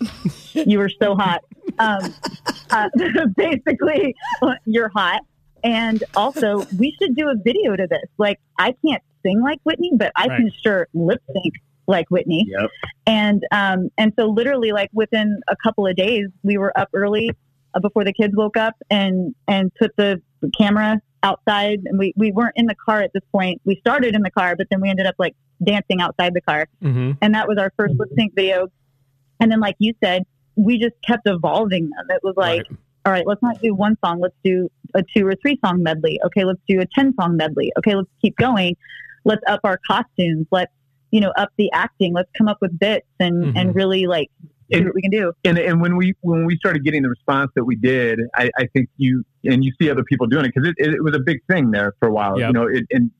You 0.53 0.79
are 0.81 0.89
so 0.89 1.15
hot. 1.15 1.41
Um, 1.79 2.13
uh, 2.69 2.89
basically, 3.35 4.15
you're 4.65 4.89
hot. 4.89 5.21
And 5.63 6.03
also, 6.15 6.65
we 6.77 6.95
should 6.99 7.15
do 7.15 7.29
a 7.29 7.35
video 7.35 7.75
to 7.75 7.87
this. 7.87 8.05
Like, 8.17 8.39
I 8.59 8.75
can't 8.85 9.01
sing 9.23 9.41
like 9.41 9.59
Whitney, 9.63 9.91
but 9.95 10.11
I 10.15 10.27
can 10.27 10.51
sure 10.63 10.87
lip 10.93 11.21
sync 11.33 11.53
like 11.87 12.09
Whitney. 12.09 12.45
Yep. 12.49 12.69
And 13.05 13.43
um, 13.51 13.89
and 13.97 14.13
so, 14.17 14.27
literally, 14.27 14.71
like 14.71 14.89
within 14.93 15.39
a 15.47 15.55
couple 15.55 15.85
of 15.87 15.95
days, 15.95 16.27
we 16.43 16.57
were 16.57 16.77
up 16.77 16.89
early 16.93 17.31
uh, 17.73 17.79
before 17.79 18.03
the 18.03 18.13
kids 18.13 18.35
woke 18.35 18.57
up 18.57 18.75
and 18.89 19.35
and 19.47 19.73
put 19.75 19.95
the 19.97 20.21
camera 20.57 21.01
outside. 21.23 21.79
And 21.85 21.97
we 21.99 22.13
we 22.15 22.31
weren't 22.31 22.55
in 22.55 22.65
the 22.67 22.75
car 22.75 23.01
at 23.01 23.11
this 23.13 23.23
point. 23.31 23.61
We 23.65 23.77
started 23.79 24.15
in 24.15 24.21
the 24.21 24.31
car, 24.31 24.55
but 24.55 24.67
then 24.69 24.81
we 24.81 24.89
ended 24.89 25.05
up 25.05 25.15
like 25.17 25.35
dancing 25.63 26.01
outside 26.01 26.33
the 26.33 26.41
car 26.41 26.67
hmm 26.81 27.11
and 27.21 27.33
that 27.35 27.47
was 27.47 27.57
our 27.57 27.71
first 27.77 27.93
lip 27.97 28.09
sync 28.17 28.33
video. 28.35 28.67
And 29.39 29.51
then, 29.51 29.59
like 29.59 29.75
you 29.79 29.93
said, 30.03 30.23
we 30.55 30.77
just 30.77 30.95
kept 31.05 31.23
evolving 31.25 31.89
them. 31.89 32.05
It 32.09 32.21
was 32.23 32.35
like, 32.37 32.63
Right. 32.69 32.77
all 33.05 33.11
right, 33.11 33.27
let's 33.27 33.41
not 33.41 33.61
do 33.61 33.73
one 33.73 33.97
song. 34.03 34.19
Let's 34.19 34.35
do 34.43 34.69
a 34.93 35.03
two 35.03 35.25
or 35.25 35.35
three 35.35 35.59
song 35.65 35.83
medley. 35.83 36.19
Okay, 36.25 36.43
let's 36.45 36.59
do 36.67 36.79
a 36.79 36.85
10 36.85 37.15
song 37.19 37.37
medley. 37.37 37.71
Okay, 37.79 37.95
let's 37.95 38.09
keep 38.21 38.35
going. 38.37 38.75
Let's 39.25 39.41
up 39.47 39.61
our 39.63 39.79
costumes. 39.87 40.47
Let's, 40.51 40.71
you 41.13 41.21
know, 41.21 41.31
up 41.37 41.49
the 41.57 41.71
acting. 41.73 42.11
Let's 42.11 42.29
come 42.35 42.47
up 42.47 42.57
with 42.59 42.77
bits 42.79 43.05
and, 43.19 43.35
Mhm. 43.45 43.53
and 43.55 43.75
really 43.75 44.07
like 44.07 44.31
see 44.71 44.77
And- 44.77 44.85
what 44.85 44.95
we 44.95 45.01
can 45.03 45.11
do. 45.11 45.31
and 45.45 45.59
and 45.59 45.79
when 45.79 45.95
we 45.95 46.15
when 46.21 46.45
we 46.45 46.57
started 46.57 46.83
getting 46.83 47.03
the 47.03 47.09
response 47.09 47.51
that 47.55 47.63
we 47.65 47.75
did, 47.75 48.19
I, 48.35 48.49
I 48.57 48.65
think 48.73 48.89
you 48.97 49.23
and 49.45 49.63
you 49.63 49.71
see 49.79 49.91
other 49.91 50.03
people 50.03 50.25
doing 50.25 50.45
it 50.45 50.53
because 50.55 50.69
it, 50.69 50.75
it, 50.95 51.03
was 51.03 51.15
a 51.15 51.19
big 51.19 51.39
thing 51.49 51.69
there 51.69 51.93
for 51.99 52.07
a 52.07 52.11
while. 52.11 52.39
Yep. 52.39 52.47
You 52.47 52.53
know, 52.53 52.67
it, 52.67 52.85
and 52.91 53.11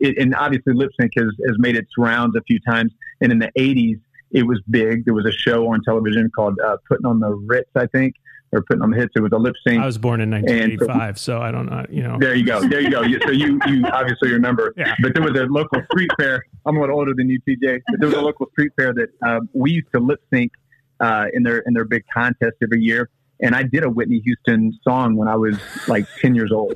it, 0.00 0.16
and 0.18 0.34
obviously 0.34 0.72
lip 0.72 0.90
sync 0.98 1.12
has, 1.16 1.28
has 1.46 1.56
made 1.58 1.76
its 1.76 1.90
rounds 1.98 2.34
a 2.36 2.40
few 2.42 2.58
times. 2.60 2.90
And 3.20 3.30
in 3.30 3.38
the 3.38 3.50
'80s, 3.58 4.00
it 4.30 4.44
was 4.44 4.62
big. 4.70 5.04
There 5.04 5.12
was 5.14 5.26
a 5.26 5.32
show 5.32 5.68
on 5.68 5.82
television 5.84 6.30
called 6.34 6.58
uh, 6.64 6.78
"Putting 6.88 7.04
on 7.04 7.20
the 7.20 7.32
Ritz," 7.34 7.70
I 7.74 7.86
think, 7.88 8.14
or 8.52 8.62
"Putting 8.62 8.82
on 8.82 8.90
the 8.90 8.96
Hits." 8.96 9.12
It 9.16 9.20
was 9.20 9.32
a 9.32 9.38
lip 9.38 9.54
sync. 9.66 9.82
I 9.82 9.86
was 9.86 9.98
born 9.98 10.20
in 10.20 10.30
1985, 10.30 11.18
so 11.18 11.40
I 11.40 11.50
don't 11.50 11.66
know, 11.66 11.84
you 11.90 12.02
know. 12.02 12.18
There 12.18 12.34
you 12.34 12.44
go. 12.44 12.60
There 12.66 12.80
you 12.80 12.90
go. 12.90 13.02
So 13.24 13.30
you, 13.30 13.58
you 13.66 13.84
obviously 13.86 14.32
remember. 14.32 14.74
Yeah. 14.82 14.94
But 15.00 15.14
there 15.14 15.22
was 15.22 15.38
a 15.38 15.44
local 15.44 15.80
street 15.92 16.10
fair. 16.18 16.42
I'm 16.66 16.76
a 16.76 16.80
little 16.80 16.98
older 16.98 17.14
than 17.14 17.28
you, 17.28 17.38
TJ. 17.46 17.82
But 17.88 18.00
there 18.00 18.08
was 18.08 18.16
a 18.16 18.20
local 18.20 18.48
street 18.50 18.72
fair 18.74 18.92
that 18.94 19.10
um, 19.24 19.48
we 19.52 19.70
used 19.70 19.86
to 19.94 20.00
lip 20.00 20.20
sync 20.32 20.50
uh, 20.98 21.26
in 21.32 21.42
their 21.42 21.58
in 21.58 21.74
their 21.74 21.84
big 21.84 22.04
contest 22.12 22.56
every 22.62 22.80
year. 22.80 23.10
And 23.40 23.54
I 23.54 23.62
did 23.62 23.84
a 23.84 23.90
Whitney 23.90 24.20
Houston 24.20 24.76
song 24.82 25.14
when 25.16 25.28
I 25.28 25.36
was 25.36 25.58
like 25.88 26.06
10 26.20 26.34
years 26.34 26.50
old, 26.52 26.74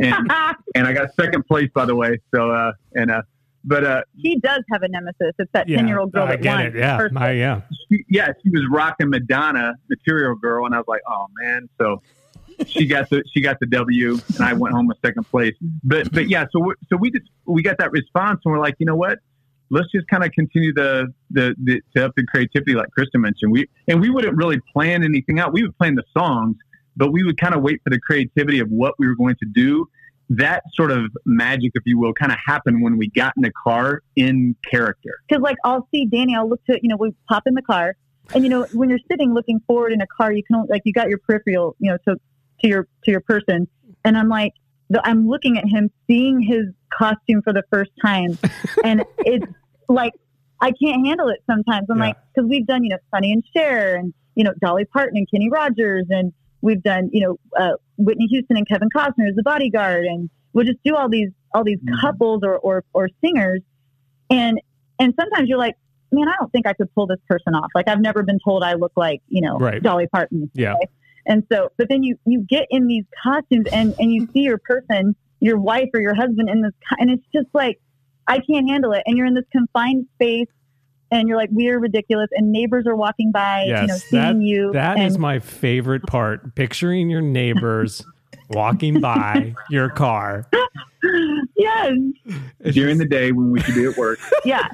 and 0.00 0.30
and 0.74 0.86
I 0.86 0.92
got 0.92 1.14
second 1.14 1.46
place 1.46 1.70
by 1.74 1.86
the 1.86 1.94
way. 1.94 2.20
So 2.34 2.50
uh, 2.50 2.72
and 2.94 3.10
uh, 3.10 3.22
but 3.66 3.84
uh, 3.84 4.02
she 4.22 4.38
does 4.38 4.62
have 4.72 4.82
a 4.82 4.88
nemesis. 4.88 5.32
It's 5.38 5.50
that 5.52 5.68
Yeah, 5.68 5.78
10 5.78 5.88
year 5.88 5.98
old 5.98 6.12
girl 6.12 6.24
I 6.24 6.36
that 6.36 6.42
get 6.42 6.56
won. 6.56 6.66
it. 6.66 6.76
Yeah, 6.76 7.08
my, 7.10 7.30
yeah. 7.32 7.60
she, 7.90 8.04
yeah, 8.08 8.32
she 8.42 8.50
was 8.50 8.62
rocking 8.70 9.10
Madonna, 9.10 9.74
Material 9.90 10.36
Girl, 10.36 10.66
and 10.66 10.74
I 10.74 10.78
was 10.78 10.86
like, 10.88 11.02
oh 11.08 11.26
man. 11.42 11.68
So 11.78 12.00
she 12.66 12.86
got 12.86 13.10
the 13.10 13.22
she 13.34 13.40
got 13.40 13.58
the 13.60 13.66
W, 13.66 14.18
and 14.36 14.40
I 14.40 14.52
went 14.52 14.74
home 14.74 14.86
with 14.86 14.98
second 15.04 15.24
place. 15.24 15.54
But 15.82 16.12
but 16.12 16.28
yeah, 16.28 16.46
so 16.52 16.60
we 16.60 16.74
so 16.88 16.96
we 16.96 17.10
just 17.10 17.28
we 17.44 17.62
got 17.62 17.78
that 17.78 17.90
response, 17.92 18.40
and 18.44 18.52
we're 18.52 18.60
like, 18.60 18.76
you 18.78 18.86
know 18.86 18.96
what? 18.96 19.18
Let's 19.68 19.90
just 19.90 20.06
kind 20.06 20.22
of 20.22 20.30
continue 20.30 20.72
the, 20.72 21.12
the 21.30 21.56
the 21.62 21.82
to 21.96 22.06
up 22.06 22.12
the 22.16 22.24
creativity, 22.24 22.74
like 22.74 22.88
Krista 22.96 23.16
mentioned. 23.16 23.50
We 23.50 23.68
and 23.88 24.00
we 24.00 24.10
wouldn't 24.10 24.36
really 24.36 24.60
plan 24.72 25.02
anything 25.02 25.40
out. 25.40 25.52
We 25.52 25.62
would 25.62 25.76
plan 25.76 25.96
the 25.96 26.04
songs, 26.16 26.56
but 26.96 27.12
we 27.12 27.24
would 27.24 27.38
kind 27.38 27.54
of 27.54 27.62
wait 27.62 27.80
for 27.82 27.90
the 27.90 27.98
creativity 27.98 28.60
of 28.60 28.68
what 28.70 28.94
we 28.98 29.08
were 29.08 29.16
going 29.16 29.36
to 29.40 29.46
do. 29.52 29.88
That 30.30 30.62
sort 30.74 30.90
of 30.90 31.12
magic, 31.24 31.72
if 31.74 31.82
you 31.86 31.98
will, 31.98 32.12
kind 32.12 32.32
of 32.32 32.38
happened 32.44 32.82
when 32.82 32.96
we 32.96 33.08
got 33.10 33.32
in 33.36 33.42
the 33.42 33.52
car 33.52 34.02
in 34.16 34.56
character. 34.68 35.18
Because 35.28 35.42
like 35.42 35.56
I'll 35.64 35.86
see 35.92 36.06
Danny, 36.06 36.34
I'll 36.34 36.48
look 36.48 36.64
to 36.66 36.78
you 36.82 36.88
know 36.88 36.96
we 36.96 37.12
pop 37.28 37.44
in 37.46 37.54
the 37.54 37.62
car, 37.62 37.96
and 38.34 38.42
you 38.44 38.50
know 38.50 38.66
when 38.72 38.90
you're 38.90 38.98
sitting 39.10 39.34
looking 39.34 39.60
forward 39.66 39.92
in 39.92 40.00
a 40.00 40.06
car, 40.06 40.32
you 40.32 40.42
can 40.42 40.56
only, 40.56 40.68
like 40.68 40.82
you 40.84 40.92
got 40.92 41.08
your 41.08 41.18
peripheral, 41.18 41.76
you 41.78 41.90
know, 41.90 41.98
to 42.08 42.20
to 42.62 42.68
your 42.68 42.88
to 43.04 43.10
your 43.10 43.20
person, 43.20 43.68
and 44.04 44.16
I'm 44.18 44.28
like 44.28 44.52
I'm 45.04 45.28
looking 45.28 45.58
at 45.58 45.64
him, 45.68 45.90
seeing 46.06 46.40
his 46.40 46.66
costume 46.96 47.42
for 47.42 47.52
the 47.52 47.62
first 47.70 47.90
time, 48.04 48.38
and 48.84 49.04
it's 49.18 49.46
like 49.88 50.12
I 50.60 50.72
can't 50.72 51.06
handle 51.06 51.28
it 51.28 51.42
sometimes. 51.46 51.86
I'm 51.90 51.98
Yeah. 51.98 52.04
like 52.06 52.16
because 52.34 52.48
we've 52.48 52.66
done 52.66 52.82
you 52.84 52.90
know 52.90 52.98
Sonny 53.14 53.32
and 53.32 53.44
Cher 53.56 53.94
and 53.96 54.12
you 54.34 54.42
know 54.44 54.52
Dolly 54.60 54.84
Parton 54.86 55.16
and 55.18 55.30
Kenny 55.30 55.48
Rogers 55.50 56.06
and 56.10 56.32
we've 56.66 56.82
done 56.82 57.08
you 57.12 57.20
know 57.24 57.38
uh, 57.58 57.72
Whitney 57.96 58.26
Houston 58.26 58.56
and 58.56 58.68
Kevin 58.68 58.88
Costner 58.94 59.28
as 59.28 59.36
the 59.36 59.42
bodyguard 59.42 60.04
and 60.04 60.28
we'll 60.52 60.66
just 60.66 60.78
do 60.84 60.94
all 60.96 61.08
these 61.08 61.30
all 61.54 61.64
these 61.64 61.78
Mhm. 61.78 62.00
couples 62.00 62.40
or, 62.42 62.56
or 62.58 62.84
or 62.92 63.08
singers 63.24 63.60
and 64.30 64.60
and 64.98 65.14
sometimes 65.18 65.48
you're 65.48 65.58
like 65.58 65.76
man 66.12 66.28
I 66.28 66.34
don't 66.38 66.50
think 66.52 66.66
I 66.66 66.72
could 66.72 66.92
pull 66.94 67.06
this 67.06 67.20
person 67.28 67.54
off 67.54 67.70
like 67.74 67.88
I've 67.88 68.00
never 68.00 68.22
been 68.22 68.38
told 68.44 68.62
I 68.62 68.74
look 68.74 68.92
like 68.96 69.22
you 69.28 69.40
know 69.40 69.56
Right. 69.58 69.82
Dolly 69.82 70.06
Parton 70.08 70.50
Yeah. 70.54 70.74
and 71.26 71.44
so 71.50 71.70
but 71.78 71.88
then 71.88 72.02
you 72.02 72.18
you 72.26 72.44
get 72.48 72.66
in 72.70 72.86
these 72.86 73.04
costumes 73.22 73.66
and 73.72 73.94
and 73.98 74.12
you 74.12 74.26
see 74.32 74.40
your 74.40 74.58
person 74.58 75.14
your 75.40 75.58
wife 75.58 75.88
or 75.94 76.00
your 76.00 76.14
husband 76.14 76.48
in 76.48 76.62
this 76.62 76.72
and 76.98 77.10
it's 77.10 77.24
just 77.34 77.48
like 77.54 77.78
I 78.26 78.40
can't 78.40 78.68
handle 78.68 78.92
it 78.92 79.02
and 79.06 79.16
you're 79.16 79.26
in 79.26 79.34
this 79.34 79.44
confined 79.52 80.06
space 80.14 80.48
and 81.10 81.28
you're 81.28 81.36
like 81.36 81.50
we're 81.52 81.78
ridiculous 81.78 82.28
and 82.32 82.50
neighbors 82.52 82.86
are 82.86 82.96
walking 82.96 83.30
by 83.32 83.64
you 83.64 83.72
know 83.86 83.96
seeing 83.96 84.22
that- 84.40 84.40
you 84.44 84.72
That 84.72 84.96
and 84.98 85.06
is 85.06 85.18
my 85.18 85.38
favorite 85.38 86.02
part. 86.06 86.54
Picturing 86.54 87.08
your 87.10 87.20
neighbors 87.22 88.04
walking 88.50 89.00
by 89.00 89.54
your 89.70 89.88
car. 89.90 90.48
yes 91.56 91.92
It's 92.60 92.74
During 92.74 92.98
just- 92.98 92.98
the 92.98 93.06
day 93.08 93.32
when 93.32 93.50
we 93.50 93.60
should 93.60 93.74
be 93.74 93.84
at 93.86 93.96
work. 93.96 94.18
yeah 94.44 94.68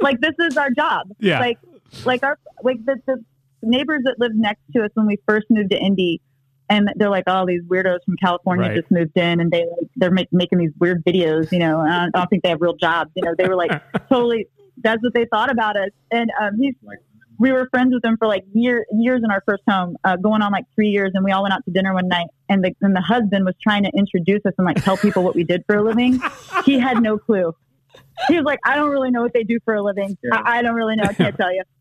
like 0.00 0.20
this 0.20 0.34
is 0.40 0.56
our 0.56 0.70
job 0.70 1.08
Yeah. 1.20 1.40
like 1.40 1.58
like 2.04 2.22
our 2.22 2.38
like 2.62 2.84
the, 2.84 2.96
the 3.06 3.22
neighbors 3.62 4.02
that 4.04 4.18
lived 4.18 4.36
next 4.36 4.60
to 4.74 4.82
us 4.84 4.90
when 4.94 5.06
we 5.06 5.18
first 5.26 5.46
moved 5.50 5.70
to 5.70 5.78
Indy 5.78 6.20
and 6.68 6.88
they're 6.96 7.10
like 7.10 7.24
all 7.26 7.46
these 7.46 7.62
weirdos 7.64 7.98
from 8.06 8.16
California 8.16 8.68
Right. 8.68 8.76
just 8.76 8.90
moved 8.90 9.16
in 9.16 9.40
and 9.40 9.50
they 9.50 9.60
like 9.64 9.88
they're 9.96 10.10
make, 10.10 10.32
making 10.32 10.58
these 10.58 10.72
weird 10.78 11.04
videos 11.04 11.50
you 11.52 11.58
know 11.58 11.80
and 11.80 11.92
I 11.92 11.98
don't, 12.04 12.16
I 12.16 12.18
don't 12.20 12.28
think 12.28 12.42
they 12.42 12.50
have 12.50 12.60
real 12.60 12.76
jobs 12.76 13.10
you 13.16 13.22
know 13.22 13.34
they 13.36 13.48
were 13.48 13.56
like 13.56 13.70
totally 14.08 14.46
that's 14.82 15.02
what 15.02 15.14
they 15.14 15.26
thought 15.26 15.50
about 15.50 15.76
us 15.76 15.90
and 16.10 16.30
um 16.40 16.58
he's 16.60 16.74
we 17.38 17.52
were 17.52 17.66
friends 17.70 17.94
with 17.94 18.04
him 18.04 18.18
for 18.18 18.28
like 18.28 18.44
year, 18.52 18.84
years 18.92 19.22
in 19.24 19.30
our 19.30 19.42
first 19.46 19.62
home, 19.66 19.96
uh, 20.04 20.14
going 20.16 20.42
on 20.42 20.52
like 20.52 20.66
three 20.74 20.88
years. 20.90 21.12
And 21.14 21.24
we 21.24 21.32
all 21.32 21.40
went 21.42 21.54
out 21.54 21.64
to 21.64 21.70
dinner 21.70 21.94
one 21.94 22.06
night 22.06 22.26
and 22.50 22.62
the, 22.62 22.76
and 22.82 22.94
the 22.94 23.00
husband 23.00 23.46
was 23.46 23.54
trying 23.62 23.82
to 23.84 23.90
introduce 23.96 24.44
us 24.44 24.52
and 24.58 24.66
like 24.66 24.84
tell 24.84 24.98
people 24.98 25.22
what 25.24 25.34
we 25.34 25.42
did 25.44 25.64
for 25.66 25.76
a 25.76 25.82
living. 25.82 26.20
He 26.66 26.78
had 26.78 27.02
no 27.02 27.16
clue. 27.16 27.54
He 28.28 28.36
was 28.36 28.44
like, 28.44 28.58
I 28.66 28.76
don't 28.76 28.90
really 28.90 29.10
know 29.10 29.22
what 29.22 29.32
they 29.32 29.42
do 29.42 29.58
for 29.64 29.72
a 29.74 29.82
living. 29.82 30.18
Yeah. 30.22 30.36
I, 30.44 30.58
I 30.58 30.62
don't 30.62 30.74
really 30.74 30.96
know. 30.96 31.04
I 31.04 31.14
can't 31.14 31.34
tell 31.34 31.50
you. 31.50 31.62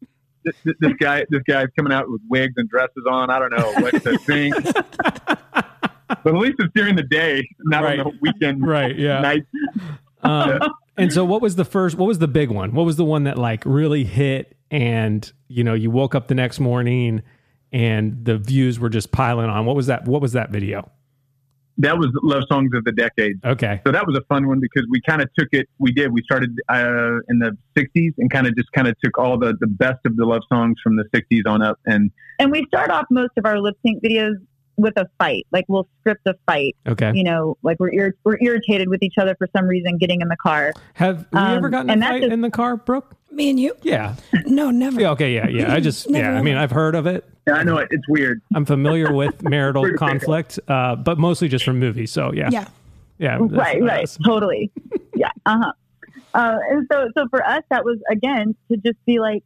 This, 0.46 0.56
this- 0.64 0.76
this 0.80 0.94
guy, 0.94 1.26
this 1.30 1.42
guy's 1.46 1.68
coming 1.78 1.92
out 1.92 2.10
with 2.10 2.22
wigs 2.30 2.54
and 2.56 2.70
dresses 2.70 3.04
on. 3.12 3.30
I 3.30 3.40
don't 3.40 3.52
know 3.52 3.74
what 3.82 4.02
to 4.02 4.18
think. 4.20 4.56
but 4.74 6.26
at 6.26 6.34
least 6.36 6.56
it's 6.60 6.74
during 6.74 6.96
the 6.96 7.04
day, 7.04 7.46
not 7.66 7.84
Right. 7.84 8.00
on 8.00 8.06
the 8.14 8.18
weekend 8.22 8.66
right. 8.66 8.98
Yeah. 8.98 9.20
night. 9.20 9.44
Um, 10.24 10.60
and 11.00 11.14
so, 11.14 11.26
what 11.26 11.42
was 11.42 11.56
the 11.56 11.66
first? 11.66 11.96
What 11.96 12.08
was 12.08 12.20
the 12.20 12.28
big 12.28 12.50
one? 12.50 12.74
What 12.74 12.86
was 12.86 12.96
the 12.98 13.06
one 13.06 13.24
that 13.24 13.38
like 13.38 13.64
really 13.66 14.04
hit? 14.04 14.56
And 14.72 15.32
you 15.48 15.64
know, 15.64 15.74
you 15.74 15.90
woke 15.90 16.16
up 16.16 16.28
the 16.28 16.36
next 16.36 16.60
morning, 16.60 17.24
and 17.72 18.24
the 18.24 18.38
views 18.38 18.80
were 18.80 18.90
just 18.90 19.12
piling 19.12 19.50
on. 19.50 19.66
What 19.66 19.76
was 19.76 19.88
that? 19.88 20.06
What 20.06 20.22
was 20.22 20.34
that 20.34 20.52
video? 20.52 20.92
That 21.80 21.98
was 21.98 22.10
Love 22.24 22.44
Songs 22.52 22.72
of 22.74 22.84
the 22.84 22.92
Decade. 22.92 23.40
Okay. 23.46 23.80
So 23.88 23.94
that 23.94 24.06
was 24.06 24.18
a 24.18 24.22
fun 24.26 24.48
one 24.48 24.60
because 24.60 24.86
we 24.90 25.02
kind 25.08 25.22
of 25.22 25.30
took 25.40 25.48
it. 25.54 25.70
We 25.78 25.94
did. 25.94 26.12
We 26.12 26.22
started 26.24 26.50
uh, 26.68 27.20
in 27.30 27.40
the 27.40 27.58
'60s 27.78 28.14
and 28.18 28.30
kind 28.30 28.48
of 28.48 28.56
just 28.58 28.70
kind 28.74 28.88
of 28.88 28.96
took 29.04 29.18
all 29.18 29.40
the 29.40 29.56
the 29.60 29.68
best 29.68 30.00
of 30.06 30.18
the 30.18 30.26
love 30.26 30.42
songs 30.50 30.76
from 30.84 30.98
the 30.98 31.06
'60s 31.16 31.44
on 31.48 31.62
up. 31.62 31.80
And 31.86 32.12
And 32.38 32.52
we 32.52 32.66
start 32.68 32.90
off 32.92 33.06
most 33.10 33.32
of 33.38 33.46
our 33.46 33.60
lip 33.60 33.78
sync 33.86 34.04
videos 34.04 34.36
with 34.82 34.94
a 34.98 35.08
fight. 35.18 35.46
Like 35.52 35.66
we'll 35.68 35.88
script 36.00 36.22
a 36.28 36.34
fight, 36.46 36.76
Okay. 36.88 37.12
you 37.14 37.24
know, 37.24 37.58
like 37.64 37.80
we're, 37.80 37.92
ir- 37.94 38.16
we're 38.24 38.38
irritated 38.42 38.90
with 38.90 39.04
each 39.04 39.16
other 39.18 39.36
for 39.38 39.48
some 39.56 39.66
reason 39.66 39.98
getting 39.98 40.22
in 40.22 40.28
the 40.28 40.38
car. 40.38 40.74
Have 40.94 41.26
we 41.32 41.40
Um, 41.40 41.58
ever 41.58 41.70
gotten 41.70 41.90
a 41.92 42.06
fight 42.08 42.22
just- 42.22 42.34
in 42.34 42.42
the 42.42 42.50
car, 42.50 42.78
Brooke? 42.78 43.16
Me 43.32 43.50
and 43.52 43.60
you? 43.60 43.76
Yeah. 43.84 44.16
No, 44.48 44.72
never. 44.72 45.00
Yeah. 45.00 45.12
Okay. 45.12 45.34
Yeah. 45.36 45.48
Yeah. 45.48 45.72
I 45.74 45.80
just. 45.80 46.10
Never 46.10 46.32
yeah. 46.34 46.40
I 46.40 46.42
mean. 46.42 46.58
I've 46.58 46.72
heard 46.72 46.96
of 46.96 47.06
it. 47.06 47.24
yeah, 47.48 47.54
I 47.54 47.64
know 47.64 47.78
it, 47.78 47.88
it's 47.92 48.08
weird. 48.10 48.42
I'm 48.56 48.66
familiar 48.66 49.14
with 49.14 49.44
marital 49.48 49.94
conflict, 49.98 50.60
uh, 50.68 50.96
but 50.96 51.20
mostly 51.20 51.48
just 51.48 51.64
from 51.64 51.78
movies. 51.80 52.12
So 52.12 52.34
yeah. 52.34 52.50
Yeah. 52.52 52.66
Yeah. 53.20 53.38
right 53.40 53.52
right 53.52 53.82
that's- 53.82 54.18
totally 54.26 54.72
yeah 55.16 55.30
uh-huh 55.46 55.72
uh, 56.34 56.58
and 56.72 56.88
so 56.92 57.10
so 57.18 57.28
for 57.30 57.46
us 57.46 57.62
that 57.70 57.84
was 57.86 57.98
again 58.10 58.56
to 58.72 58.78
just 58.78 58.98
be 59.06 59.20
like 59.20 59.44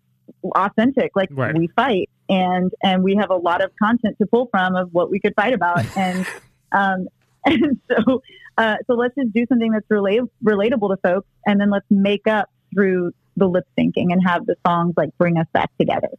authentic 0.52 1.12
like 1.16 1.30
Right. 1.32 1.58
we 1.58 1.68
fight 1.68 2.10
and 2.30 2.72
and 2.84 3.04
we 3.04 3.16
have 3.16 3.30
a 3.30 3.36
lot 3.36 3.64
of 3.64 3.72
content 3.82 4.18
to 4.20 4.26
pull 4.26 4.48
from 4.52 4.76
of 4.76 4.94
what 4.94 5.10
we 5.10 5.20
could 5.20 5.34
fight 5.36 5.54
about. 5.54 5.86
And 5.98 6.26
um 6.72 7.08
and 7.46 7.80
so 7.90 8.22
uh 8.58 8.78
so 8.88 8.94
let's 8.94 9.16
just 9.16 9.34
do 9.34 9.46
something 9.48 9.72
that's 9.72 9.90
relate- 9.90 10.22
relatable 10.44 10.90
to 10.90 10.98
folks 11.04 11.28
and 11.46 11.60
then 11.60 11.70
let's 11.70 11.86
make 11.90 12.28
up 12.28 12.50
through 12.74 13.12
the 13.36 13.48
lip 13.48 13.66
syncing 13.78 14.12
and 14.12 14.22
have 14.26 14.46
the 14.46 14.56
songs 14.66 14.94
like 14.96 15.10
bring 15.18 15.38
us 15.38 15.48
back 15.54 15.70
together. 15.80 16.10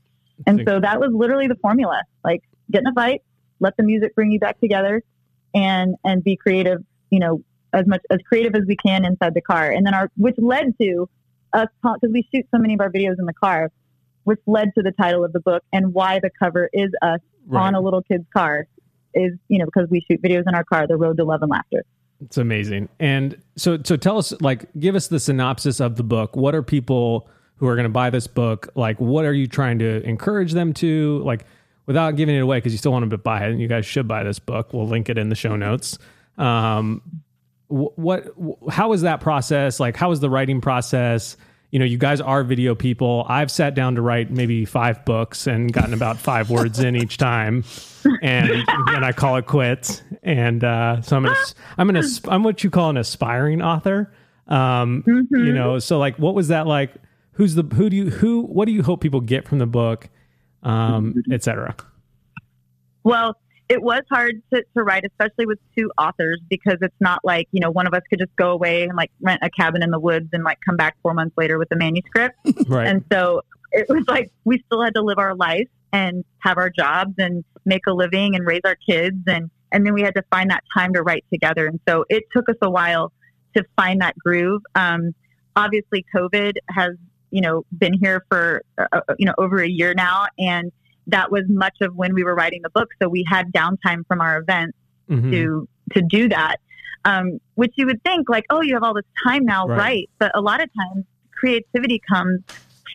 And 0.46 0.62
so 0.66 0.80
that 0.80 1.00
was 1.00 1.10
literally 1.12 1.46
the 1.46 1.54
formula 1.56 2.02
like 2.24 2.42
get 2.70 2.80
in 2.80 2.86
a 2.88 2.92
fight 2.92 3.22
let 3.60 3.76
the 3.76 3.82
music 3.82 4.14
bring 4.14 4.30
you 4.30 4.38
back 4.40 4.58
together 4.60 5.02
and 5.54 5.94
and 6.04 6.22
be 6.24 6.36
creative 6.36 6.84
you 7.10 7.20
know 7.20 7.42
as 7.74 7.86
much 7.86 8.02
as 8.10 8.18
creative 8.26 8.54
as 8.54 8.62
we 8.66 8.76
can 8.76 9.04
inside 9.04 9.34
the 9.34 9.40
car. 9.40 9.70
And 9.70 9.84
then 9.84 9.94
our 9.94 10.10
which 10.16 10.36
led 10.38 10.74
to 10.80 11.08
us 11.52 11.68
because 11.82 12.10
we 12.12 12.26
shoot 12.32 12.46
so 12.50 12.58
many 12.58 12.74
of 12.74 12.80
our 12.80 12.90
videos 12.90 13.18
in 13.18 13.26
the 13.26 13.34
car 13.34 13.70
which 14.24 14.40
led 14.46 14.74
to 14.74 14.82
the 14.82 14.92
title 14.92 15.24
of 15.24 15.32
the 15.32 15.40
book 15.40 15.62
and 15.72 15.94
why 15.94 16.18
the 16.18 16.30
cover 16.38 16.68
is 16.72 16.90
us 17.02 17.20
right. 17.46 17.66
on 17.66 17.74
a 17.74 17.80
little 17.80 18.02
kid's 18.02 18.26
car 18.32 18.66
is 19.14 19.32
you 19.48 19.58
know 19.58 19.64
because 19.64 19.88
we 19.90 20.00
shoot 20.00 20.20
videos 20.22 20.44
in 20.46 20.54
our 20.54 20.64
car 20.64 20.86
the 20.86 20.96
road 20.96 21.16
to 21.16 21.24
love 21.24 21.42
and 21.42 21.50
laughter 21.50 21.84
It's 22.20 22.38
amazing. 22.38 22.88
And 22.98 23.40
so, 23.56 23.78
so 23.84 23.96
tell 23.96 24.18
us, 24.18 24.32
like, 24.40 24.66
give 24.78 24.94
us 24.94 25.08
the 25.08 25.20
synopsis 25.20 25.80
of 25.80 25.96
the 25.96 26.02
book. 26.02 26.36
What 26.36 26.54
are 26.54 26.62
people 26.62 27.28
who 27.56 27.66
are 27.66 27.74
going 27.74 27.84
to 27.84 27.90
buy 27.90 28.10
this 28.10 28.26
book? 28.26 28.68
Like, 28.74 29.00
what 29.00 29.24
are 29.24 29.32
you 29.32 29.46
trying 29.46 29.78
to 29.80 30.02
encourage 30.02 30.52
them 30.52 30.72
to? 30.74 31.18
Like, 31.24 31.44
without 31.86 32.16
giving 32.16 32.34
it 32.34 32.40
away, 32.40 32.58
because 32.58 32.72
you 32.72 32.78
still 32.78 32.92
want 32.92 33.02
them 33.02 33.10
to 33.10 33.18
buy 33.18 33.44
it, 33.44 33.50
and 33.50 33.60
you 33.60 33.68
guys 33.68 33.84
should 33.84 34.08
buy 34.08 34.22
this 34.22 34.38
book. 34.38 34.72
We'll 34.72 34.86
link 34.86 35.08
it 35.08 35.18
in 35.18 35.28
the 35.28 35.34
show 35.34 35.56
notes. 35.56 35.98
Um, 36.38 37.02
wh- 37.68 37.96
what? 37.98 38.32
how 38.70 38.88
was 38.90 39.02
that 39.02 39.20
process? 39.20 39.78
Like, 39.80 39.96
how 39.96 40.08
was 40.08 40.20
the 40.20 40.30
writing 40.30 40.60
process? 40.60 41.36
You 41.74 41.80
know, 41.80 41.86
you 41.86 41.98
guys 41.98 42.20
are 42.20 42.44
video 42.44 42.76
people. 42.76 43.26
I've 43.28 43.50
sat 43.50 43.74
down 43.74 43.96
to 43.96 44.00
write 44.00 44.30
maybe 44.30 44.64
five 44.64 45.04
books 45.04 45.48
and 45.48 45.72
gotten 45.72 45.92
about 45.92 46.18
five 46.18 46.48
words 46.48 46.78
in 46.78 46.94
each 46.94 47.16
time, 47.16 47.64
and 48.22 48.48
then 48.92 49.02
I 49.02 49.10
call 49.10 49.34
it 49.38 49.46
quits. 49.46 50.00
And 50.22 50.62
uh, 50.62 51.02
so 51.02 51.16
I'm 51.16 51.26
an, 51.26 51.34
I'm 51.76 51.90
an 51.90 52.02
I'm 52.28 52.42
what 52.44 52.62
you 52.62 52.70
call 52.70 52.90
an 52.90 52.96
aspiring 52.96 53.60
author. 53.60 54.14
Um, 54.46 55.02
You 55.32 55.52
know, 55.52 55.80
so 55.80 55.98
like, 55.98 56.16
what 56.16 56.36
was 56.36 56.46
that 56.46 56.68
like? 56.68 56.94
Who's 57.32 57.56
the 57.56 57.64
who 57.64 57.90
do 57.90 57.96
you 57.96 58.08
who 58.08 58.42
what 58.42 58.66
do 58.66 58.72
you 58.72 58.84
hope 58.84 59.00
people 59.00 59.20
get 59.20 59.48
from 59.48 59.58
the 59.58 59.66
book, 59.66 60.08
um, 60.62 61.24
et 61.32 61.42
cetera? 61.42 61.74
well 63.02 63.36
it 63.68 63.82
was 63.82 64.02
hard 64.10 64.42
to, 64.52 64.62
to 64.76 64.82
write 64.82 65.04
especially 65.04 65.46
with 65.46 65.58
two 65.76 65.90
authors 65.98 66.40
because 66.48 66.76
it's 66.82 66.94
not 67.00 67.20
like 67.24 67.48
you 67.52 67.60
know 67.60 67.70
one 67.70 67.86
of 67.86 67.94
us 67.94 68.02
could 68.10 68.18
just 68.18 68.34
go 68.36 68.50
away 68.50 68.84
and 68.84 68.96
like 68.96 69.10
rent 69.20 69.40
a 69.42 69.50
cabin 69.50 69.82
in 69.82 69.90
the 69.90 70.00
woods 70.00 70.28
and 70.32 70.44
like 70.44 70.58
come 70.64 70.76
back 70.76 70.96
four 71.02 71.14
months 71.14 71.36
later 71.36 71.58
with 71.58 71.70
a 71.72 71.76
manuscript 71.76 72.36
Right. 72.68 72.86
And 72.86 73.04
so 73.12 73.42
it 73.72 73.86
was 73.88 74.04
like 74.06 74.30
we 74.44 74.62
still 74.66 74.82
had 74.82 74.94
to 74.94 75.02
live 75.02 75.18
our 75.18 75.34
life 75.34 75.68
and 75.92 76.24
have 76.38 76.58
our 76.58 76.70
jobs 76.70 77.14
and 77.18 77.44
make 77.64 77.86
a 77.86 77.92
living 77.92 78.34
and 78.34 78.46
raise 78.46 78.60
our 78.64 78.76
kids 78.86 79.18
and 79.26 79.50
and 79.74 79.84
then 79.84 79.92
we 79.92 80.02
had 80.02 80.14
to 80.14 80.22
find 80.30 80.50
that 80.50 80.62
time 80.72 80.94
to 80.94 81.02
write 81.02 81.24
together. 81.32 81.66
And 81.66 81.80
so 81.86 82.04
it 82.08 82.22
took 82.32 82.48
us 82.48 82.54
a 82.62 82.70
while 82.70 83.12
to 83.56 83.64
find 83.76 84.00
that 84.00 84.16
groove. 84.16 84.62
Um, 84.76 85.14
obviously, 85.56 86.06
COVID 86.14 86.54
has 86.70 86.92
you 87.30 87.40
know 87.40 87.64
been 87.76 87.92
here 87.92 88.24
for 88.30 88.62
uh, 88.78 89.00
you 89.18 89.26
know 89.26 89.34
over 89.36 89.58
a 89.60 89.68
year 89.68 89.92
now, 89.92 90.26
and 90.38 90.70
that 91.08 91.30
was 91.30 91.44
much 91.48 91.76
of 91.80 91.94
when 91.94 92.14
we 92.14 92.24
were 92.24 92.34
writing 92.34 92.60
the 92.62 92.70
book. 92.70 92.88
So 93.02 93.08
we 93.08 93.24
had 93.28 93.52
downtime 93.52 94.06
from 94.06 94.20
our 94.20 94.38
events 94.38 94.76
Mhm. 95.08 95.30
to 95.30 95.68
to 95.92 96.00
do 96.02 96.28
that. 96.30 96.56
Um, 97.04 97.38
which 97.56 97.72
you 97.76 97.84
would 97.84 98.02
think 98.02 98.30
like, 98.30 98.44
oh, 98.48 98.62
you 98.62 98.72
have 98.72 98.82
all 98.82 98.94
this 98.94 99.04
time 99.26 99.44
now, 99.44 99.66
Right. 99.66 99.78
right? 99.78 100.10
But 100.18 100.32
a 100.34 100.40
lot 100.40 100.62
of 100.62 100.70
times, 100.74 101.04
creativity 101.32 102.00
comes 102.08 102.40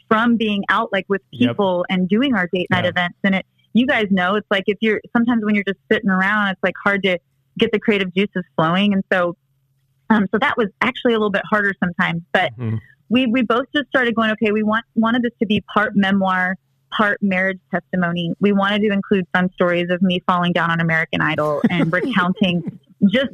from 0.07 0.35
being 0.37 0.63
out 0.69 0.91
like 0.91 1.05
with 1.07 1.21
Yep. 1.31 1.49
people 1.51 1.85
and 1.89 2.09
doing 2.09 2.33
our 2.33 2.47
date 2.51 2.67
night 2.71 2.85
Yeah. 2.85 2.89
events. 2.89 3.17
And 3.23 3.35
it, 3.35 3.45
you 3.73 3.85
guys 3.85 4.07
know, 4.09 4.33
it's 4.35 4.47
like 4.49 4.63
if 4.65 4.77
you're 4.81 4.99
sometimes 5.15 5.45
when 5.45 5.53
you're 5.53 5.63
just 5.67 5.79
sitting 5.91 6.09
around, 6.09 6.47
it's 6.47 6.63
like 6.63 6.73
hard 6.83 7.03
to 7.03 7.19
get 7.59 7.71
the 7.71 7.79
creative 7.79 8.11
juices 8.15 8.43
flowing. 8.55 8.93
And 8.93 9.03
so, 9.13 9.37
um, 10.09 10.25
so 10.31 10.39
that 10.39 10.57
was 10.57 10.69
actually 10.81 11.13
a 11.13 11.17
little 11.17 11.29
bit 11.29 11.43
harder 11.47 11.73
sometimes. 11.79 12.23
But 12.33 12.57
Mhm. 12.57 12.79
we 13.09 13.27
we 13.27 13.43
both 13.43 13.65
just 13.75 13.87
started 13.89 14.15
going, 14.15 14.31
okay, 14.31 14.51
we 14.51 14.63
want 14.63 14.85
wanted 14.95 15.21
this 15.21 15.33
to 15.39 15.45
be 15.45 15.61
part 15.71 15.95
memoir, 15.95 16.55
part 16.95 17.21
marriage 17.21 17.59
testimony. 17.71 18.33
We 18.39 18.51
wanted 18.51 18.81
to 18.87 18.91
include 18.91 19.27
some 19.35 19.49
stories 19.53 19.89
of 19.89 20.01
me 20.01 20.21
falling 20.27 20.53
down 20.53 20.71
on 20.71 20.79
American 20.79 21.21
Idol 21.21 21.61
and 21.69 21.91
recounting 22.01 22.79
just 23.07 23.29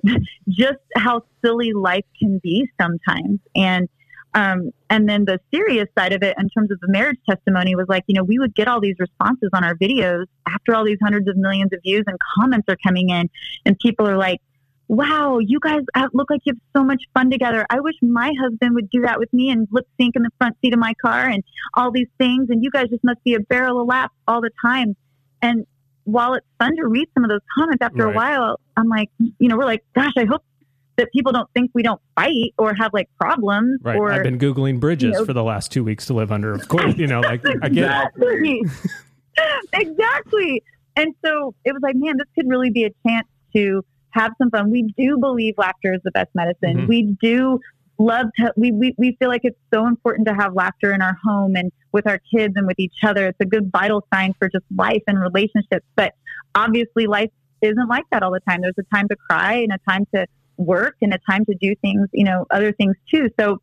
just 0.49 0.79
how 0.95 1.23
silly 1.43 1.73
life 1.73 2.05
can 2.19 2.39
be 2.39 2.69
sometimes 2.79 3.39
and 3.55 3.89
um, 4.35 4.71
and 4.89 5.07
then 5.07 5.23
the 5.23 5.39
serious 5.49 5.87
side 5.97 6.11
of 6.11 6.21
it 6.21 6.35
in 6.37 6.49
terms 6.49 6.69
of 6.69 6.79
the 6.81 6.89
marriage 6.89 7.17
testimony 7.27 7.75
was 7.75 7.87
like 7.87 8.03
you 8.07 8.13
know 8.13 8.23
we 8.23 8.37
would 8.37 8.53
get 8.53 8.67
all 8.67 8.79
these 8.79 8.95
responses 8.99 9.49
on 9.53 9.63
our 9.63 9.75
videos 9.75 10.25
after 10.47 10.75
all 10.75 10.83
these 10.83 10.99
hundreds 11.01 11.27
of 11.27 11.35
millions 11.37 11.71
of 11.73 11.79
views 11.83 12.03
and 12.05 12.17
comments 12.37 12.65
are 12.67 12.77
coming 12.85 13.09
in 13.09 13.29
and 13.65 13.77
people 13.79 14.07
are 14.07 14.17
like 14.17 14.39
wow 14.87 15.39
you 15.39 15.59
guys 15.59 15.81
uh, 15.95 16.07
look 16.13 16.29
like 16.29 16.41
you 16.45 16.53
have 16.53 16.61
so 16.79 16.83
much 16.85 17.01
fun 17.13 17.29
together 17.31 17.65
i 17.69 17.79
wish 17.79 17.95
my 18.01 18.31
husband 18.41 18.75
would 18.75 18.89
do 18.89 19.01
that 19.01 19.17
with 19.19 19.31
me 19.33 19.49
and 19.49 19.67
lip 19.71 19.87
sync 19.99 20.15
in 20.15 20.21
the 20.23 20.29
front 20.37 20.55
seat 20.61 20.73
of 20.73 20.79
my 20.79 20.93
car 21.01 21.27
and 21.27 21.43
all 21.75 21.91
these 21.91 22.07
things 22.19 22.47
and 22.49 22.63
you 22.63 22.69
guys 22.69 22.87
just 22.89 23.03
must 23.03 23.23
be 23.23 23.33
a 23.33 23.39
barrel 23.39 23.81
of 23.81 23.87
laughs 23.87 24.13
all 24.27 24.41
the 24.41 24.51
time 24.63 24.95
and 25.41 25.65
while 26.03 26.35
it's 26.35 26.45
fun 26.59 26.75
to 26.75 26.85
read 26.87 27.07
some 27.15 27.23
of 27.23 27.31
those 27.31 27.39
comments 27.57 27.81
after 27.81 28.05
Right. 28.05 28.13
a 28.13 28.15
while, 28.15 28.59
I'm 28.77 28.87
like, 28.87 29.09
you 29.17 29.47
know, 29.47 29.57
we're 29.57 29.65
like, 29.65 29.83
gosh, 29.95 30.11
I 30.15 30.25
hope 30.25 30.43
that 30.97 31.11
people 31.11 31.31
don't 31.31 31.49
think 31.55 31.71
we 31.73 31.81
don't 31.81 31.99
fight 32.15 32.53
or 32.59 32.75
have 32.75 32.93
like 32.93 33.09
problems 33.19 33.79
Right. 33.81 33.97
or 33.97 34.11
I've 34.11 34.21
been 34.21 34.37
Googling 34.37 34.79
bridges 34.79 35.13
you 35.13 35.19
know- 35.19 35.25
for 35.25 35.33
the 35.33 35.43
last 35.43 35.71
two 35.71 35.83
weeks 35.83 36.05
to 36.05 36.13
live 36.13 36.31
under. 36.31 36.53
Of 36.53 36.67
course, 36.67 36.95
you 36.97 37.07
know, 37.07 37.21
like 37.21 37.41
I 37.63 37.69
get 37.69 37.85
it. 37.85 38.11
exactly. 38.21 38.61
exactly. 39.73 40.63
And 40.95 41.13
so 41.25 41.55
it 41.65 41.73
was 41.73 41.81
like, 41.81 41.95
man, 41.95 42.17
this 42.17 42.27
could 42.35 42.47
really 42.47 42.69
be 42.69 42.83
a 42.85 42.91
chance 43.07 43.27
to 43.55 43.83
have 44.15 44.31
some 44.37 44.49
fun. 44.49 44.71
We 44.71 44.93
do 44.97 45.17
believe 45.17 45.55
laughter 45.57 45.93
is 45.93 46.01
the 46.03 46.11
best 46.11 46.29
medicine. 46.33 46.77
Mhm. 46.77 46.87
We 46.87 47.17
do 47.21 47.59
love 47.97 48.27
to, 48.39 48.53
we, 48.57 48.71
we, 48.71 48.95
we 48.97 49.15
feel 49.19 49.29
like 49.29 49.41
it's 49.43 49.59
so 49.73 49.87
important 49.87 50.27
to 50.27 50.33
have 50.33 50.53
laughter 50.53 50.93
in 50.93 51.01
our 51.01 51.17
home 51.23 51.55
and 51.55 51.71
with 51.91 52.07
our 52.07 52.19
kids 52.33 52.53
and 52.57 52.65
with 52.67 52.79
each 52.79 53.03
other. 53.03 53.27
It's 53.27 53.39
a 53.39 53.45
good 53.45 53.71
vital 53.71 54.05
sign 54.13 54.33
for 54.39 54.49
just 54.49 54.65
life 54.75 55.03
and 55.07 55.19
relationships. 55.19 55.85
But 55.95 56.13
obviously 56.55 57.07
life 57.07 57.29
isn't 57.61 57.87
like 57.87 58.05
that 58.11 58.23
all 58.23 58.31
the 58.31 58.41
time. 58.41 58.61
There's 58.61 58.75
a 58.77 58.95
time 58.95 59.07
to 59.09 59.15
cry 59.15 59.55
and 59.55 59.71
a 59.71 59.79
time 59.89 60.05
to 60.13 60.27
work 60.57 60.95
and 61.01 61.13
a 61.13 61.19
time 61.29 61.45
to 61.45 61.55
do 61.55 61.75
things, 61.81 62.07
you 62.13 62.23
know, 62.23 62.45
other 62.51 62.71
things 62.71 62.95
too. 63.13 63.29
So, 63.39 63.61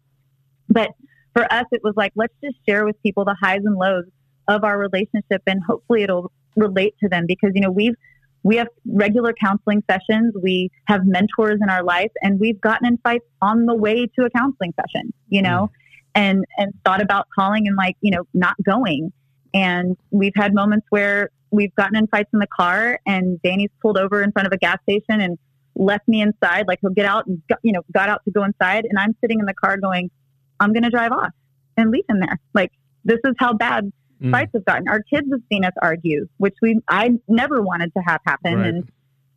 but 0.69 0.91
for 1.35 1.51
us, 1.53 1.65
it 1.73 1.83
was 1.83 1.95
like, 1.97 2.13
let's 2.15 2.35
just 2.43 2.57
share 2.67 2.85
with 2.85 3.03
people 3.03 3.25
the 3.25 3.37
highs 3.41 3.61
and 3.65 3.77
lows 3.77 4.05
of 4.49 4.65
our 4.65 4.79
relationship 4.79 5.43
and 5.47 5.63
hopefully 5.63 6.03
it'll 6.03 6.31
relate 6.57 6.95
to 7.01 7.09
them 7.09 7.25
because, 7.27 7.53
you 7.55 7.61
know, 7.61 7.71
we've, 7.71 7.95
we 8.43 8.57
have 8.57 8.69
regular 8.87 9.33
counseling 9.33 9.83
sessions. 9.91 10.35
We 10.41 10.71
have 10.87 11.07
mentors 11.07 11.61
in 11.63 11.69
our 11.69 11.83
life 11.83 12.11
and 12.23 12.41
we've 12.41 12.61
gotten 12.61 12.87
in 12.87 12.99
fights 12.99 13.25
on 13.41 13.67
the 13.67 13.75
way 13.75 14.07
to 14.07 14.25
a 14.25 14.31
counseling 14.31 14.75
session, 14.81 15.13
you 15.29 15.43
know, 15.43 15.71
mm. 15.71 15.71
and, 16.15 16.45
and 16.59 16.73
thought 16.85 17.01
about 17.01 17.29
calling 17.35 17.67
and 17.69 17.77
like, 17.77 17.97
you 18.01 18.11
know, 18.11 18.25
not 18.35 18.57
going. 18.63 19.13
And 19.55 19.97
we've 20.11 20.33
had 20.35 20.55
moments 20.55 20.87
where 20.91 21.31
we've 21.51 21.75
gotten 21.75 21.97
in 21.97 22.07
fights 22.09 22.31
in 22.33 22.39
the 22.39 22.47
car 22.47 22.99
and 23.07 23.41
Danny's 23.43 23.71
pulled 23.81 23.99
over 23.99 24.23
in 24.23 24.33
front 24.33 24.47
of 24.47 24.53
a 24.53 24.57
gas 24.57 24.79
station 24.83 25.21
and 25.21 25.39
left 25.77 26.09
me 26.09 26.21
inside. 26.21 26.67
Like 26.67 26.79
he'll 26.81 26.91
get 26.91 27.07
out 27.07 27.27
and, 27.27 27.43
go- 27.49 27.57
you 27.63 27.73
know, 27.73 27.83
got 27.93 28.09
out 28.09 28.25
to 28.25 28.31
go 28.31 28.43
inside. 28.45 28.87
And 28.89 28.99
I'm 28.99 29.15
sitting 29.21 29.39
in 29.39 29.47
the 29.47 29.55
car 29.55 29.77
going, 29.77 30.11
I'm 30.59 30.73
going 30.73 30.83
to 30.83 30.91
drive 30.91 31.13
off 31.13 31.31
and 31.77 31.91
leave 31.91 32.05
him 32.09 32.19
there. 32.19 32.41
Like 32.55 32.73
this 33.05 33.19
is 33.25 33.35
how 33.39 33.53
bad 33.53 33.93
Mm. 34.23 34.31
fights 34.31 34.51
have 34.55 34.65
gotten. 34.65 34.89
Our 34.89 35.03
kids 35.03 35.27
have 35.33 35.41
seen 35.51 35.65
us 35.65 35.73
argue, 35.83 36.27
which 36.39 36.55
we 36.63 36.81
I 36.89 37.11
never 37.29 37.61
wanted 37.63 37.93
to 37.97 38.03
have 38.07 38.21
happen, 38.27 38.59
Right. 38.59 38.69
and 38.69 38.89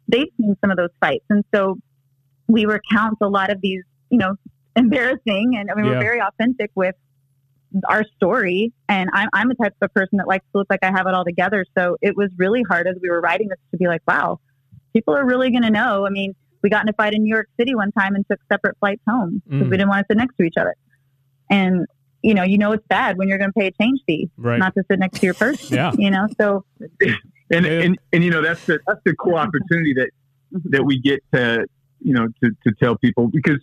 they've 0.08 0.28
seen 0.40 0.56
some 0.62 0.72
of 0.72 0.78
those 0.78 0.92
fights, 1.02 1.26
and 1.30 1.44
so 1.54 1.78
we 2.48 2.66
recount 2.66 3.18
a 3.22 3.28
lot 3.28 3.52
of 3.52 3.60
these, 3.62 3.82
you 4.10 4.18
know, 4.20 4.36
embarrassing, 4.76 5.56
and 5.58 5.72
I 5.72 5.76
mean 5.76 5.86
Yeah. 5.86 5.92
we're 5.94 6.00
very 6.02 6.22
authentic 6.22 6.72
with 6.76 6.96
our 7.90 8.04
story. 8.16 8.72
And 8.88 9.10
I'm 9.14 9.28
I'm 9.34 9.50
the 9.50 9.56
type 9.56 9.74
of 9.82 9.94
person 9.94 10.18
that 10.20 10.28
likes 10.28 10.46
to 10.54 10.60
look 10.60 10.68
like 10.70 10.80
I 10.84 10.92
have 10.96 11.08
it 11.08 11.14
all 11.14 11.26
together. 11.26 11.66
So 11.78 11.98
it 12.02 12.16
was 12.16 12.30
really 12.38 12.64
hard 12.70 12.88
as 12.88 12.96
we 13.02 13.10
were 13.10 13.20
writing 13.20 13.50
this 13.50 13.58
to 13.72 13.78
be 13.78 13.88
like, 13.88 14.02
wow, 14.08 14.40
people 14.94 15.14
are 15.16 15.26
really 15.26 15.50
going 15.52 15.64
to 15.64 15.70
know. 15.72 16.06
I 16.06 16.10
mean, 16.10 16.34
we 16.62 16.70
got 16.70 16.84
in 16.84 16.90
a 16.90 16.94
fight 16.94 17.14
in 17.14 17.24
New 17.24 17.34
York 17.34 17.48
City 17.60 17.76
one 17.76 17.92
time 17.92 18.16
and 18.16 18.26
took 18.30 18.40
separate 18.52 18.78
flights 18.80 19.02
home 19.08 19.42
because 19.46 19.68
Mm. 19.68 19.72
we 19.72 19.78
didn't 19.78 19.90
want 19.90 20.08
to 20.08 20.14
sit 20.14 20.18
next 20.18 20.36
to 20.38 20.44
each 20.44 20.54
other. 20.58 20.74
And 21.50 21.86
you 22.26 22.34
know, 22.34 22.44
you 22.44 22.58
know 22.58 22.72
it's 22.72 22.86
bad 22.88 23.18
when 23.18 23.28
you're 23.30 23.38
going 23.38 23.52
to 23.56 23.60
pay 23.60 23.68
a 23.68 23.72
change 23.72 24.00
fee, 24.08 24.30
Right. 24.38 24.58
not 24.60 24.74
to 24.76 24.84
sit 24.90 25.00
next 25.00 25.20
to 25.20 25.26
your 25.28 25.36
person. 25.36 25.68
Yeah. 25.80 25.92
You 25.98 26.10
know, 26.12 26.28
so 26.40 26.66
and, 27.52 27.66
and 27.66 27.98
and 28.12 28.24
you 28.24 28.32
know 28.32 28.42
that's 28.42 28.66
the 28.66 28.80
that's 28.88 29.02
the 29.06 29.14
cool 29.16 29.36
opportunity 29.36 29.94
that 29.94 30.10
that 30.74 30.84
we 30.84 31.00
get 31.00 31.20
to 31.34 31.66
you 32.02 32.14
know 32.14 32.28
to, 32.44 32.50
to 32.66 32.74
tell 32.82 32.96
people 32.98 33.28
because 33.28 33.60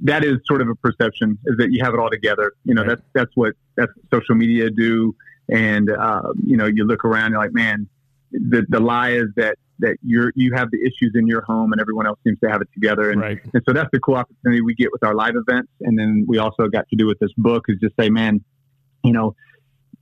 that 0.00 0.24
is 0.24 0.34
sort 0.46 0.60
of 0.60 0.68
a 0.68 0.74
perception 0.74 1.38
is 1.46 1.56
that 1.58 1.70
you 1.72 1.82
have 1.84 1.94
it 1.94 2.00
all 2.00 2.10
together 2.10 2.52
you 2.64 2.74
know 2.74 2.82
Right. 2.82 2.90
that's 2.90 3.02
that's 3.14 3.30
what 3.36 3.54
that's 3.76 3.92
what 3.96 4.20
social 4.20 4.34
media 4.34 4.68
do 4.70 5.14
and 5.48 5.90
uh, 5.90 6.32
you 6.44 6.56
know 6.56 6.66
you 6.66 6.84
look 6.84 7.04
around 7.04 7.30
you're 7.32 7.40
like 7.40 7.54
man 7.54 7.88
the 8.32 8.64
the 8.68 8.80
lie 8.80 9.10
is 9.12 9.28
that 9.36 9.56
that 9.82 9.96
you're 10.02 10.32
you 10.34 10.52
have 10.54 10.70
the 10.70 10.80
issues 10.82 11.12
in 11.14 11.26
your 11.26 11.42
home 11.42 11.72
and 11.72 11.80
everyone 11.80 12.06
else 12.06 12.18
seems 12.24 12.38
to 12.40 12.48
have 12.48 12.62
it 12.62 12.68
together 12.72 13.10
and 13.10 13.20
Right. 13.20 13.38
and 13.52 13.62
so 13.66 13.72
that's 13.74 13.90
the 13.92 14.00
cool 14.00 14.14
opportunity 14.16 14.62
we 14.62 14.74
get 14.74 14.90
with 14.92 15.04
our 15.04 15.14
live 15.14 15.34
events. 15.36 15.70
And 15.82 15.98
then 15.98 16.24
we 16.26 16.38
also 16.38 16.68
got 16.68 16.88
to 16.88 16.96
do 16.96 17.06
with 17.06 17.18
this 17.18 17.32
book 17.36 17.66
is 17.68 17.78
just 17.80 17.94
say, 18.00 18.08
man, 18.08 18.42
you 19.04 19.12
know, 19.12 19.36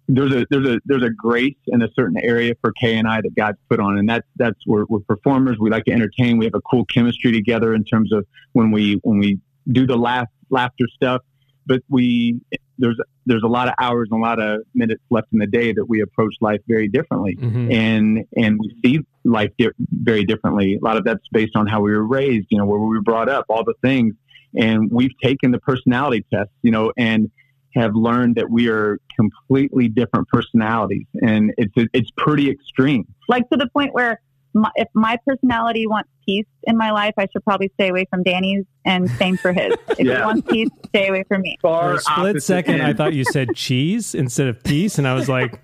there's 0.08 0.32
a 0.32 0.46
there's 0.50 0.66
a 0.66 0.80
there's 0.84 1.02
a 1.02 1.10
grace 1.10 1.56
in 1.68 1.82
a 1.82 1.88
certain 1.94 2.18
area 2.22 2.54
for 2.60 2.72
Kay 2.72 2.96
and 2.98 3.06
I 3.08 3.20
that 3.20 3.34
God's 3.36 3.58
put 3.68 3.78
on, 3.80 3.96
and 3.98 4.08
that's 4.08 4.26
that's 4.36 4.58
we're, 4.66 4.84
we're 4.88 5.00
performers. 5.00 5.56
We 5.60 5.70
like 5.70 5.84
to 5.86 5.92
entertain. 5.92 6.36
We 6.38 6.44
have 6.46 6.54
a 6.54 6.60
cool 6.62 6.84
chemistry 6.86 7.32
together 7.32 7.74
in 7.74 7.84
terms 7.84 8.12
of 8.12 8.26
when 8.52 8.70
we 8.72 8.94
when 9.02 9.18
we 9.18 9.38
do 9.70 9.86
the 9.86 9.96
laugh 9.96 10.28
laughter 10.50 10.86
stuff. 10.94 11.22
But 11.66 11.82
we 11.88 12.40
there's 12.78 12.98
there's 13.26 13.42
a 13.44 13.48
lot 13.48 13.68
of 13.68 13.74
hours 13.78 14.08
and 14.10 14.18
a 14.18 14.22
lot 14.22 14.40
of 14.40 14.62
minutes 14.74 15.02
left 15.10 15.28
in 15.32 15.38
the 15.38 15.46
day 15.46 15.72
that 15.72 15.84
we 15.84 16.00
approach 16.00 16.34
life 16.40 16.60
very 16.66 16.88
differently 16.88 17.36
Mhm. 17.36 17.72
and 17.72 18.24
and 18.36 18.58
we 18.58 18.74
see 18.82 18.98
life 19.24 19.50
di- 19.58 19.68
very 19.78 20.24
differently. 20.24 20.76
A 20.80 20.84
lot 20.84 20.96
of 20.96 21.04
that's 21.04 21.26
based 21.32 21.56
on 21.56 21.66
how 21.66 21.80
we 21.80 21.90
were 21.92 22.06
raised, 22.06 22.46
you 22.50 22.58
know, 22.58 22.64
where 22.66 22.78
we 22.78 22.88
were 22.88 23.02
brought 23.02 23.28
up, 23.28 23.46
all 23.48 23.64
the 23.64 23.74
things. 23.82 24.14
And 24.56 24.90
we've 24.90 25.16
taken 25.22 25.50
the 25.52 25.58
personality 25.60 26.24
test, 26.32 26.50
you 26.62 26.70
know, 26.72 26.92
and 26.96 27.30
have 27.74 27.94
learned 27.94 28.34
that 28.34 28.50
we 28.50 28.68
are 28.68 28.98
completely 29.14 29.86
different 29.88 30.26
personalities, 30.28 31.06
and 31.22 31.52
it's 31.56 31.72
it's 31.92 32.10
pretty 32.16 32.50
extreme. 32.50 33.06
like 33.28 33.48
to 33.50 33.56
the 33.56 33.68
point 33.72 33.94
where 33.94 34.20
my, 34.54 34.68
if 34.74 34.88
my 34.92 35.16
personality 35.24 35.86
wants 35.86 36.08
peace 36.26 36.46
in 36.64 36.76
my 36.76 36.90
life, 36.90 37.14
I 37.16 37.28
should 37.32 37.44
probably 37.44 37.70
stay 37.74 37.90
away 37.90 38.06
from 38.10 38.24
Danny's, 38.24 38.64
and 38.84 39.08
same 39.12 39.36
for 39.36 39.52
his. 39.52 39.72
If 39.90 40.00
Yeah. 40.00 40.16
he 40.16 40.22
wants 40.24 40.50
peace, 40.50 40.68
stay 40.88 41.06
away 41.08 41.22
from 41.28 41.42
me. 41.42 41.56
For 41.60 41.68
Far 41.70 41.94
a 41.94 42.00
split 42.00 42.18
opposite 42.18 42.40
second, 42.42 42.82
I 42.82 42.92
thought 42.92 43.14
you 43.14 43.22
said 43.24 43.54
cheese 43.54 44.16
instead 44.16 44.48
of 44.48 44.64
peace, 44.64 44.98
and 44.98 45.06
I 45.06 45.14
was 45.14 45.28
like, 45.28 45.60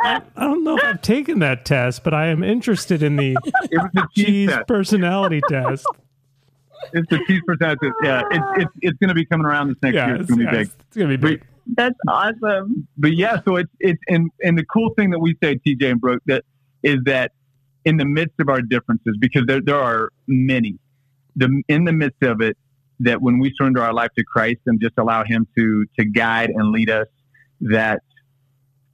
I 0.00 0.22
don't 0.36 0.64
know 0.64 0.76
if 0.76 0.84
I've 0.84 1.02
taken 1.02 1.38
that 1.40 1.64
test, 1.64 2.04
but 2.04 2.14
I 2.14 2.26
am 2.26 2.42
interested 2.42 3.02
in 3.02 3.16
the 3.16 3.32
it 3.70 3.78
was 3.78 3.90
the 3.94 4.06
cheese 4.14 4.50
test. 4.50 4.68
personality 4.68 5.40
test. 5.48 5.86
It's 6.92 7.08
the 7.10 7.18
cheese 7.26 7.40
personality 7.46 7.86
test. 7.86 7.94
Yeah, 8.02 8.22
it's 8.30 8.44
it's, 8.62 8.70
it's 8.82 8.98
going 8.98 9.08
to 9.08 9.14
be 9.14 9.24
coming 9.26 9.46
around 9.46 9.68
this 9.68 9.76
next 9.82 9.94
Yeah, 9.94 10.06
year. 10.06 10.16
it's, 10.16 10.30
It's 10.30 10.30
going 10.36 10.46
to 10.46 10.50
be 10.50 10.56
yeah, 10.56 10.62
big. 10.62 10.70
it's 10.88 10.96
gonna 10.96 11.08
be 11.08 11.16
big. 11.16 11.44
That's 11.76 11.98
awesome. 12.08 12.86
but 12.96 13.16
yeah, 13.16 13.40
so 13.44 13.56
it's 13.56 13.70
it's 13.80 14.00
and 14.08 14.30
and 14.42 14.56
the 14.58 14.64
cool 14.64 14.90
thing 14.94 15.10
that 15.10 15.18
we 15.18 15.36
say, 15.42 15.56
TJ 15.66 15.90
and 15.90 16.00
Brooke, 16.00 16.22
that 16.26 16.44
is 16.82 16.98
that 17.06 17.32
in 17.84 17.96
the 17.96 18.04
midst 18.04 18.34
of 18.40 18.48
our 18.48 18.62
differences, 18.62 19.16
because 19.18 19.44
there 19.46 19.60
there 19.60 19.80
are 19.80 20.10
many, 20.28 20.78
the 21.34 21.62
in 21.68 21.84
the 21.84 21.92
midst 21.92 22.22
of 22.22 22.40
it, 22.40 22.56
that 23.00 23.20
when 23.20 23.38
we 23.40 23.52
surrender 23.56 23.82
our 23.82 23.92
life 23.92 24.10
to 24.16 24.22
Christ 24.24 24.60
and 24.66 24.80
just 24.80 24.94
allow 24.96 25.24
Him 25.24 25.46
to 25.58 25.86
to 25.98 26.04
guide 26.04 26.50
and 26.50 26.70
lead 26.70 26.88
us, 26.88 27.08
that 27.62 28.00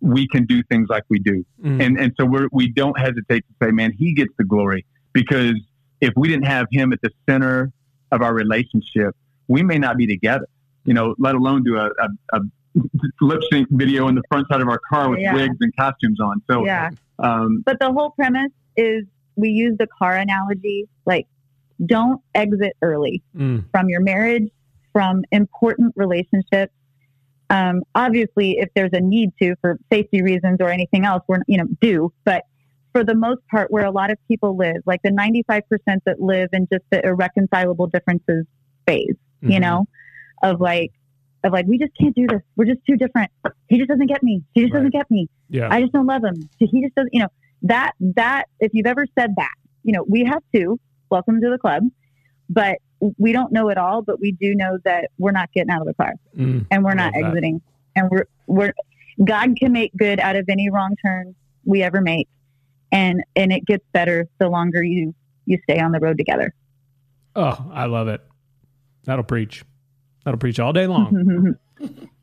we 0.03 0.27
can 0.29 0.45
do 0.45 0.63
things 0.65 0.89
like 0.91 1.05
we 1.09 1.19
do, 1.21 1.45
Mm. 1.65 1.81
and 1.83 1.99
and 2.01 2.13
so 2.19 2.27
we're 2.27 2.49
we 2.53 2.69
don't 2.69 2.99
hesitate 2.99 3.45
to 3.49 3.55
say, 3.67 3.71
man, 3.71 3.93
He 3.93 4.13
gets 4.15 4.33
the 4.37 4.45
glory 4.45 4.85
because 5.13 5.55
if 6.01 6.13
we 6.17 6.29
didn't 6.29 6.47
have 6.47 6.67
Him 6.71 6.93
at 6.93 7.01
the 7.03 7.11
center 7.29 7.73
of 8.11 8.21
our 8.21 8.35
relationship, 8.35 9.15
we 9.49 9.63
may 9.63 9.79
not 9.79 9.97
be 9.97 10.07
together. 10.07 10.47
You 10.85 10.95
know, 10.95 11.15
let 11.19 11.35
alone 11.37 11.63
do 11.63 11.77
a, 11.77 11.87
a, 11.87 12.09
a 12.35 12.41
lip 13.21 13.41
sync 13.53 13.69
video 13.71 14.09
in 14.09 14.15
the 14.17 14.23
front 14.29 14.49
side 14.51 14.61
of 14.61 14.69
our 14.69 14.81
car 14.91 15.09
with 15.11 15.21
Yeah. 15.21 15.35
wigs 15.35 15.57
and 15.61 15.75
costumes 15.77 16.19
on. 16.21 16.43
So, 16.51 16.65
Yeah. 16.67 16.91
um, 17.21 17.63
But 17.65 17.79
the 17.79 17.93
whole 17.93 18.11
premise 18.11 18.51
is 18.77 19.05
we 19.37 19.51
use 19.51 19.77
the 19.79 19.87
car 19.87 20.17
analogy 20.17 20.89
like, 21.07 21.27
don't 21.87 22.21
exit 22.35 22.77
early 22.83 23.23
Mm. 23.37 23.65
from 23.71 23.89
your 23.89 24.01
marriage, 24.01 24.49
from 24.93 25.23
important 25.31 25.93
relationships. 25.97 26.73
Um, 27.53 27.83
obviously, 27.95 28.57
if 28.59 28.71
there's 28.75 28.93
a 28.95 29.01
need 29.01 29.31
to 29.43 29.55
for 29.61 29.79
safety 29.93 30.23
reasons 30.23 30.57
or 30.61 30.71
anything 30.71 31.05
else, 31.05 31.23
we're 31.29 31.39
you 31.47 31.59
know 31.59 31.67
do. 31.81 32.13
But 32.25 32.45
for 32.93 33.05
the 33.05 33.15
most 33.15 33.41
part, 33.51 33.71
where 33.71 33.85
a 33.85 33.91
lot 33.91 34.11
of 34.11 34.19
people 34.27 34.57
live, 34.57 34.77
like 34.87 35.01
the 35.03 35.11
95% 35.11 35.63
that 36.07 36.21
live 36.21 36.49
in 36.53 36.67
just 36.73 36.85
the 36.91 37.05
irreconcilable 37.07 37.87
differences 37.89 38.47
phase, 38.87 39.17
you 39.41 39.59
Mhm. 39.59 39.61
know, 39.61 39.85
of 40.43 40.61
like 40.61 40.93
of 41.45 41.53
like 41.53 41.67
we 41.67 41.77
just 41.79 41.93
can't 42.01 42.15
do 42.15 42.27
this. 42.27 42.41
We're 42.57 42.67
just 42.67 42.81
too 42.89 42.97
different. 42.97 43.31
He 43.69 43.77
just 43.77 43.89
doesn't 43.89 44.07
get 44.07 44.23
me. 44.23 44.43
He 44.55 44.63
just 44.63 44.73
Right. 44.73 44.79
doesn't 44.81 44.93
get 44.93 45.11
me. 45.11 45.29
Yeah. 45.51 45.69
I 45.71 45.81
just 45.81 45.93
don't 45.93 46.07
love 46.07 46.25
him. 46.25 46.35
He 46.59 46.83
just 46.83 46.95
doesn't, 46.95 47.13
you 47.13 47.21
know, 47.21 47.29
that, 47.63 47.93
that, 48.01 48.45
if 48.61 48.71
you've 48.75 48.87
ever 48.87 49.07
said 49.19 49.35
that, 49.37 49.55
you 49.83 49.93
know, 49.93 50.05
we 50.09 50.25
have 50.25 50.43
two, 50.55 50.79
welcome 51.11 51.41
to 51.41 51.51
the 51.51 51.59
club, 51.59 51.83
but 52.49 52.79
we 53.19 53.33
don't 53.33 53.53
know 53.53 53.69
it 53.69 53.79
all, 53.79 54.03
but 54.03 54.21
we 54.21 54.33
do 54.33 54.55
know 54.55 54.79
that 54.85 55.11
we're 55.19 55.33
not 55.33 55.53
getting 55.53 55.71
out 55.71 55.81
of 55.81 55.87
the 55.87 55.95
car 55.95 56.15
Mm. 56.39 56.67
and 56.71 56.85
we're 56.85 56.95
not 56.95 57.13
that. 57.15 57.25
exiting 57.25 57.61
and 57.97 58.09
we're, 58.11 58.27
we're, 58.47 58.73
God 59.25 59.57
can 59.59 59.73
make 59.73 59.95
good 59.97 60.21
out 60.21 60.37
of 60.37 60.49
any 60.49 60.71
wrong 60.71 60.95
turn 61.05 61.35
we 61.65 61.83
ever 61.83 62.01
make. 62.01 62.29
And, 62.93 63.23
and 63.35 63.53
it 63.53 63.65
gets 63.67 63.85
better 63.93 64.29
the 64.39 64.49
longer 64.49 64.83
you, 64.83 65.15
you 65.47 65.59
stay 65.65 65.81
on 65.81 65.93
the 65.93 65.99
road 66.01 66.17
together. 66.19 66.55
Oh, 67.35 67.71
I 67.73 67.87
love 67.87 68.09
it. 68.09 68.21
That'll 69.05 69.25
preach. 69.25 69.65
That'll 70.25 70.39
preach 70.39 70.61
all 70.61 70.73
day 70.73 70.87
long. 70.87 71.57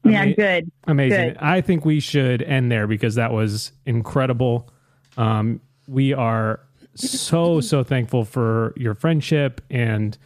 yeah, 0.05 0.25
mean- 0.25 0.35
good. 0.35 0.71
Amazing. 0.85 1.29
Good. 1.29 1.37
I 1.39 1.61
think 1.61 1.83
we 1.85 1.99
should 1.99 2.41
end 2.41 2.71
there 2.71 2.87
because 2.87 3.15
that 3.15 3.31
was 3.33 3.71
incredible. 3.85 4.69
Um, 5.17 5.59
we 5.87 6.13
are 6.13 6.61
so 6.95 7.61
so 7.61 7.83
thankful 7.83 8.25
for 8.25 8.73
your 8.77 8.93
friendship 8.93 9.61
and 9.69 10.17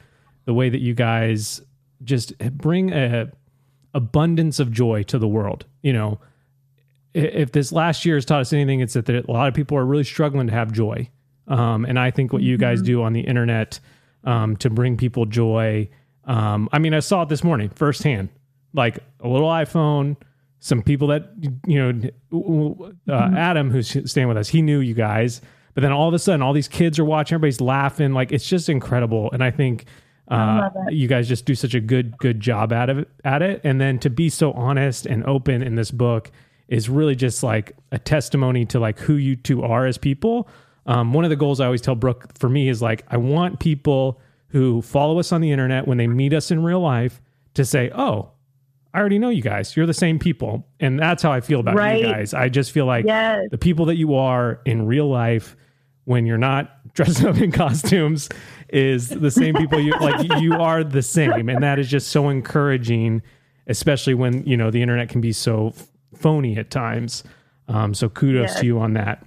the 0.45 0.53
way 0.53 0.69
that 0.69 0.81
you 0.81 0.93
guys 0.93 1.61
just 2.03 2.37
bring 2.37 2.91
a 2.91 3.31
abundance 3.93 4.59
of 4.59 4.71
joy 4.71 5.03
to 5.03 5.19
the 5.19 5.27
world. 5.27 5.65
You 5.81 5.93
know, 5.93 6.19
if 7.13 7.51
this 7.51 7.71
last 7.71 8.05
year 8.05 8.15
has 8.15 8.25
taught 8.25 8.41
us 8.41 8.53
anything, 8.53 8.79
it's 8.79 8.93
that 8.93 9.09
a 9.09 9.31
lot 9.31 9.47
of 9.47 9.53
people 9.53 9.77
are 9.77 9.85
really 9.85 10.03
struggling 10.03 10.47
to 10.47 10.53
have 10.53 10.71
joy. 10.71 11.09
Um, 11.47 11.85
and 11.85 11.99
I 11.99 12.11
think 12.11 12.33
what 12.33 12.41
you 12.41 12.57
guys 12.57 12.81
do 12.81 13.03
on 13.03 13.13
the 13.13 13.21
internet 13.21 13.79
um, 14.23 14.55
to 14.57 14.69
bring 14.69 14.97
people 14.97 15.25
joy. 15.25 15.89
Um, 16.25 16.69
I 16.71 16.79
mean, 16.79 16.93
I 16.93 16.99
saw 16.99 17.23
it 17.23 17.29
this 17.29 17.43
morning 17.43 17.69
firsthand, 17.69 18.29
like 18.73 18.99
a 19.19 19.27
little 19.27 19.49
iPhone. 19.49 20.15
Some 20.59 20.81
people 20.81 21.09
that 21.09 21.29
you 21.67 22.11
know, 22.31 22.93
uh, 23.09 23.31
Adam, 23.35 23.69
who's 23.69 24.09
staying 24.09 24.29
with 24.29 24.37
us, 24.37 24.47
he 24.47 24.61
knew 24.61 24.79
you 24.79 24.93
guys, 24.93 25.41
but 25.73 25.81
then 25.81 25.91
all 25.91 26.07
of 26.07 26.13
a 26.13 26.19
sudden, 26.19 26.41
all 26.41 26.53
these 26.53 26.69
kids 26.69 26.97
are 26.99 27.05
watching, 27.05 27.35
everybody's 27.35 27.59
laughing, 27.59 28.13
like 28.13 28.31
it's 28.31 28.47
just 28.47 28.69
incredible. 28.69 29.29
And 29.33 29.43
I 29.43 29.51
think 29.51 29.85
uh, 30.29 30.69
you 30.89 31.07
guys 31.07 31.27
just 31.27 31.45
do 31.45 31.53
such 31.55 31.73
a 31.73 31.79
good 31.79 32.17
good 32.17 32.39
job 32.39 32.71
at 32.73 32.89
it 32.89 33.07
at 33.25 33.41
it. 33.41 33.61
And 33.63 33.79
then 33.81 33.99
to 33.99 34.09
be 34.09 34.29
so 34.29 34.51
honest 34.53 35.05
and 35.05 35.25
open 35.25 35.61
in 35.61 35.75
this 35.75 35.91
book 35.91 36.31
is 36.69 36.89
really 36.89 37.15
just 37.15 37.43
like 37.43 37.75
a 37.91 37.99
testimony 37.99 38.65
to 38.67 38.79
like 38.79 38.97
who 38.99 39.15
you 39.15 39.35
two 39.35 39.63
are 39.63 39.85
as 39.85 39.97
people. 39.97 40.47
Um, 40.85 41.13
one 41.13 41.23
of 41.23 41.29
the 41.29 41.35
goals 41.37 41.59
i 41.61 41.65
always 41.65 41.79
tell 41.81 41.95
brooke 41.95 42.37
for 42.37 42.49
me 42.49 42.67
is 42.67 42.81
like 42.81 43.05
i 43.07 43.15
want 43.15 43.59
people 43.61 44.19
who 44.49 44.81
follow 44.81 45.17
us 45.17 45.31
on 45.31 45.39
the 45.39 45.49
internet 45.49 45.87
when 45.87 45.97
they 45.97 46.07
meet 46.07 46.33
us 46.33 46.51
in 46.51 46.61
real 46.61 46.81
life 46.81 47.21
to 47.53 47.63
say 47.63 47.89
oh 47.95 48.31
i 48.93 48.99
already 48.99 49.17
know 49.17 49.29
you 49.29 49.41
guys. 49.41 49.75
You're 49.77 49.85
the 49.85 49.93
same 49.93 50.19
people. 50.19 50.67
And 50.81 50.99
that's 50.99 51.23
how 51.23 51.31
i 51.31 51.39
feel 51.41 51.59
about 51.61 51.75
Right. 51.75 52.01
you 52.01 52.05
guys. 52.07 52.33
I 52.33 52.49
just 52.49 52.71
feel 52.71 52.85
like 52.85 53.05
Yes. 53.05 53.47
the 53.51 53.57
people 53.57 53.85
that 53.85 53.95
you 53.95 54.15
are 54.15 54.59
in 54.65 54.85
real 54.85 55.09
life 55.09 55.55
when 56.05 56.25
you're 56.25 56.37
not 56.37 56.69
dressed 56.93 57.23
up 57.23 57.37
in 57.37 57.51
costumes 57.53 58.27
is 58.73 59.09
the 59.09 59.31
same 59.31 59.55
people 59.55 59.79
you 59.79 59.93
like 59.99 60.27
you 60.41 60.53
are 60.53 60.83
the 60.83 61.01
same. 61.01 61.47
And 61.49 61.61
that 61.63 61.79
is 61.79 61.89
just 61.89 62.07
so 62.09 62.29
encouraging 62.29 63.21
especially 63.67 64.13
when 64.13 64.43
you 64.45 64.57
know 64.57 64.69
the 64.71 64.81
internet 64.81 65.07
can 65.07 65.21
be 65.21 65.31
so 65.31 65.73
phony 66.15 66.57
at 66.57 66.69
times. 66.69 67.23
Um, 67.69 67.93
so 67.93 68.09
kudos 68.09 68.49
Yes. 68.49 68.59
to 68.59 68.65
you 68.65 68.79
on 68.79 68.93
that. 68.93 69.25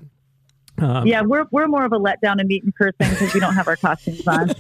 Um, 0.79 1.07
yeah, 1.07 1.23
we're 1.23 1.47
we're 1.53 1.69
more 1.69 1.87
of 1.87 1.93
a 1.95 1.99
letdown 1.99 2.37
to 2.37 2.45
meet 2.45 2.63
in 2.65 2.71
person 2.73 2.97
because 2.99 3.33
we 3.33 3.41
don't 3.41 3.55
have 3.55 3.67
our 3.67 3.77
costumes 3.77 4.27
on. 4.29 4.51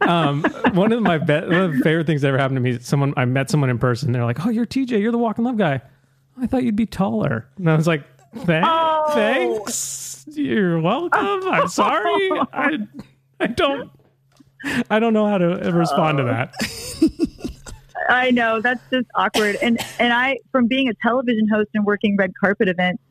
um, 0.00 0.42
one 0.72 0.92
of 0.92 1.00
my 1.02 1.18
be- 1.18 1.32
one 1.32 1.52
of 1.52 1.72
the 1.76 1.80
favorite 1.84 2.06
things 2.06 2.22
that 2.22 2.28
ever 2.28 2.38
happened 2.38 2.56
to 2.56 2.60
me 2.60 2.70
is 2.70 2.86
someone 2.86 3.14
I 3.16 3.24
met 3.24 3.50
someone 3.50 3.70
in 3.70 3.78
person. 3.78 4.10
They're 4.12 4.24
like 4.24 4.44
oh 4.44 4.50
you're 4.50 4.66
TJ 4.66 5.00
you're 5.00 5.12
the 5.12 5.18
Walk 5.18 5.38
in 5.38 5.44
Love 5.44 5.56
guy. 5.56 5.80
I 6.40 6.46
thought 6.48 6.64
you'd 6.64 6.74
be 6.76 6.86
taller. 6.86 7.46
And 7.56 7.70
I 7.70 7.76
was 7.76 7.86
like 7.86 8.02
Oh. 8.48 9.10
thanks. 9.14 10.24
You're 10.26 10.80
welcome. 10.80 11.46
I'm 11.46 11.68
sorry. 11.68 12.30
I 12.52 12.78
I 13.40 13.46
don't 13.48 13.90
I 14.90 14.98
don't 14.98 15.12
know 15.12 15.26
how 15.26 15.38
to 15.38 15.46
respond 15.72 16.18
to 16.18 16.24
that 16.24 16.54
I 18.08 18.30
know 18.32 18.60
that's 18.60 18.82
just 18.92 19.06
awkward. 19.14 19.56
And 19.62 19.78
and 19.98 20.12
I, 20.12 20.36
from 20.52 20.66
being 20.66 20.88
a 20.88 20.94
television 21.02 21.48
host 21.50 21.70
and 21.74 21.86
working 21.86 22.16
red 22.18 22.32
carpet 22.38 22.68
events, 22.68 23.02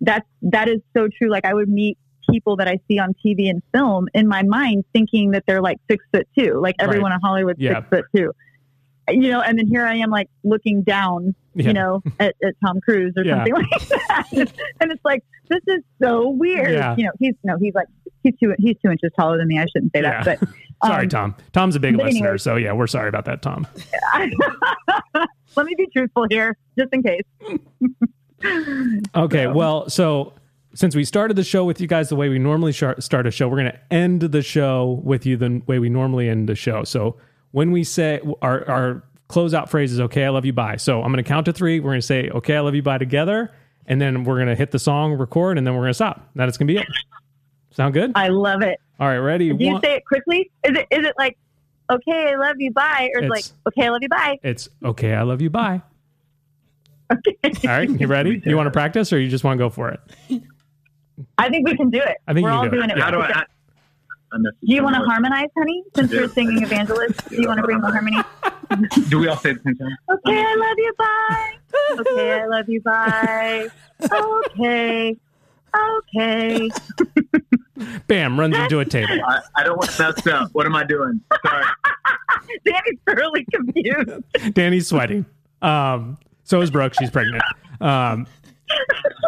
that's 0.00 0.26
that 0.42 0.68
is 0.68 0.80
so 0.96 1.08
true. 1.08 1.30
Like 1.30 1.44
I 1.44 1.54
would 1.54 1.68
meet 1.68 1.98
people 2.28 2.56
that 2.56 2.66
I 2.66 2.80
see 2.88 2.98
on 2.98 3.14
TV 3.24 3.48
and 3.50 3.62
film 3.72 4.08
in 4.14 4.26
my 4.26 4.42
mind, 4.42 4.84
thinking 4.92 5.32
that 5.32 5.44
they're 5.46 5.62
like 5.62 5.78
six 5.90 6.04
foot 6.12 6.26
two, 6.36 6.58
like 6.60 6.74
everyone 6.80 7.12
in 7.12 7.20
Hollywood 7.20 7.56
Yeah. 7.58 7.76
six 7.76 7.88
foot 7.90 8.04
two. 8.16 8.32
You 9.08 9.30
know, 9.30 9.40
and 9.40 9.58
then 9.58 9.66
here 9.66 9.84
I 9.84 9.96
am, 9.96 10.10
like 10.10 10.28
looking 10.44 10.82
down, 10.82 11.34
Yeah. 11.54 11.66
you 11.68 11.72
know, 11.72 12.02
at, 12.20 12.34
at 12.44 12.54
Tom 12.64 12.80
Cruise 12.80 13.12
or 13.16 13.24
Yeah. 13.24 13.36
something 13.44 13.54
like 13.72 13.88
that, 13.88 14.26
and 14.80 14.90
it's 14.92 15.04
like 15.04 15.22
this 15.48 15.60
is 15.68 15.82
so 16.02 16.28
weird. 16.30 16.98
You 16.98 17.04
know, 17.04 17.12
he's 17.20 17.34
no, 17.44 17.56
he's 17.60 17.74
like 17.74 17.88
he's 18.22 18.34
two 18.38 18.54
he's 18.58 18.76
two 18.84 18.90
inches 18.90 19.10
taller 19.18 19.38
than 19.38 19.48
me. 19.48 19.58
I 19.58 19.66
shouldn't 19.66 19.92
say 19.94 20.02
Yeah. 20.02 20.22
that, 20.24 20.40
but 20.40 20.48
sorry 20.86 21.04
um, 21.04 21.08
Tom 21.10 21.34
Tom's 21.52 21.76
a 21.76 21.80
big 21.80 21.96
listener 21.96 22.26
anyway. 22.28 22.38
so 22.38 22.56
yeah 22.56 22.72
we're 22.72 22.86
sorry 22.86 23.08
about 23.08 23.24
that 23.26 23.42
Tom 23.42 23.66
Let 25.56 25.66
me 25.66 25.74
be 25.76 25.86
truthful 25.94 26.26
here, 26.30 26.56
just 26.78 26.92
in 26.92 27.02
case. 27.02 27.22
Okay, 29.14 29.46
well, 29.48 29.88
so 29.90 30.32
since 30.74 30.96
we 30.96 31.04
started 31.04 31.36
the 31.36 31.44
show 31.44 31.64
with 31.64 31.78
you 31.80 31.86
guys 31.86 32.08
the 32.08 32.16
way 32.16 32.28
we 32.30 32.38
normally 32.38 32.72
sh- 32.72 32.84
start 32.98 33.26
a 33.26 33.30
show, 33.30 33.48
we're 33.48 33.58
going 33.58 33.72
to 33.72 33.78
end 33.92 34.22
the 34.22 34.40
show 34.40 35.00
with 35.04 35.26
you 35.26 35.36
the 35.36 35.60
way 35.66 35.78
we 35.78 35.90
normally 35.90 36.28
end 36.28 36.48
the 36.48 36.54
show. 36.54 36.84
So 36.84 37.16
when 37.50 37.70
we 37.70 37.84
say 37.84 38.20
our 38.40 38.66
our 38.70 39.04
closeout 39.28 39.68
phrase 39.68 39.92
is 39.92 40.00
"Okay, 40.00 40.24
I 40.24 40.30
love 40.30 40.46
you, 40.46 40.54
bye." 40.54 40.76
So 40.76 41.02
I'm 41.02 41.12
going 41.12 41.22
to 41.22 41.28
count 41.28 41.44
to 41.46 41.52
three. 41.52 41.80
We're 41.80 41.90
going 41.90 42.00
to 42.00 42.06
say 42.06 42.30
"Okay, 42.30 42.56
I 42.56 42.60
love 42.60 42.74
you, 42.74 42.82
bye" 42.82 42.96
together, 42.98 43.52
and 43.86 44.00
then 44.00 44.24
we're 44.24 44.36
going 44.36 44.48
to 44.48 44.54
hit 44.56 44.70
the 44.70 44.78
song, 44.78 45.12
record, 45.14 45.58
and 45.58 45.66
then 45.66 45.74
we're 45.74 45.80
going 45.82 45.90
to 45.90 45.94
stop. 45.94 46.30
That 46.36 46.48
is 46.48 46.56
going 46.56 46.68
to 46.68 46.74
be 46.74 46.80
it. 46.80 46.86
Sound 47.72 47.94
good? 47.94 48.12
I 48.14 48.28
love 48.28 48.62
it. 48.62 48.78
All 48.98 49.08
right, 49.08 49.18
ready? 49.18 49.52
Do 49.52 49.64
you 49.64 49.72
One- 49.72 49.82
say 49.82 49.94
it 49.94 50.04
quickly? 50.06 50.50
Is 50.64 50.76
it 50.76 50.86
is 50.90 51.06
it 51.06 51.14
like, 51.18 51.38
okay, 51.90 52.32
I 52.32 52.36
love 52.36 52.56
you, 52.58 52.72
bye, 52.72 53.08
or 53.14 53.20
is 53.22 53.26
it 53.26 53.30
like, 53.30 53.44
okay, 53.68 53.86
I 53.86 53.90
love 53.90 54.02
you, 54.02 54.08
bye? 54.08 54.38
it's 54.42 54.68
"Okay, 54.84 55.14
I 55.14 55.22
love 55.22 55.40
you, 55.40 55.50
bye." 55.50 55.82
Okay. 57.12 57.68
All 57.68 57.70
right, 57.76 57.88
you 57.88 58.06
ready? 58.08 58.42
You 58.44 58.56
want 58.56 58.66
to 58.66 58.70
practice, 58.70 59.12
or 59.12 59.18
you 59.20 59.28
just 59.28 59.44
want 59.44 59.58
to 59.58 59.64
go 59.64 59.70
for 59.70 59.88
it? 59.90 60.00
I 61.38 61.48
think 61.48 61.68
we 61.68 61.76
can 61.76 61.90
do 61.90 61.98
it. 61.98 62.18
I 62.26 62.34
think 62.34 62.44
we're 62.44 62.50
all 62.52 62.64
do 62.64 62.70
doing 62.70 62.90
it. 62.90 62.96
Yeah. 62.96 63.04
How 63.04 63.10
do 63.10 63.20
I? 63.20 63.28
I, 63.30 63.44
I 64.32 64.36
Do 64.38 64.50
you 64.62 64.82
want 64.82 64.96
to 64.96 65.02
harmonize, 65.02 65.48
honey? 65.56 65.82
Since 65.96 66.12
we're 66.12 66.28
singing 66.28 66.62
evangelist, 66.62 67.28
do 67.28 67.40
you 67.40 67.48
want 67.48 67.58
to 67.58 67.64
bring 67.64 67.80
the 67.80 67.88
harmony? 67.90 68.18
Do 69.08 69.18
we 69.18 69.26
all 69.26 69.36
say 69.36 69.54
the 69.54 69.60
same 69.60 69.74
time? 69.76 69.96
Okay, 70.08 70.40
I 70.40 70.54
love 70.54 70.76
you, 70.78 70.92
bye. 70.96 71.52
Okay, 72.00 72.32
I 72.32 72.46
love 72.46 72.68
you, 72.68 72.80
bye. 72.80 73.68
Okay, 74.12 75.16
okay. 75.74 76.70
Bam! 78.06 78.38
Runs 78.38 78.56
into 78.56 78.80
a 78.80 78.84
table. 78.84 79.18
I, 79.26 79.40
I 79.56 79.64
don't 79.64 79.76
want 79.76 79.90
to 79.90 80.02
mess 80.02 80.26
up. 80.26 80.50
What 80.52 80.66
am 80.66 80.74
I 80.74 80.84
doing? 80.84 81.20
Sorry. 81.46 81.64
Danny's 82.64 82.98
thoroughly 83.06 83.46
confused. 83.52 84.54
Danny's 84.54 84.86
sweating. 84.88 85.26
Um, 85.62 86.18
so 86.44 86.60
is 86.60 86.70
Brooke. 86.70 86.94
She's 86.98 87.10
pregnant. 87.10 87.42
Um, 87.80 88.26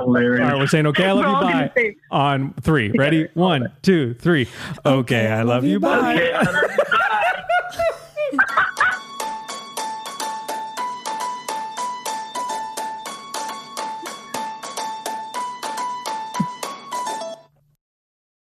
Hilarious. 0.00 0.40
all 0.40 0.46
right, 0.50 0.58
we're 0.58 0.66
saying 0.66 0.86
okay, 0.88 1.06
I 1.06 1.12
love 1.12 1.26
you. 1.26 1.50
Bye. 1.50 1.72
say- 1.76 1.96
on 2.10 2.54
three. 2.60 2.90
Ready? 2.90 3.28
One, 3.34 3.72
two, 3.82 4.14
three. 4.14 4.48
Okay, 4.84 5.26
I 5.28 5.42
love 5.42 5.64
you. 5.64 5.80
Bye. 5.80 6.14
Okay, 6.14 6.32
I 6.32 6.42
love 6.42 6.54
you. 6.62 6.76
Bye. 6.90 7.92